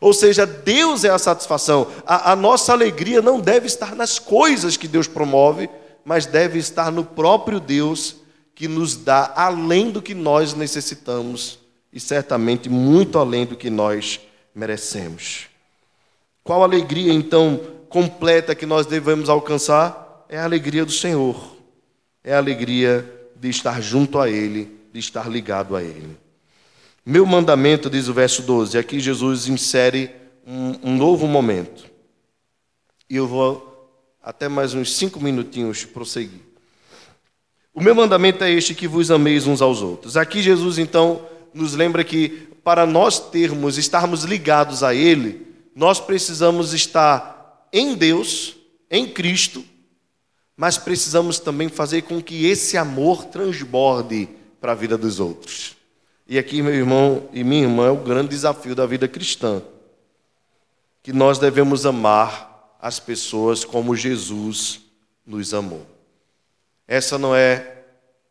Ou 0.00 0.12
seja, 0.12 0.44
Deus 0.44 1.04
é 1.04 1.10
a 1.10 1.18
satisfação. 1.18 1.86
A, 2.04 2.32
a, 2.32 2.36
nossa 2.36 2.72
alegria 2.72 3.22
não 3.22 3.40
deve 3.40 3.66
estar 3.66 3.94
nas 3.94 4.18
coisas 4.18 4.76
que 4.76 4.88
Deus 4.88 5.06
promove, 5.06 5.70
mas 6.04 6.26
deve 6.26 6.58
estar 6.58 6.90
no 6.90 7.04
próprio 7.04 7.60
Deus 7.60 8.16
que 8.56 8.66
nos 8.66 8.96
dá 8.96 9.34
além 9.36 9.90
do 9.90 10.00
que 10.00 10.14
nós 10.14 10.54
necessitamos 10.54 11.58
e 11.92 12.00
certamente 12.00 12.70
muito 12.70 13.18
além 13.18 13.44
do 13.44 13.54
que 13.54 13.68
nós 13.68 14.18
merecemos. 14.54 15.46
Qual 16.42 16.64
alegria 16.64 17.12
então 17.12 17.60
completa 17.90 18.54
que 18.54 18.64
nós 18.64 18.86
devemos 18.86 19.28
alcançar 19.28 20.24
é 20.26 20.38
a 20.38 20.44
alegria 20.44 20.86
do 20.86 20.90
Senhor, 20.90 21.54
é 22.24 22.32
a 22.32 22.38
alegria 22.38 23.04
de 23.36 23.50
estar 23.50 23.80
junto 23.82 24.18
a 24.18 24.28
Ele, 24.28 24.74
de 24.90 24.98
estar 24.98 25.28
ligado 25.30 25.76
a 25.76 25.82
Ele. 25.82 26.16
Meu 27.04 27.26
mandamento, 27.26 27.90
diz 27.90 28.08
o 28.08 28.14
verso 28.14 28.42
12, 28.42 28.78
aqui 28.78 28.98
Jesus 28.98 29.48
insere 29.48 30.10
um, 30.46 30.90
um 30.90 30.96
novo 30.96 31.26
momento. 31.26 31.84
E 33.08 33.16
eu 33.16 33.26
vou 33.26 33.92
até 34.22 34.48
mais 34.48 34.72
uns 34.72 34.96
cinco 34.96 35.20
minutinhos 35.20 35.84
prosseguir. 35.84 36.45
O 37.76 37.80
meu 37.82 37.94
mandamento 37.94 38.42
é 38.42 38.50
este: 38.50 38.74
que 38.74 38.88
vos 38.88 39.10
ameis 39.10 39.46
uns 39.46 39.60
aos 39.60 39.82
outros. 39.82 40.16
Aqui 40.16 40.40
Jesus 40.40 40.78
então 40.78 41.20
nos 41.52 41.74
lembra 41.74 42.02
que 42.02 42.48
para 42.64 42.86
nós 42.86 43.20
termos, 43.20 43.76
estarmos 43.76 44.24
ligados 44.24 44.82
a 44.82 44.94
Ele, 44.94 45.46
nós 45.74 46.00
precisamos 46.00 46.72
estar 46.72 47.68
em 47.70 47.94
Deus, 47.94 48.56
em 48.90 49.06
Cristo, 49.06 49.62
mas 50.56 50.78
precisamos 50.78 51.38
também 51.38 51.68
fazer 51.68 52.00
com 52.02 52.22
que 52.22 52.46
esse 52.46 52.78
amor 52.78 53.24
transborde 53.26 54.26
para 54.58 54.72
a 54.72 54.74
vida 54.74 54.96
dos 54.96 55.20
outros. 55.20 55.76
E 56.26 56.38
aqui, 56.38 56.62
meu 56.62 56.74
irmão 56.74 57.28
e 57.30 57.44
minha 57.44 57.64
irmã, 57.64 57.88
é 57.88 57.90
o 57.90 57.96
grande 57.96 58.30
desafio 58.30 58.74
da 58.74 58.86
vida 58.86 59.06
cristã. 59.06 59.60
Que 61.02 61.12
nós 61.12 61.38
devemos 61.38 61.84
amar 61.84 62.74
as 62.80 62.98
pessoas 62.98 63.64
como 63.66 63.94
Jesus 63.94 64.80
nos 65.26 65.52
amou. 65.52 65.95
Essa 66.86 67.18
não 67.18 67.34
é 67.34 67.72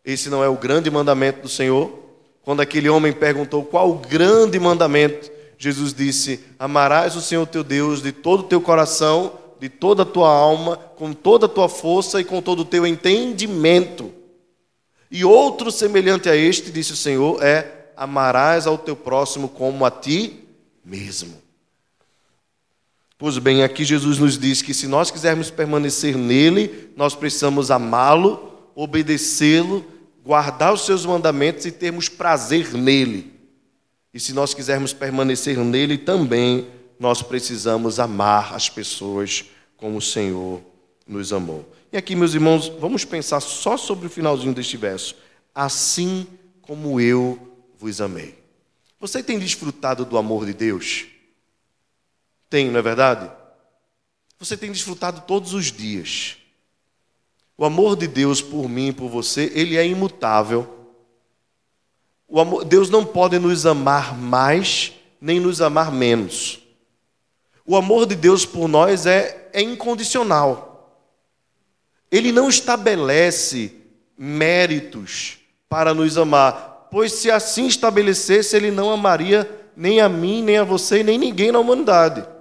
esse 0.06 0.30
não 0.30 0.44
é 0.44 0.48
o 0.48 0.56
grande 0.56 0.92
mandamento 0.92 1.42
do 1.42 1.50
Senhor? 1.50 1.92
Quando 2.44 2.62
aquele 2.62 2.88
homem 2.88 3.12
perguntou 3.12 3.66
qual 3.66 3.90
o 3.90 3.96
grande 3.96 4.60
mandamento, 4.60 5.32
Jesus 5.58 5.94
disse: 5.94 6.42
Amarás 6.60 7.16
o 7.16 7.22
Senhor 7.22 7.48
teu 7.48 7.64
Deus 7.64 8.04
de 8.04 8.12
todo 8.12 8.42
o 8.42 8.48
teu 8.48 8.62
coração, 8.62 9.34
de 9.60 9.68
toda 9.68 10.04
a 10.04 10.06
tua 10.06 10.30
alma, 10.30 10.78
com 10.78 11.12
toda 11.12 11.48
a 11.48 11.50
tua 11.50 11.68
força 11.68 12.22
e 12.22 12.24
com 12.24 12.40
todo 12.40 12.60
o 12.60 12.66
teu 12.66 12.86
entendimento. 12.86 14.12
E 15.10 15.26
outro 15.26 15.72
semelhante 15.72 16.30
a 16.30 16.36
este, 16.36 16.72
disse 16.72 16.94
o 16.94 16.98
Senhor, 16.98 17.44
é: 17.44 17.90
Amarás 17.98 18.68
ao 18.68 18.78
teu 18.78 18.96
próximo 18.96 19.50
como 19.50 19.84
a 19.86 19.90
ti 19.90 20.48
mesmo. 20.84 21.45
Pois 23.18 23.38
bem, 23.38 23.64
aqui 23.64 23.86
Jesus 23.86 24.20
nos 24.20 24.38
diz 24.38 24.62
que 24.62 24.74
se 24.74 24.88
nós 24.88 25.10
quisermos 25.10 25.50
permanecer 25.50 26.18
nele, 26.18 26.92
nós 26.98 27.16
precisamos 27.16 27.72
amá-lo, 27.72 28.54
obedecê-lo, 28.76 29.86
guardar 30.24 30.74
os 30.74 30.86
seus 30.86 31.06
mandamentos 31.06 31.66
e 31.66 31.72
termos 31.72 32.10
prazer 32.10 32.74
nele. 32.74 33.34
E 34.14 34.20
se 34.20 34.34
nós 34.34 34.54
quisermos 34.54 34.92
permanecer 34.92 35.58
nele 35.58 35.98
também, 35.98 36.68
nós 37.00 37.22
precisamos 37.22 38.00
amar 38.00 38.54
as 38.54 38.70
pessoas 38.70 39.46
como 39.78 39.98
o 39.98 40.02
Senhor 40.02 40.62
nos 41.08 41.32
amou. 41.32 41.70
E 41.94 41.98
aqui, 41.98 42.16
meus 42.18 42.34
irmãos, 42.34 42.68
vamos 42.80 43.06
pensar 43.06 43.40
só 43.40 43.78
sobre 43.78 44.08
o 44.08 44.10
finalzinho 44.10 44.54
deste 44.54 44.76
verso. 44.76 45.16
Assim 45.54 46.28
como 46.62 47.00
eu 47.00 47.40
vos 47.78 48.02
amei. 48.02 48.36
Você 49.00 49.24
tem 49.24 49.40
desfrutado 49.40 50.04
do 50.04 50.18
amor 50.18 50.46
de 50.46 50.54
Deus? 50.54 51.06
Tem, 52.56 52.72
não 52.72 52.80
é 52.80 52.82
verdade? 52.82 53.30
Você 54.40 54.56
tem 54.56 54.72
desfrutado 54.72 55.24
todos 55.28 55.54
os 55.54 55.74
dias. 55.74 56.38
O 57.58 57.66
amor 57.66 57.98
de 57.98 58.08
Deus 58.08 58.42
por 58.42 58.70
mim 58.70 58.88
e 58.88 58.94
por 58.94 59.10
você, 59.10 59.52
ele 59.54 59.76
é 59.76 59.86
imutável. 59.86 60.66
Amor, 62.34 62.64
Deus 62.64 62.90
não 62.90 63.04
pode 63.04 63.38
nos 63.40 63.66
amar 63.66 64.18
mais, 64.18 64.94
nem 65.20 65.38
nos 65.38 65.60
amar 65.60 65.92
menos. 65.92 66.62
O 67.66 67.76
amor 67.76 68.06
de 68.06 68.16
Deus 68.16 68.46
por 68.46 68.70
nós 68.70 69.06
é, 69.06 69.50
é 69.52 69.62
incondicional. 69.62 71.04
Ele 72.10 72.32
não 72.32 72.48
estabelece 72.48 73.76
méritos 74.18 75.40
para 75.68 75.94
nos 75.94 76.18
amar, 76.18 76.88
pois 76.90 77.12
se 77.12 77.30
assim 77.30 77.68
estabelecesse, 77.68 78.56
ele 78.56 78.72
não 78.72 78.90
amaria 78.90 79.70
nem 79.76 80.00
a 80.00 80.08
mim, 80.08 80.42
nem 80.42 80.58
a 80.58 80.64
você, 80.64 81.04
nem 81.04 81.18
ninguém 81.18 81.52
na 81.52 81.60
humanidade. 81.60 82.34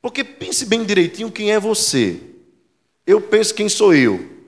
Porque 0.00 0.22
pense 0.22 0.64
bem 0.66 0.84
direitinho 0.84 1.30
quem 1.30 1.52
é 1.52 1.58
você. 1.58 2.20
Eu 3.06 3.20
penso 3.20 3.54
quem 3.54 3.68
sou 3.68 3.94
eu. 3.94 4.38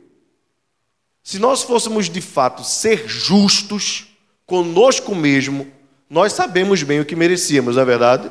Se 1.22 1.38
nós 1.38 1.62
fôssemos 1.62 2.08
de 2.08 2.20
fato 2.20 2.64
ser 2.64 3.08
justos, 3.08 4.08
conosco 4.46 5.14
mesmo, 5.14 5.70
nós 6.08 6.32
sabemos 6.32 6.82
bem 6.82 6.98
o 6.98 7.04
que 7.04 7.14
merecíamos, 7.14 7.76
não 7.76 7.82
é 7.82 7.86
verdade? 7.86 8.28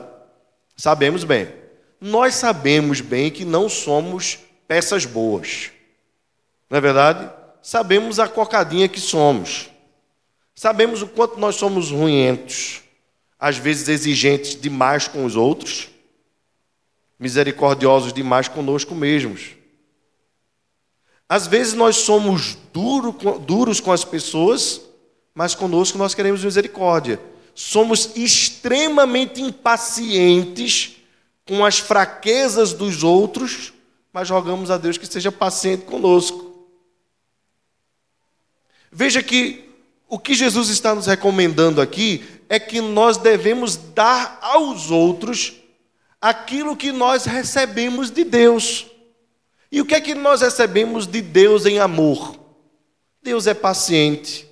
Sabemos 0.75 1.23
bem. 1.23 1.47
Nós 2.01 2.35
sabemos 2.35 2.99
bem 2.99 3.31
que 3.31 3.45
não 3.45 3.69
somos 3.69 4.37
peças 4.67 5.05
boas. 5.05 5.71
Não 6.69 6.77
é 6.77 6.81
verdade? 6.81 7.31
Sabemos 7.61 8.19
a 8.19 8.27
cocadinha 8.27 8.89
que 8.89 8.99
somos. 8.99 9.69
Sabemos 10.53 11.01
o 11.01 11.07
quanto 11.07 11.39
nós 11.39 11.55
somos 11.55 11.89
ruinhentos, 11.89 12.81
às 13.39 13.57
vezes 13.57 13.87
exigentes 13.87 14.59
demais 14.59 15.07
com 15.07 15.23
os 15.23 15.37
outros, 15.37 15.87
misericordiosos 17.19 18.13
demais 18.13 18.47
conosco 18.47 18.95
mesmos. 18.95 19.51
Às 21.27 21.45
vezes 21.45 21.73
nós 21.73 21.97
somos 21.97 22.57
duro, 22.73 23.11
duros 23.39 23.79
com 23.79 23.91
as 23.91 24.03
pessoas, 24.05 24.81
mas 25.35 25.53
conosco 25.53 25.97
nós 25.97 26.15
queremos 26.15 26.43
misericórdia. 26.43 27.19
Somos 27.53 28.15
extremamente 28.15 29.41
impacientes 29.41 30.95
com 31.45 31.65
as 31.65 31.77
fraquezas 31.77 32.73
dos 32.73 33.03
outros, 33.03 33.73
mas 34.13 34.29
rogamos 34.29 34.71
a 34.71 34.77
Deus 34.77 34.97
que 34.97 35.05
seja 35.05 35.31
paciente 35.31 35.85
conosco. 35.85 36.67
Veja 38.91 39.21
que 39.21 39.69
o 40.07 40.17
que 40.17 40.33
Jesus 40.33 40.69
está 40.69 40.95
nos 40.95 41.05
recomendando 41.05 41.79
aqui 41.79 42.25
é 42.47 42.59
que 42.59 42.81
nós 42.81 43.17
devemos 43.17 43.75
dar 43.75 44.39
aos 44.41 44.89
outros 44.89 45.58
aquilo 46.21 46.75
que 46.75 46.91
nós 46.91 47.25
recebemos 47.25 48.11
de 48.11 48.23
Deus. 48.23 48.87
E 49.71 49.81
o 49.81 49.85
que 49.85 49.95
é 49.95 50.01
que 50.01 50.15
nós 50.15 50.41
recebemos 50.41 51.05
de 51.05 51.21
Deus 51.21 51.65
em 51.65 51.79
amor? 51.79 52.35
Deus 53.21 53.47
é 53.47 53.53
paciente. 53.53 54.47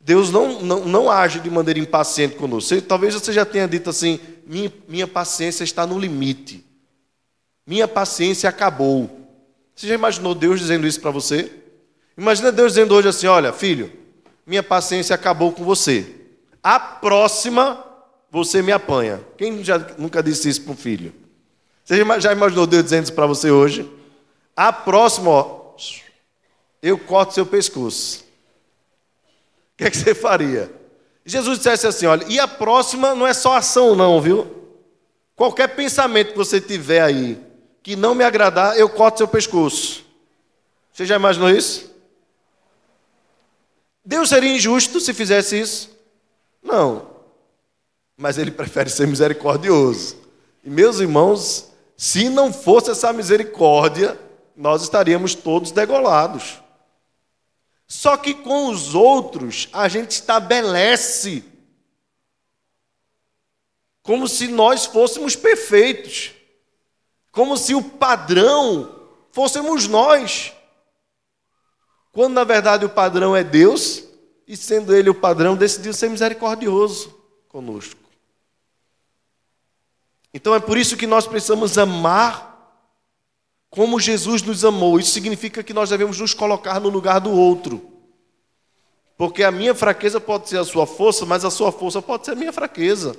Deus 0.00 0.30
não, 0.30 0.60
não, 0.60 0.84
não 0.84 1.10
age 1.10 1.40
de 1.40 1.50
maneira 1.50 1.80
impaciente 1.80 2.36
conosco. 2.36 2.80
Talvez 2.82 3.14
você 3.14 3.32
já 3.32 3.44
tenha 3.44 3.66
dito 3.66 3.90
assim: 3.90 4.20
minha, 4.46 4.72
minha 4.86 5.06
paciência 5.06 5.64
está 5.64 5.86
no 5.86 5.98
limite. 5.98 6.64
Minha 7.66 7.88
paciência 7.88 8.48
acabou. 8.48 9.10
Você 9.74 9.88
já 9.88 9.94
imaginou 9.94 10.34
Deus 10.34 10.60
dizendo 10.60 10.86
isso 10.86 11.00
para 11.00 11.10
você? 11.10 11.50
Imagina 12.16 12.52
Deus 12.52 12.74
dizendo 12.74 12.94
hoje 12.94 13.08
assim: 13.08 13.26
Olha, 13.26 13.52
filho, 13.52 13.90
minha 14.46 14.62
paciência 14.62 15.14
acabou 15.14 15.52
com 15.52 15.64
você. 15.64 16.06
A 16.62 16.78
próxima 16.78 17.82
você 18.34 18.60
me 18.60 18.72
apanha. 18.72 19.24
Quem 19.38 19.62
já 19.62 19.78
nunca 19.96 20.20
disse 20.20 20.48
isso 20.48 20.62
para 20.62 20.72
um 20.72 20.76
filho? 20.76 21.14
Você 21.84 22.04
já 22.18 22.32
imaginou 22.32 22.66
Deus 22.66 22.82
dizendo 22.82 23.04
isso 23.04 23.12
para 23.12 23.26
você 23.26 23.48
hoje? 23.48 23.88
A 24.56 24.72
próxima, 24.72 25.30
ó, 25.30 25.76
eu 26.82 26.98
corto 26.98 27.32
seu 27.32 27.46
pescoço. 27.46 28.24
O 29.72 29.76
que, 29.76 29.84
é 29.84 29.90
que 29.90 29.96
você 29.96 30.16
faria? 30.16 30.68
Jesus 31.24 31.58
dissesse 31.58 31.86
assim: 31.86 32.06
olha, 32.06 32.26
e 32.28 32.40
a 32.40 32.48
próxima 32.48 33.14
não 33.14 33.24
é 33.24 33.32
só 33.32 33.54
ação, 33.54 33.94
não, 33.94 34.20
viu? 34.20 34.50
Qualquer 35.36 35.68
pensamento 35.68 36.32
que 36.32 36.36
você 36.36 36.60
tiver 36.60 37.02
aí 37.02 37.40
que 37.84 37.94
não 37.94 38.16
me 38.16 38.24
agradar, 38.24 38.76
eu 38.76 38.88
corto 38.88 39.18
seu 39.18 39.28
pescoço. 39.28 40.04
Você 40.92 41.06
já 41.06 41.14
imaginou 41.14 41.50
isso? 41.50 41.88
Deus 44.04 44.28
seria 44.28 44.52
injusto 44.52 44.98
se 44.98 45.14
fizesse 45.14 45.60
isso? 45.60 45.90
Não. 46.60 47.13
Mas 48.16 48.38
ele 48.38 48.50
prefere 48.50 48.88
ser 48.90 49.06
misericordioso. 49.06 50.16
E 50.62 50.70
meus 50.70 51.00
irmãos, 51.00 51.70
se 51.96 52.28
não 52.28 52.52
fosse 52.52 52.90
essa 52.90 53.12
misericórdia, 53.12 54.18
nós 54.56 54.82
estaríamos 54.82 55.34
todos 55.34 55.70
degolados. 55.70 56.62
Só 57.86 58.16
que 58.16 58.34
com 58.34 58.68
os 58.68 58.94
outros 58.94 59.68
a 59.72 59.88
gente 59.88 60.12
estabelece 60.12 61.44
como 64.02 64.28
se 64.28 64.48
nós 64.48 64.84
fôssemos 64.84 65.34
perfeitos, 65.34 66.32
como 67.32 67.56
se 67.56 67.74
o 67.74 67.82
padrão 67.82 69.08
fôssemos 69.32 69.88
nós. 69.88 70.52
Quando 72.12 72.34
na 72.34 72.44
verdade 72.44 72.84
o 72.84 72.90
padrão 72.90 73.34
é 73.34 73.42
Deus, 73.42 74.04
e 74.46 74.56
sendo 74.56 74.94
Ele 74.94 75.10
o 75.10 75.14
padrão, 75.14 75.56
decidiu 75.56 75.92
ser 75.92 76.10
misericordioso 76.10 77.18
conosco. 77.48 78.03
Então 80.34 80.54
é 80.54 80.60
por 80.60 80.76
isso 80.76 80.96
que 80.96 81.06
nós 81.06 81.26
precisamos 81.26 81.78
amar 81.78 82.52
como 83.70 84.00
Jesus 84.00 84.42
nos 84.42 84.64
amou. 84.64 84.98
Isso 84.98 85.12
significa 85.12 85.62
que 85.62 85.72
nós 85.72 85.90
devemos 85.90 86.18
nos 86.18 86.34
colocar 86.34 86.80
no 86.80 86.88
lugar 86.88 87.20
do 87.20 87.30
outro. 87.30 87.90
Porque 89.16 89.44
a 89.44 89.52
minha 89.52 89.74
fraqueza 89.74 90.20
pode 90.20 90.48
ser 90.48 90.58
a 90.58 90.64
sua 90.64 90.86
força, 90.86 91.24
mas 91.24 91.44
a 91.44 91.50
sua 91.50 91.70
força 91.70 92.02
pode 92.02 92.24
ser 92.24 92.32
a 92.32 92.36
minha 92.36 92.52
fraqueza. 92.52 93.16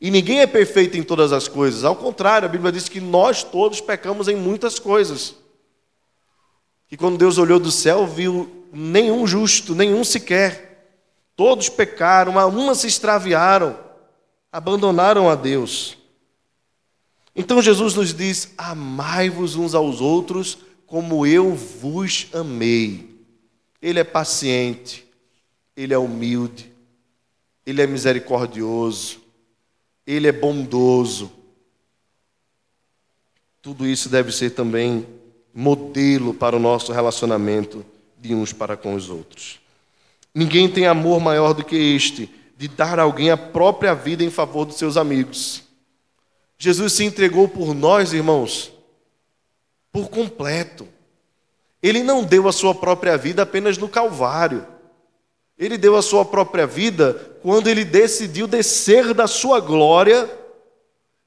E 0.00 0.10
ninguém 0.10 0.40
é 0.40 0.46
perfeito 0.46 0.96
em 0.96 1.02
todas 1.02 1.32
as 1.32 1.46
coisas. 1.46 1.84
Ao 1.84 1.94
contrário, 1.94 2.48
a 2.48 2.50
Bíblia 2.50 2.72
diz 2.72 2.88
que 2.88 3.00
nós 3.00 3.42
todos 3.42 3.80
pecamos 3.80 4.26
em 4.26 4.36
muitas 4.36 4.78
coisas 4.78 5.34
que 6.88 6.96
quando 6.96 7.18
Deus 7.18 7.36
olhou 7.36 7.60
do 7.60 7.70
céu, 7.70 8.06
viu 8.06 8.66
nenhum 8.72 9.26
justo, 9.26 9.74
nenhum 9.74 10.02
sequer. 10.02 10.88
Todos 11.36 11.68
pecaram, 11.68 12.32
uma 12.48 12.74
se 12.74 12.86
extraviaram, 12.86 13.78
abandonaram 14.52 15.28
a 15.28 15.34
Deus. 15.34 15.96
Então 17.34 17.62
Jesus 17.62 17.94
nos 17.94 18.12
diz: 18.14 18.52
Amai-vos 18.56 19.54
uns 19.54 19.74
aos 19.74 20.00
outros 20.00 20.58
como 20.86 21.26
eu 21.26 21.54
vos 21.54 22.26
amei. 22.32 23.08
Ele 23.80 24.00
é 24.00 24.04
paciente, 24.04 25.06
ele 25.76 25.94
é 25.94 25.98
humilde, 25.98 26.72
ele 27.64 27.80
é 27.80 27.86
misericordioso, 27.86 29.20
ele 30.06 30.26
é 30.26 30.32
bondoso. 30.32 31.30
Tudo 33.62 33.86
isso 33.86 34.08
deve 34.08 34.32
ser 34.32 34.50
também 34.50 35.06
modelo 35.54 36.32
para 36.32 36.56
o 36.56 36.60
nosso 36.60 36.92
relacionamento 36.92 37.84
de 38.18 38.34
uns 38.34 38.52
para 38.52 38.76
com 38.76 38.94
os 38.94 39.10
outros. 39.10 39.60
Ninguém 40.34 40.68
tem 40.68 40.86
amor 40.86 41.20
maior 41.20 41.52
do 41.52 41.64
que 41.64 41.76
este, 41.76 42.30
de 42.58 42.66
dar 42.66 42.98
a 42.98 43.04
alguém 43.04 43.30
a 43.30 43.36
própria 43.36 43.94
vida 43.94 44.24
em 44.24 44.30
favor 44.30 44.64
dos 44.64 44.76
seus 44.76 44.96
amigos. 44.96 45.62
Jesus 46.58 46.92
se 46.92 47.04
entregou 47.04 47.46
por 47.46 47.72
nós, 47.72 48.12
irmãos, 48.12 48.72
por 49.92 50.10
completo. 50.10 50.88
Ele 51.80 52.02
não 52.02 52.24
deu 52.24 52.48
a 52.48 52.52
sua 52.52 52.74
própria 52.74 53.16
vida 53.16 53.42
apenas 53.44 53.78
no 53.78 53.88
Calvário. 53.88 54.66
Ele 55.56 55.78
deu 55.78 55.94
a 55.94 56.02
sua 56.02 56.24
própria 56.24 56.66
vida 56.66 57.14
quando 57.42 57.68
ele 57.68 57.84
decidiu 57.84 58.48
descer 58.48 59.14
da 59.14 59.28
sua 59.28 59.60
glória 59.60 60.28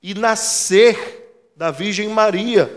e 0.03 0.13
nascer 0.13 1.53
da 1.55 1.71
Virgem 1.71 2.09
Maria. 2.09 2.69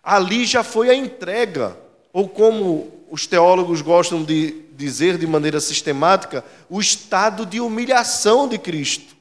Ali 0.00 0.44
já 0.44 0.62
foi 0.62 0.88
a 0.88 0.94
entrega, 0.94 1.76
ou 2.12 2.28
como 2.28 2.92
os 3.14 3.28
teólogos 3.28 3.80
gostam 3.80 4.24
de 4.24 4.64
dizer 4.72 5.16
de 5.16 5.24
maneira 5.24 5.60
sistemática, 5.60 6.44
o 6.68 6.80
estado 6.80 7.46
de 7.46 7.60
humilhação 7.60 8.48
de 8.48 8.58
Cristo. 8.58 9.14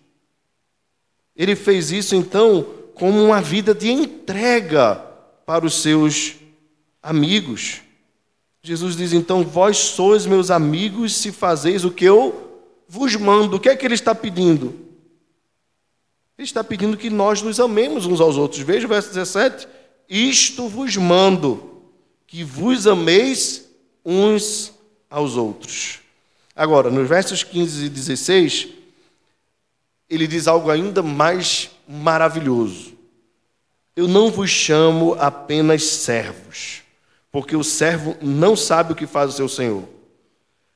Ele 1.36 1.56
fez 1.56 1.92
isso 1.92 2.16
então 2.16 2.66
como 2.96 3.24
uma 3.24 3.40
vida 3.40 3.72
de 3.72 3.92
entrega 3.92 4.96
para 5.46 5.64
os 5.64 5.84
seus 5.84 6.34
amigos. 7.04 7.82
Jesus 8.64 8.96
diz 8.96 9.14
então: 9.14 9.44
Vós 9.44 9.78
sois 9.78 10.26
meus 10.26 10.50
amigos 10.50 11.16
se 11.16 11.32
fazeis 11.32 11.86
o 11.86 11.92
que 11.92 12.06
eu 12.06 12.64
vos 12.88 13.16
mando. 13.16 13.58
O 13.58 13.60
que 13.60 13.70
é 13.70 13.76
que 13.76 13.86
ele 13.86 13.94
está 13.94 14.16
pedindo? 14.16 14.74
Ele 16.36 16.48
está 16.48 16.64
pedindo 16.64 16.98
que 16.98 17.12
nós 17.12 17.44
nos 17.44 17.60
amemos 17.60 18.08
uns 18.08 18.20
aos 18.20 18.38
outros. 18.38 18.64
Veja 18.64 18.88
o 18.88 18.90
verso 18.90 19.10
17. 19.10 19.68
Isto 20.10 20.68
vos 20.68 20.98
mando, 20.98 21.84
que 22.26 22.44
vos 22.44 22.88
ameis 22.88 23.72
uns 24.06 24.74
aos 25.10 25.36
outros. 25.38 26.00
Agora, 26.56 26.90
nos 26.90 27.08
versos 27.08 27.44
15 27.44 27.86
e 27.86 27.90
16, 27.90 28.68
ele 30.10 30.28
diz 30.28 30.48
algo 30.48 30.70
ainda 30.70 31.02
mais 31.02 31.72
maravilhoso. 31.88 32.94
Eu 33.96 34.08
não 34.08 34.32
vos 34.32 34.50
chamo 34.50 35.16
apenas 35.20 35.84
servos, 35.84 36.82
porque 37.32 37.56
o 37.56 37.64
servo 37.64 38.16
não 38.22 38.56
sabe 38.56 38.94
o 38.94 38.96
que 38.96 39.08
faz 39.08 39.32
o 39.32 39.36
seu 39.36 39.50
senhor, 39.50 39.88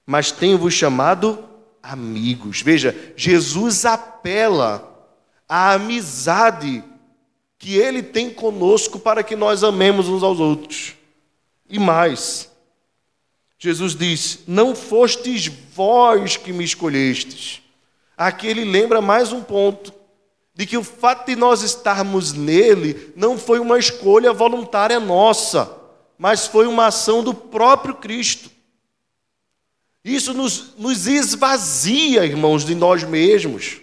mas 0.06 0.32
tenho-vos 0.32 0.74
chamado 0.74 1.44
amigos. 1.82 2.62
Veja, 2.62 2.96
Jesus 3.16 3.86
apela 3.86 4.94
à 5.48 5.74
amizade 5.74 6.84
que 7.58 7.76
Ele 7.76 8.04
tem 8.04 8.30
conosco 8.30 9.00
para 9.00 9.24
que 9.24 9.36
nós 9.36 9.64
amemos 9.64 10.08
uns 10.08 10.22
aos 10.22 10.40
outros. 10.40 10.96
E 11.70 11.80
mais, 11.80 12.50
Jesus 13.58 13.96
diz: 13.96 14.40
Não 14.48 14.76
fostes 14.76 15.48
vós 15.48 16.38
que 16.38 16.54
me 16.54 16.64
escolhestes. 16.64 17.62
Aqui 18.16 18.48
ele 18.48 18.64
lembra 18.64 19.02
mais 19.02 19.32
um 19.32 19.42
ponto: 19.42 19.94
de 20.54 20.66
que 20.66 20.78
o 20.78 20.84
fato 20.84 21.28
de 21.28 21.36
nós 21.36 21.62
estarmos 21.62 22.34
nele 22.34 23.14
não 23.16 23.38
foi 23.38 23.60
uma 23.60 23.78
escolha 23.78 24.34
voluntária 24.34 25.00
nossa, 25.00 25.72
mas 26.18 26.48
foi 26.48 26.68
uma 26.68 26.88
ação 26.88 27.24
do 27.24 27.34
próprio 27.34 27.96
Cristo. 27.96 28.50
Isso 30.04 30.34
nos, 30.34 30.76
nos 30.78 31.06
esvazia, 31.06 32.26
irmãos, 32.26 32.64
de 32.64 32.74
nós 32.74 33.04
mesmos, 33.04 33.82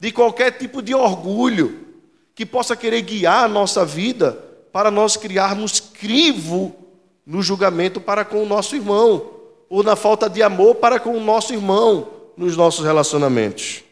de 0.00 0.10
qualquer 0.10 0.52
tipo 0.52 0.80
de 0.80 0.94
orgulho 0.94 1.86
que 2.34 2.46
possa 2.46 2.74
querer 2.74 3.02
guiar 3.02 3.44
a 3.44 3.48
nossa 3.48 3.84
vida 3.84 4.32
para 4.72 4.90
nós 4.90 5.16
criarmos 5.16 5.80
crivo 5.80 6.85
no 7.26 7.42
julgamento 7.42 8.00
para 8.00 8.24
com 8.24 8.40
o 8.40 8.46
nosso 8.46 8.76
irmão, 8.76 9.32
ou 9.68 9.82
na 9.82 9.96
falta 9.96 10.30
de 10.30 10.42
amor 10.42 10.76
para 10.76 11.00
com 11.00 11.16
o 11.16 11.20
nosso 11.20 11.52
irmão 11.52 12.08
nos 12.36 12.56
nossos 12.56 12.84
relacionamentos. 12.84 13.82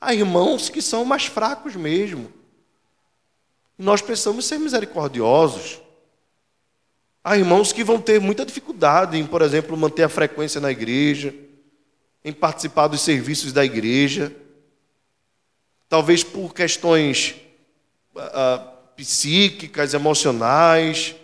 Há 0.00 0.14
irmãos 0.14 0.68
que 0.68 0.80
são 0.80 1.04
mais 1.04 1.26
fracos 1.26 1.74
mesmo. 1.74 2.32
Nós 3.76 4.00
precisamos 4.00 4.44
ser 4.44 4.58
misericordiosos. 4.58 5.80
Há 7.24 7.36
irmãos 7.36 7.72
que 7.72 7.82
vão 7.82 8.00
ter 8.00 8.20
muita 8.20 8.44
dificuldade 8.44 9.16
em, 9.16 9.26
por 9.26 9.42
exemplo, 9.42 9.76
manter 9.76 10.04
a 10.04 10.08
frequência 10.08 10.60
na 10.60 10.70
igreja, 10.70 11.34
em 12.24 12.32
participar 12.32 12.86
dos 12.88 13.00
serviços 13.00 13.52
da 13.52 13.64
igreja, 13.64 14.34
talvez 15.88 16.22
por 16.22 16.54
questões 16.54 17.34
uh, 18.14 18.72
psíquicas, 18.96 19.94
emocionais, 19.94 21.14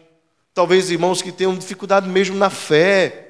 talvez 0.59 0.91
irmãos 0.91 1.23
que 1.23 1.31
tenham 1.31 1.57
dificuldade 1.57 2.09
mesmo 2.09 2.37
na 2.37 2.51
fé, 2.51 3.29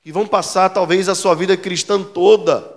que 0.00 0.10
vão 0.10 0.26
passar 0.26 0.68
talvez 0.70 1.08
a 1.08 1.14
sua 1.14 1.32
vida 1.32 1.56
cristã 1.56 2.02
toda, 2.02 2.68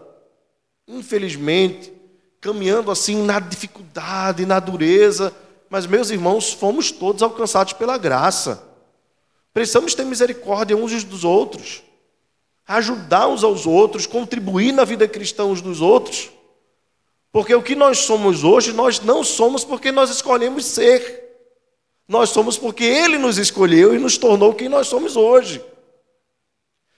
infelizmente, 0.87 1.91
caminhando 2.39 2.91
assim 2.91 3.23
na 3.23 3.39
dificuldade, 3.39 4.45
na 4.45 4.59
dureza, 4.59 5.33
mas 5.67 5.87
meus 5.87 6.11
irmãos, 6.11 6.53
fomos 6.53 6.91
todos 6.91 7.23
alcançados 7.23 7.73
pela 7.73 7.97
graça. 7.97 8.61
Precisamos 9.51 9.95
ter 9.95 10.05
misericórdia 10.05 10.77
uns 10.77 11.03
dos 11.03 11.23
outros, 11.23 11.81
ajudar 12.67 13.29
uns 13.29 13.43
aos 13.43 13.65
outros, 13.65 14.05
contribuir 14.05 14.71
na 14.71 14.85
vida 14.85 15.07
cristã 15.07 15.45
uns 15.45 15.59
dos 15.59 15.81
outros. 15.81 16.29
Porque 17.31 17.55
o 17.55 17.63
que 17.63 17.73
nós 17.73 17.97
somos 17.97 18.43
hoje, 18.43 18.73
nós 18.73 18.99
não 18.99 19.23
somos 19.23 19.65
porque 19.65 19.91
nós 19.91 20.11
escolhemos 20.11 20.65
ser. 20.65 21.20
Nós 22.11 22.31
somos 22.31 22.57
porque 22.57 22.83
Ele 22.83 23.17
nos 23.17 23.37
escolheu 23.37 23.95
e 23.95 23.97
nos 23.97 24.17
tornou 24.17 24.53
quem 24.53 24.67
nós 24.67 24.87
somos 24.87 25.15
hoje. 25.15 25.63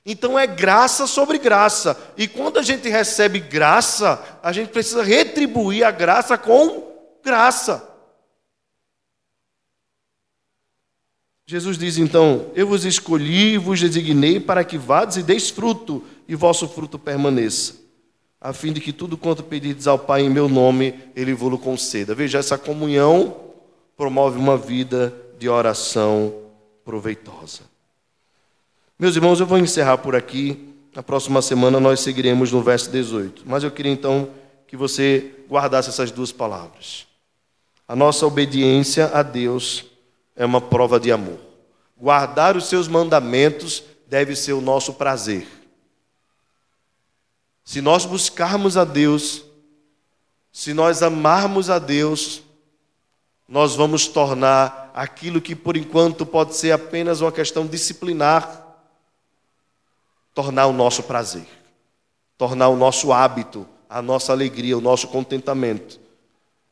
Então 0.04 0.40
é 0.40 0.48
graça 0.48 1.06
sobre 1.06 1.38
graça. 1.38 1.96
E 2.18 2.28
quando 2.28 2.58
a 2.58 2.64
gente 2.64 2.90
recebe 2.90 3.40
graça, 3.40 4.40
a 4.42 4.52
gente 4.52 4.70
precisa 4.70 5.04
retribuir 5.04 5.84
a 5.84 5.92
graça 5.92 6.36
com 6.36 6.92
graça. 7.24 7.88
Jesus 11.46 11.78
diz 11.78 12.00
então: 12.00 12.52
Eu 12.56 12.66
vos 12.66 12.84
escolhi 12.84 13.54
e 13.54 13.58
vos 13.60 13.80
designei 13.80 14.40
para 14.40 14.64
que 14.64 14.80
vades 14.80 15.18
e 15.18 15.22
deis 15.22 15.48
fruto, 15.48 16.04
e 16.28 16.34
vosso 16.34 16.68
fruto 16.68 16.98
permaneça, 16.98 17.76
a 18.42 18.52
fim 18.52 18.74
de 18.74 18.82
que 18.82 18.92
tudo 18.92 19.16
quanto 19.16 19.44
pedirdes 19.44 19.86
ao 19.86 20.00
Pai 20.00 20.24
em 20.24 20.30
meu 20.32 20.50
nome, 20.50 20.96
Ele 21.16 21.36
vos 21.36 21.62
conceda. 21.62 22.16
Veja, 22.16 22.40
essa 22.40 22.58
comunhão 22.58 23.43
promove 24.04 24.38
uma 24.38 24.58
vida 24.58 25.16
de 25.40 25.48
oração 25.48 26.36
proveitosa. 26.84 27.62
Meus 29.00 29.16
irmãos, 29.16 29.40
eu 29.40 29.46
vou 29.46 29.58
encerrar 29.58 29.98
por 29.98 30.14
aqui. 30.14 30.76
Na 30.94 31.02
próxima 31.02 31.42
semana 31.42 31.80
nós 31.80 32.02
seguiremos 32.02 32.52
no 32.52 32.62
verso 32.62 32.92
18. 32.92 33.44
Mas 33.46 33.64
eu 33.64 33.72
queria 33.72 33.94
então 33.94 34.28
que 34.68 34.76
você 34.76 35.36
guardasse 35.50 35.88
essas 35.88 36.12
duas 36.12 36.34
palavras. 36.34 37.08
A 37.88 37.96
nossa 37.96 38.28
obediência 38.28 39.10
a 39.14 39.24
Deus 39.24 39.86
é 40.36 40.46
uma 40.46 40.60
prova 40.60 41.00
de 41.00 41.10
amor. 41.10 41.40
Guardar 41.98 42.58
os 42.58 42.66
seus 42.66 42.90
mandamentos 42.90 43.86
deve 44.06 44.36
ser 44.36 44.52
o 44.52 44.60
nosso 44.60 44.96
prazer. 44.96 45.48
Se 47.64 47.80
nós 47.80 48.06
buscarmos 48.06 48.76
a 48.76 48.84
Deus, 48.84 49.46
se 50.52 50.74
nós 50.74 51.02
amarmos 51.02 51.70
a 51.70 51.80
Deus, 51.80 52.44
nós 53.54 53.76
vamos 53.76 54.08
tornar 54.08 54.90
aquilo 54.96 55.40
que 55.40 55.56
por 55.56 55.78
enquanto 55.78 56.26
pode 56.26 56.56
ser 56.56 56.72
apenas 56.72 57.22
uma 57.22 57.32
questão 57.32 57.68
disciplinar, 57.68 58.66
tornar 60.34 60.66
o 60.66 60.74
nosso 60.74 61.04
prazer, 61.04 61.46
tornar 62.36 62.70
o 62.70 62.76
nosso 62.76 63.14
hábito, 63.14 63.68
a 63.88 64.02
nossa 64.02 64.32
alegria, 64.32 64.76
o 64.76 64.82
nosso 64.82 65.08
contentamento. 65.08 66.00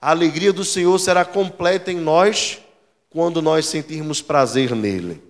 A 0.01 0.09
alegria 0.09 0.51
do 0.51 0.65
Senhor 0.65 0.97
será 0.97 1.23
completa 1.23 1.91
em 1.91 1.99
nós 1.99 2.59
quando 3.11 3.43
nós 3.43 3.67
sentirmos 3.67 4.19
prazer 4.19 4.75
nele. 4.75 5.21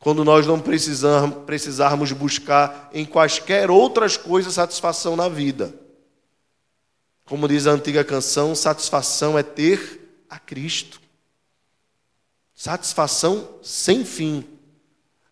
Quando 0.00 0.22
nós 0.22 0.46
não 0.46 0.60
precisarmos, 0.60 2.12
buscar 2.12 2.90
em 2.92 3.06
quaisquer 3.06 3.70
outras 3.70 4.18
coisas 4.18 4.52
satisfação 4.52 5.16
na 5.16 5.30
vida. 5.30 5.74
Como 7.24 7.48
diz 7.48 7.66
a 7.66 7.70
antiga 7.70 8.04
canção, 8.04 8.54
satisfação 8.54 9.38
é 9.38 9.42
ter 9.42 9.99
a 10.30 10.38
Cristo. 10.38 11.00
Satisfação 12.54 13.48
sem 13.62 14.04
fim. 14.04 14.44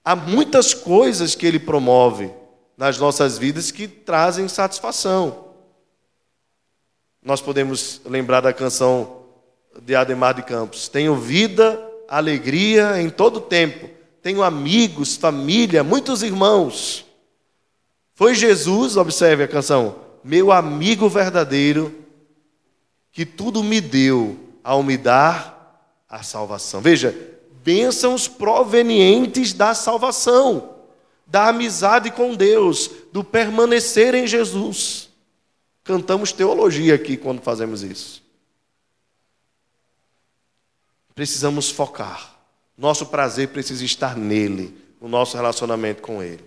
Há 0.05 0.17
muitas 0.17 0.75
coisas 0.75 1.35
que 1.35 1.47
ele 1.47 1.61
promove 1.61 2.33
nas 2.77 2.99
nossas 2.99 3.39
vidas 3.39 3.71
que 3.71 3.87
trazem 3.87 4.49
satisfação. 4.49 5.47
Nós 7.23 7.41
podemos 7.41 8.01
lembrar 8.05 8.41
da 8.41 8.53
canção 8.53 9.25
de 9.83 9.95
Ademar 9.95 10.35
de 10.35 10.43
Campos. 10.43 10.89
Tenho 10.89 11.15
vida, 11.15 11.81
alegria 12.09 13.01
em 13.01 13.11
todo 13.11 13.41
tempo. 13.41 13.89
Tenho 14.23 14.43
amigos, 14.43 15.17
família, 15.17 15.85
muitos 15.85 16.23
irmãos. 16.23 17.07
Foi 18.15 18.35
Jesus, 18.35 18.97
observe 18.97 19.45
a 19.45 19.49
canção, 19.49 19.97
meu 20.25 20.51
amigo 20.51 21.09
verdadeiro, 21.09 21.95
que 23.13 23.25
tudo 23.25 23.63
me 23.63 23.81
deu 23.81 24.48
ao 24.69 24.83
me 24.83 24.99
dar 24.99 25.83
a 26.07 26.23
salvação. 26.23 26.83
Veja, 26.83 27.17
bênçãos 27.65 28.29
provenientes 28.29 29.55
da 29.55 29.73
salvação, 29.73 30.75
da 31.27 31.49
amizade 31.49 32.11
com 32.11 32.35
Deus, 32.35 32.91
do 33.11 33.25
permanecer 33.25 34.15
em 34.15 34.27
Jesus. 34.27 35.09
Cantamos 35.83 36.33
teologia 36.33 36.95
aqui 36.95 37.17
quando 37.17 37.41
fazemos 37.41 37.83
isso. 37.83 38.23
precisamos 41.15 41.71
focar. 41.71 42.37
Nosso 42.77 43.07
prazer 43.07 43.49
precisa 43.49 43.85
estar 43.85 44.17
nele, 44.17 44.77
no 45.01 45.09
nosso 45.09 45.35
relacionamento 45.37 46.03
com 46.03 46.23
ele. 46.23 46.45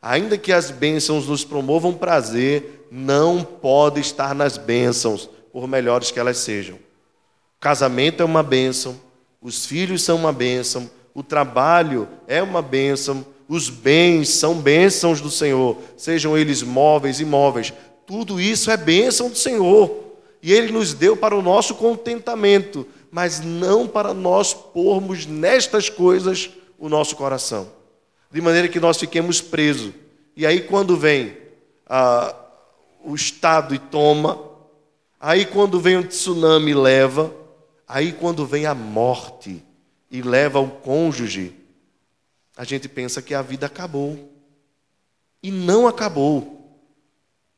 Ainda 0.00 0.38
que 0.38 0.52
as 0.52 0.70
bênçãos 0.70 1.28
nos 1.28 1.44
promovam 1.44 1.94
prazer, 1.94 2.88
não 2.90 3.44
pode 3.44 4.00
estar 4.00 4.34
nas 4.34 4.56
bênçãos, 4.56 5.28
por 5.52 5.68
melhores 5.68 6.10
que 6.10 6.18
elas 6.18 6.38
sejam. 6.38 6.78
Casamento 7.60 8.22
é 8.22 8.24
uma 8.24 8.42
bênção, 8.42 9.00
os 9.40 9.66
filhos 9.66 10.02
são 10.02 10.16
uma 10.16 10.32
bênção, 10.32 10.90
o 11.14 11.22
trabalho 11.22 12.08
é 12.26 12.42
uma 12.42 12.62
bênção, 12.62 13.26
os 13.48 13.68
bens 13.68 14.28
são 14.28 14.54
bênçãos 14.54 15.20
do 15.20 15.30
Senhor, 15.30 15.76
sejam 15.96 16.36
eles 16.36 16.62
móveis 16.62 17.18
e 17.18 17.22
imóveis. 17.22 17.72
Tudo 18.06 18.40
isso 18.40 18.70
é 18.70 18.76
bênção 18.76 19.28
do 19.28 19.36
Senhor. 19.36 20.06
E 20.40 20.52
Ele 20.52 20.70
nos 20.70 20.94
deu 20.94 21.16
para 21.16 21.36
o 21.36 21.42
nosso 21.42 21.74
contentamento 21.74 22.86
mas 23.10 23.40
não 23.40 23.86
para 23.86 24.12
nós 24.12 24.52
pormos 24.52 25.26
nestas 25.26 25.88
coisas 25.88 26.50
o 26.78 26.88
nosso 26.88 27.16
coração, 27.16 27.68
de 28.30 28.40
maneira 28.40 28.68
que 28.68 28.80
nós 28.80 28.98
fiquemos 28.98 29.40
presos. 29.40 29.92
E 30.36 30.46
aí, 30.46 30.60
quando 30.60 30.96
vem 30.96 31.36
ah, 31.86 32.34
o 33.04 33.14
Estado 33.14 33.74
e 33.74 33.78
toma, 33.78 34.38
aí, 35.18 35.44
quando 35.44 35.80
vem 35.80 35.96
o 35.96 36.04
tsunami 36.04 36.70
e 36.70 36.74
leva, 36.74 37.32
aí, 37.88 38.12
quando 38.12 38.46
vem 38.46 38.66
a 38.66 38.74
morte 38.74 39.64
e 40.10 40.22
leva 40.22 40.60
o 40.60 40.70
cônjuge, 40.70 41.54
a 42.56 42.64
gente 42.64 42.88
pensa 42.88 43.22
que 43.22 43.34
a 43.34 43.40
vida 43.40 43.66
acabou. 43.66 44.32
E 45.42 45.50
não 45.50 45.86
acabou. 45.86 46.76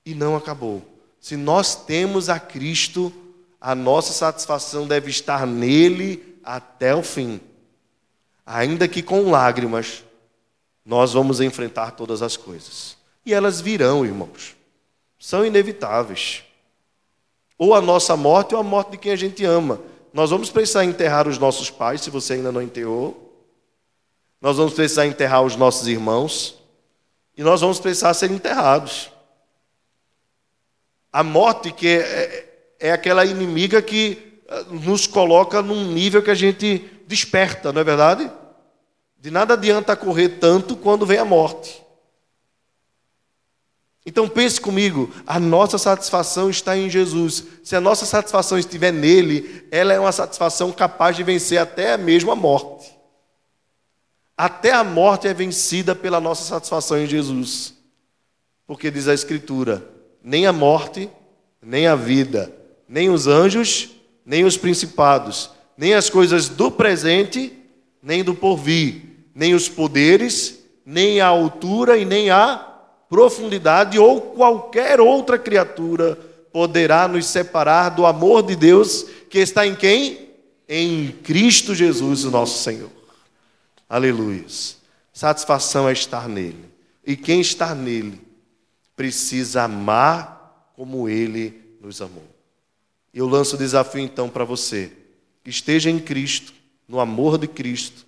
E 0.05 0.15
não 0.15 0.37
acabou. 0.37 0.83
Se 1.21 1.37
nós 1.37 1.75
temos 1.75 2.29
a 2.29 2.39
Cristo, 2.39 3.13
a 3.61 3.75
nossa 3.75 4.13
satisfação 4.13 4.87
deve 4.87 5.11
estar 5.11 5.47
nele 5.47 6.39
até 6.45 6.95
o 6.95 7.03
fim. 7.03 7.41
Ainda 8.45 8.89
que 8.89 9.03
com 9.03 9.31
lágrimas, 9.31 10.05
nós 10.85 11.13
vamos 11.13 11.41
enfrentar 11.41 11.93
todas 11.93 12.23
as 12.23 12.37
coisas. 12.37 12.97
E 13.25 13.35
elas 13.35 13.61
virão, 13.61 14.05
irmãos. 14.05 14.57
São 15.19 15.45
inevitáveis. 15.45 16.43
Ou 17.59 17.75
a 17.75 17.81
nossa 17.81 18.17
morte 18.17 18.55
ou 18.55 18.61
a 18.61 18.65
morte 18.65 18.93
de 18.93 18.99
quem 18.99 19.13
a 19.13 19.17
gente 19.17 19.45
ama. 19.45 19.81
Nós 20.13 20.31
vamos 20.31 20.51
precisar 20.51 20.85
enterrar 20.85 21.29
os 21.29 21.39
nossos 21.39 21.71
pais, 21.71 22.01
se 22.01 22.11
você 22.11 22.35
ainda 22.35 22.51
não 22.51 22.63
enterrou. 22.63 23.29
Nós 24.41 24.57
vamos 24.57 24.75
precisar 24.75 25.07
enterrar 25.07 25.43
os 25.43 25.57
nossos 25.57 25.87
irmãos. 25.87 26.59
E 27.37 27.43
nós 27.43 27.61
vamos 27.61 27.79
precisar 27.79 28.15
ser 28.15 28.31
enterrados. 28.31 29.11
A 31.13 31.23
morte 31.23 31.73
que 31.73 31.89
é, 31.89 32.01
é 32.01 32.51
é 32.81 32.91
aquela 32.91 33.27
inimiga 33.27 33.83
que 33.83 34.41
eh, 34.49 34.65
nos 34.71 35.07
coloca 35.07 35.61
num 35.61 35.85
nível 35.93 36.23
que 36.23 36.31
a 36.31 36.35
gente 36.35 36.79
desperta, 37.07 37.71
não 37.71 37.83
é 37.83 37.85
verdade? 37.85 38.33
De 39.19 39.31
nada 39.31 39.53
adianta 39.53 39.95
correr 39.95 40.41
tanto 40.41 40.75
quando 40.75 41.05
vem 41.05 41.19
a 41.19 41.25
morte. 41.25 41.83
Então 44.05 44.29
pense 44.29 44.61
comigo, 44.61 45.11
a 45.27 45.39
nossa 45.39 45.77
satisfação 45.77 46.49
está 46.49 46.77
em 46.77 46.89
Jesus. 46.89 47.45
Se 47.63 47.77
a 47.77 47.81
nossa 47.81 48.07
satisfação 48.07 48.59
estiver 48.59 48.93
nele, 48.93 49.67
ela 49.71 49.93
é 49.93 50.01
uma 50.01 50.13
satisfação 50.13 50.73
capaz 50.73 51.17
de 51.17 51.23
vencer 51.23 51.59
até 51.59 51.97
mesmo 51.97 52.31
a 52.31 52.37
morte. 52.37 52.91
até 54.37 54.73
a 54.73 54.83
morte 54.83 55.29
é 55.29 55.35
vencida 55.35 55.95
pela 55.95 56.19
nossa 56.19 56.45
satisfação 56.45 56.97
em 56.99 57.07
Jesus. 57.07 57.75
Porque 58.67 58.91
diz 58.91 59.07
a 59.07 59.13
Escritura: 59.13 59.87
nem 60.25 60.47
a 60.47 60.53
morte, 60.53 61.11
nem 61.61 61.87
a 61.87 61.95
vida, 61.95 62.51
nem 62.89 63.11
os 63.11 63.27
anjos, 63.27 63.91
nem 64.25 64.45
os 64.45 64.57
principados, 64.57 65.51
nem 65.77 65.93
as 65.93 66.09
coisas 66.09 66.49
do 66.49 66.71
presente, 66.71 67.53
nem 68.03 68.25
do 68.25 68.35
porvir, 68.35 69.03
nem 69.35 69.53
os 69.53 69.69
poderes, 69.69 70.59
nem 70.87 71.21
a 71.21 71.27
altura 71.27 71.99
e 71.99 72.07
nem 72.07 72.31
a 72.31 72.70
profundidade 73.11 73.99
ou 73.99 74.21
qualquer 74.21 75.01
outra 75.01 75.37
criatura 75.37 76.17
poderá 76.53 77.09
nos 77.09 77.27
separar 77.27 77.89
do 77.91 78.07
amor 78.07 78.45
de 78.45 78.55
Deus 78.55 79.05
que 79.29 79.41
está 79.41 79.67
em 79.67 79.75
quem? 79.75 80.31
Em 80.69 81.11
Cristo 81.25 81.75
Jesus, 81.75 82.25
o 82.25 82.31
nosso 82.31 82.63
Senhor. 82.63 82.91
Aleluia. 83.89 84.47
Satisfação 85.13 85.89
é 85.89 85.93
estar 85.93 86.29
nele. 86.29 86.71
E 87.05 87.17
quem 87.17 87.41
está 87.41 87.75
nele 87.75 88.21
precisa 88.95 89.65
amar 89.65 90.71
como 90.77 91.09
ele 91.09 91.61
nos 91.81 92.01
amou. 92.01 92.29
Eu 93.13 93.27
lanço 93.27 93.57
o 93.57 93.59
desafio 93.59 94.01
então 94.01 94.29
para 94.29 94.45
você. 94.45 94.93
Esteja 95.45 95.91
em 95.91 95.99
Cristo, 95.99 96.53
no 96.87 97.01
amor 97.01 97.39
de 97.39 97.49
Cristo, 97.49 98.07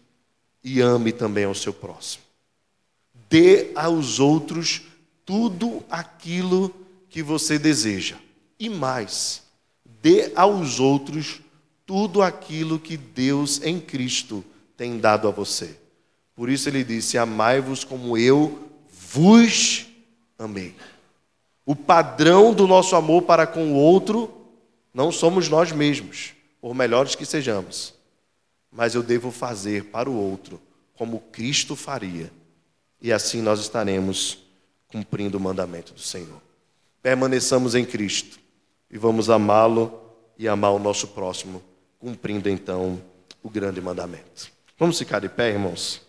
e 0.62 0.80
ame 0.80 1.10
também 1.10 1.44
ao 1.44 1.54
seu 1.54 1.72
próximo. 1.72 2.22
Dê 3.28 3.72
aos 3.74 4.20
outros 4.20 4.82
tudo 5.24 5.82
aquilo 5.90 6.74
que 7.08 7.22
você 7.22 7.58
deseja. 7.58 8.16
E 8.58 8.68
mais, 8.68 9.42
dê 10.00 10.32
aos 10.34 10.80
outros 10.80 11.40
tudo 11.84 12.22
aquilo 12.22 12.78
que 12.78 12.96
Deus 12.96 13.60
em 13.62 13.80
Cristo 13.80 14.44
tem 14.76 14.98
dado 14.98 15.28
a 15.28 15.30
você. 15.30 15.76
Por 16.34 16.48
isso 16.48 16.68
ele 16.68 16.82
disse: 16.82 17.18
Amai-vos 17.18 17.84
como 17.84 18.16
eu 18.16 18.68
vos 19.12 19.86
amei. 20.38 20.74
O 21.64 21.76
padrão 21.76 22.52
do 22.52 22.66
nosso 22.66 22.96
amor 22.96 23.22
para 23.22 23.46
com 23.46 23.72
o 23.72 23.76
outro 23.76 24.30
não 24.92 25.12
somos 25.12 25.48
nós 25.48 25.70
mesmos, 25.72 26.34
por 26.60 26.74
melhores 26.74 27.14
que 27.14 27.24
sejamos, 27.24 27.94
mas 28.70 28.94
eu 28.94 29.02
devo 29.02 29.30
fazer 29.30 29.84
para 29.84 30.10
o 30.10 30.14
outro 30.14 30.60
como 30.94 31.20
Cristo 31.32 31.74
faria, 31.74 32.30
e 33.00 33.12
assim 33.12 33.40
nós 33.40 33.60
estaremos 33.60 34.38
cumprindo 34.92 35.38
o 35.38 35.40
mandamento 35.40 35.94
do 35.94 36.00
Senhor. 36.00 36.40
Permaneçamos 37.02 37.74
em 37.74 37.84
Cristo 37.84 38.38
e 38.90 38.98
vamos 38.98 39.30
amá-lo 39.30 39.98
e 40.38 40.46
amar 40.46 40.72
o 40.72 40.78
nosso 40.78 41.08
próximo, 41.08 41.62
cumprindo 41.98 42.48
então 42.48 43.00
o 43.42 43.48
grande 43.48 43.80
mandamento. 43.80 44.52
Vamos 44.78 44.98
ficar 44.98 45.20
de 45.20 45.28
pé, 45.28 45.50
irmãos? 45.50 46.02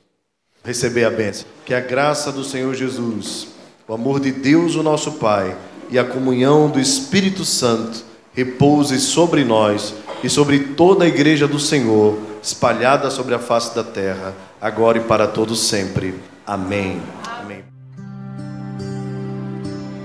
Receber 0.64 1.06
a 1.06 1.10
bênção. 1.10 1.48
Que 1.66 1.74
a 1.74 1.80
graça 1.80 2.32
do 2.32 2.44
Senhor 2.44 2.74
Jesus, 2.76 3.48
o 3.88 3.94
amor 3.94 4.20
de 4.20 4.32
Deus, 4.32 4.76
o 4.76 4.84
nosso 4.84 5.14
Pai, 5.14 5.58
e 5.90 5.98
a 5.98 6.04
comunhão 6.04 6.70
do 6.70 6.80
Espírito 6.80 7.46
Santo 7.46 8.04
repouse 8.34 9.00
sobre 9.00 9.44
nós 9.44 9.94
e 10.24 10.30
sobre 10.30 10.60
toda 10.60 11.06
a 11.06 11.08
igreja 11.08 11.48
do 11.48 11.60
Senhor, 11.60 12.18
espalhada 12.42 13.12
sobre 13.12 13.36
a 13.36 13.40
face 13.40 13.76
da 13.76 13.84
terra, 13.84 14.34
agora 14.60 14.98
e 14.98 15.02
para 15.02 15.28
todos 15.28 15.60
sempre. 15.60 16.16
Amém. 16.46 16.92
Amém. 16.92 17.23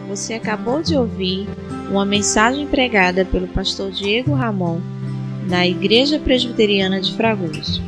Você 0.08 0.34
acabou 0.34 0.82
de 0.82 0.96
ouvir 0.96 1.46
uma 1.90 2.04
mensagem 2.04 2.66
pregada 2.66 3.24
pelo 3.26 3.46
pastor 3.46 3.90
Diego 3.90 4.32
Ramon 4.32 4.80
na 5.46 5.66
Igreja 5.66 6.18
Presbiteriana 6.18 7.00
de 7.00 7.14
Fragoso. 7.14 7.82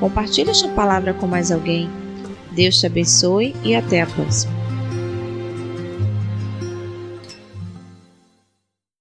Compartilhe 0.00 0.50
esta 0.50 0.68
palavra 0.68 1.14
com 1.14 1.26
mais 1.26 1.52
alguém. 1.52 1.88
Deus 2.50 2.80
te 2.80 2.86
abençoe 2.86 3.54
e 3.62 3.74
até 3.76 4.02
a 4.02 4.06
próxima. 4.06 4.61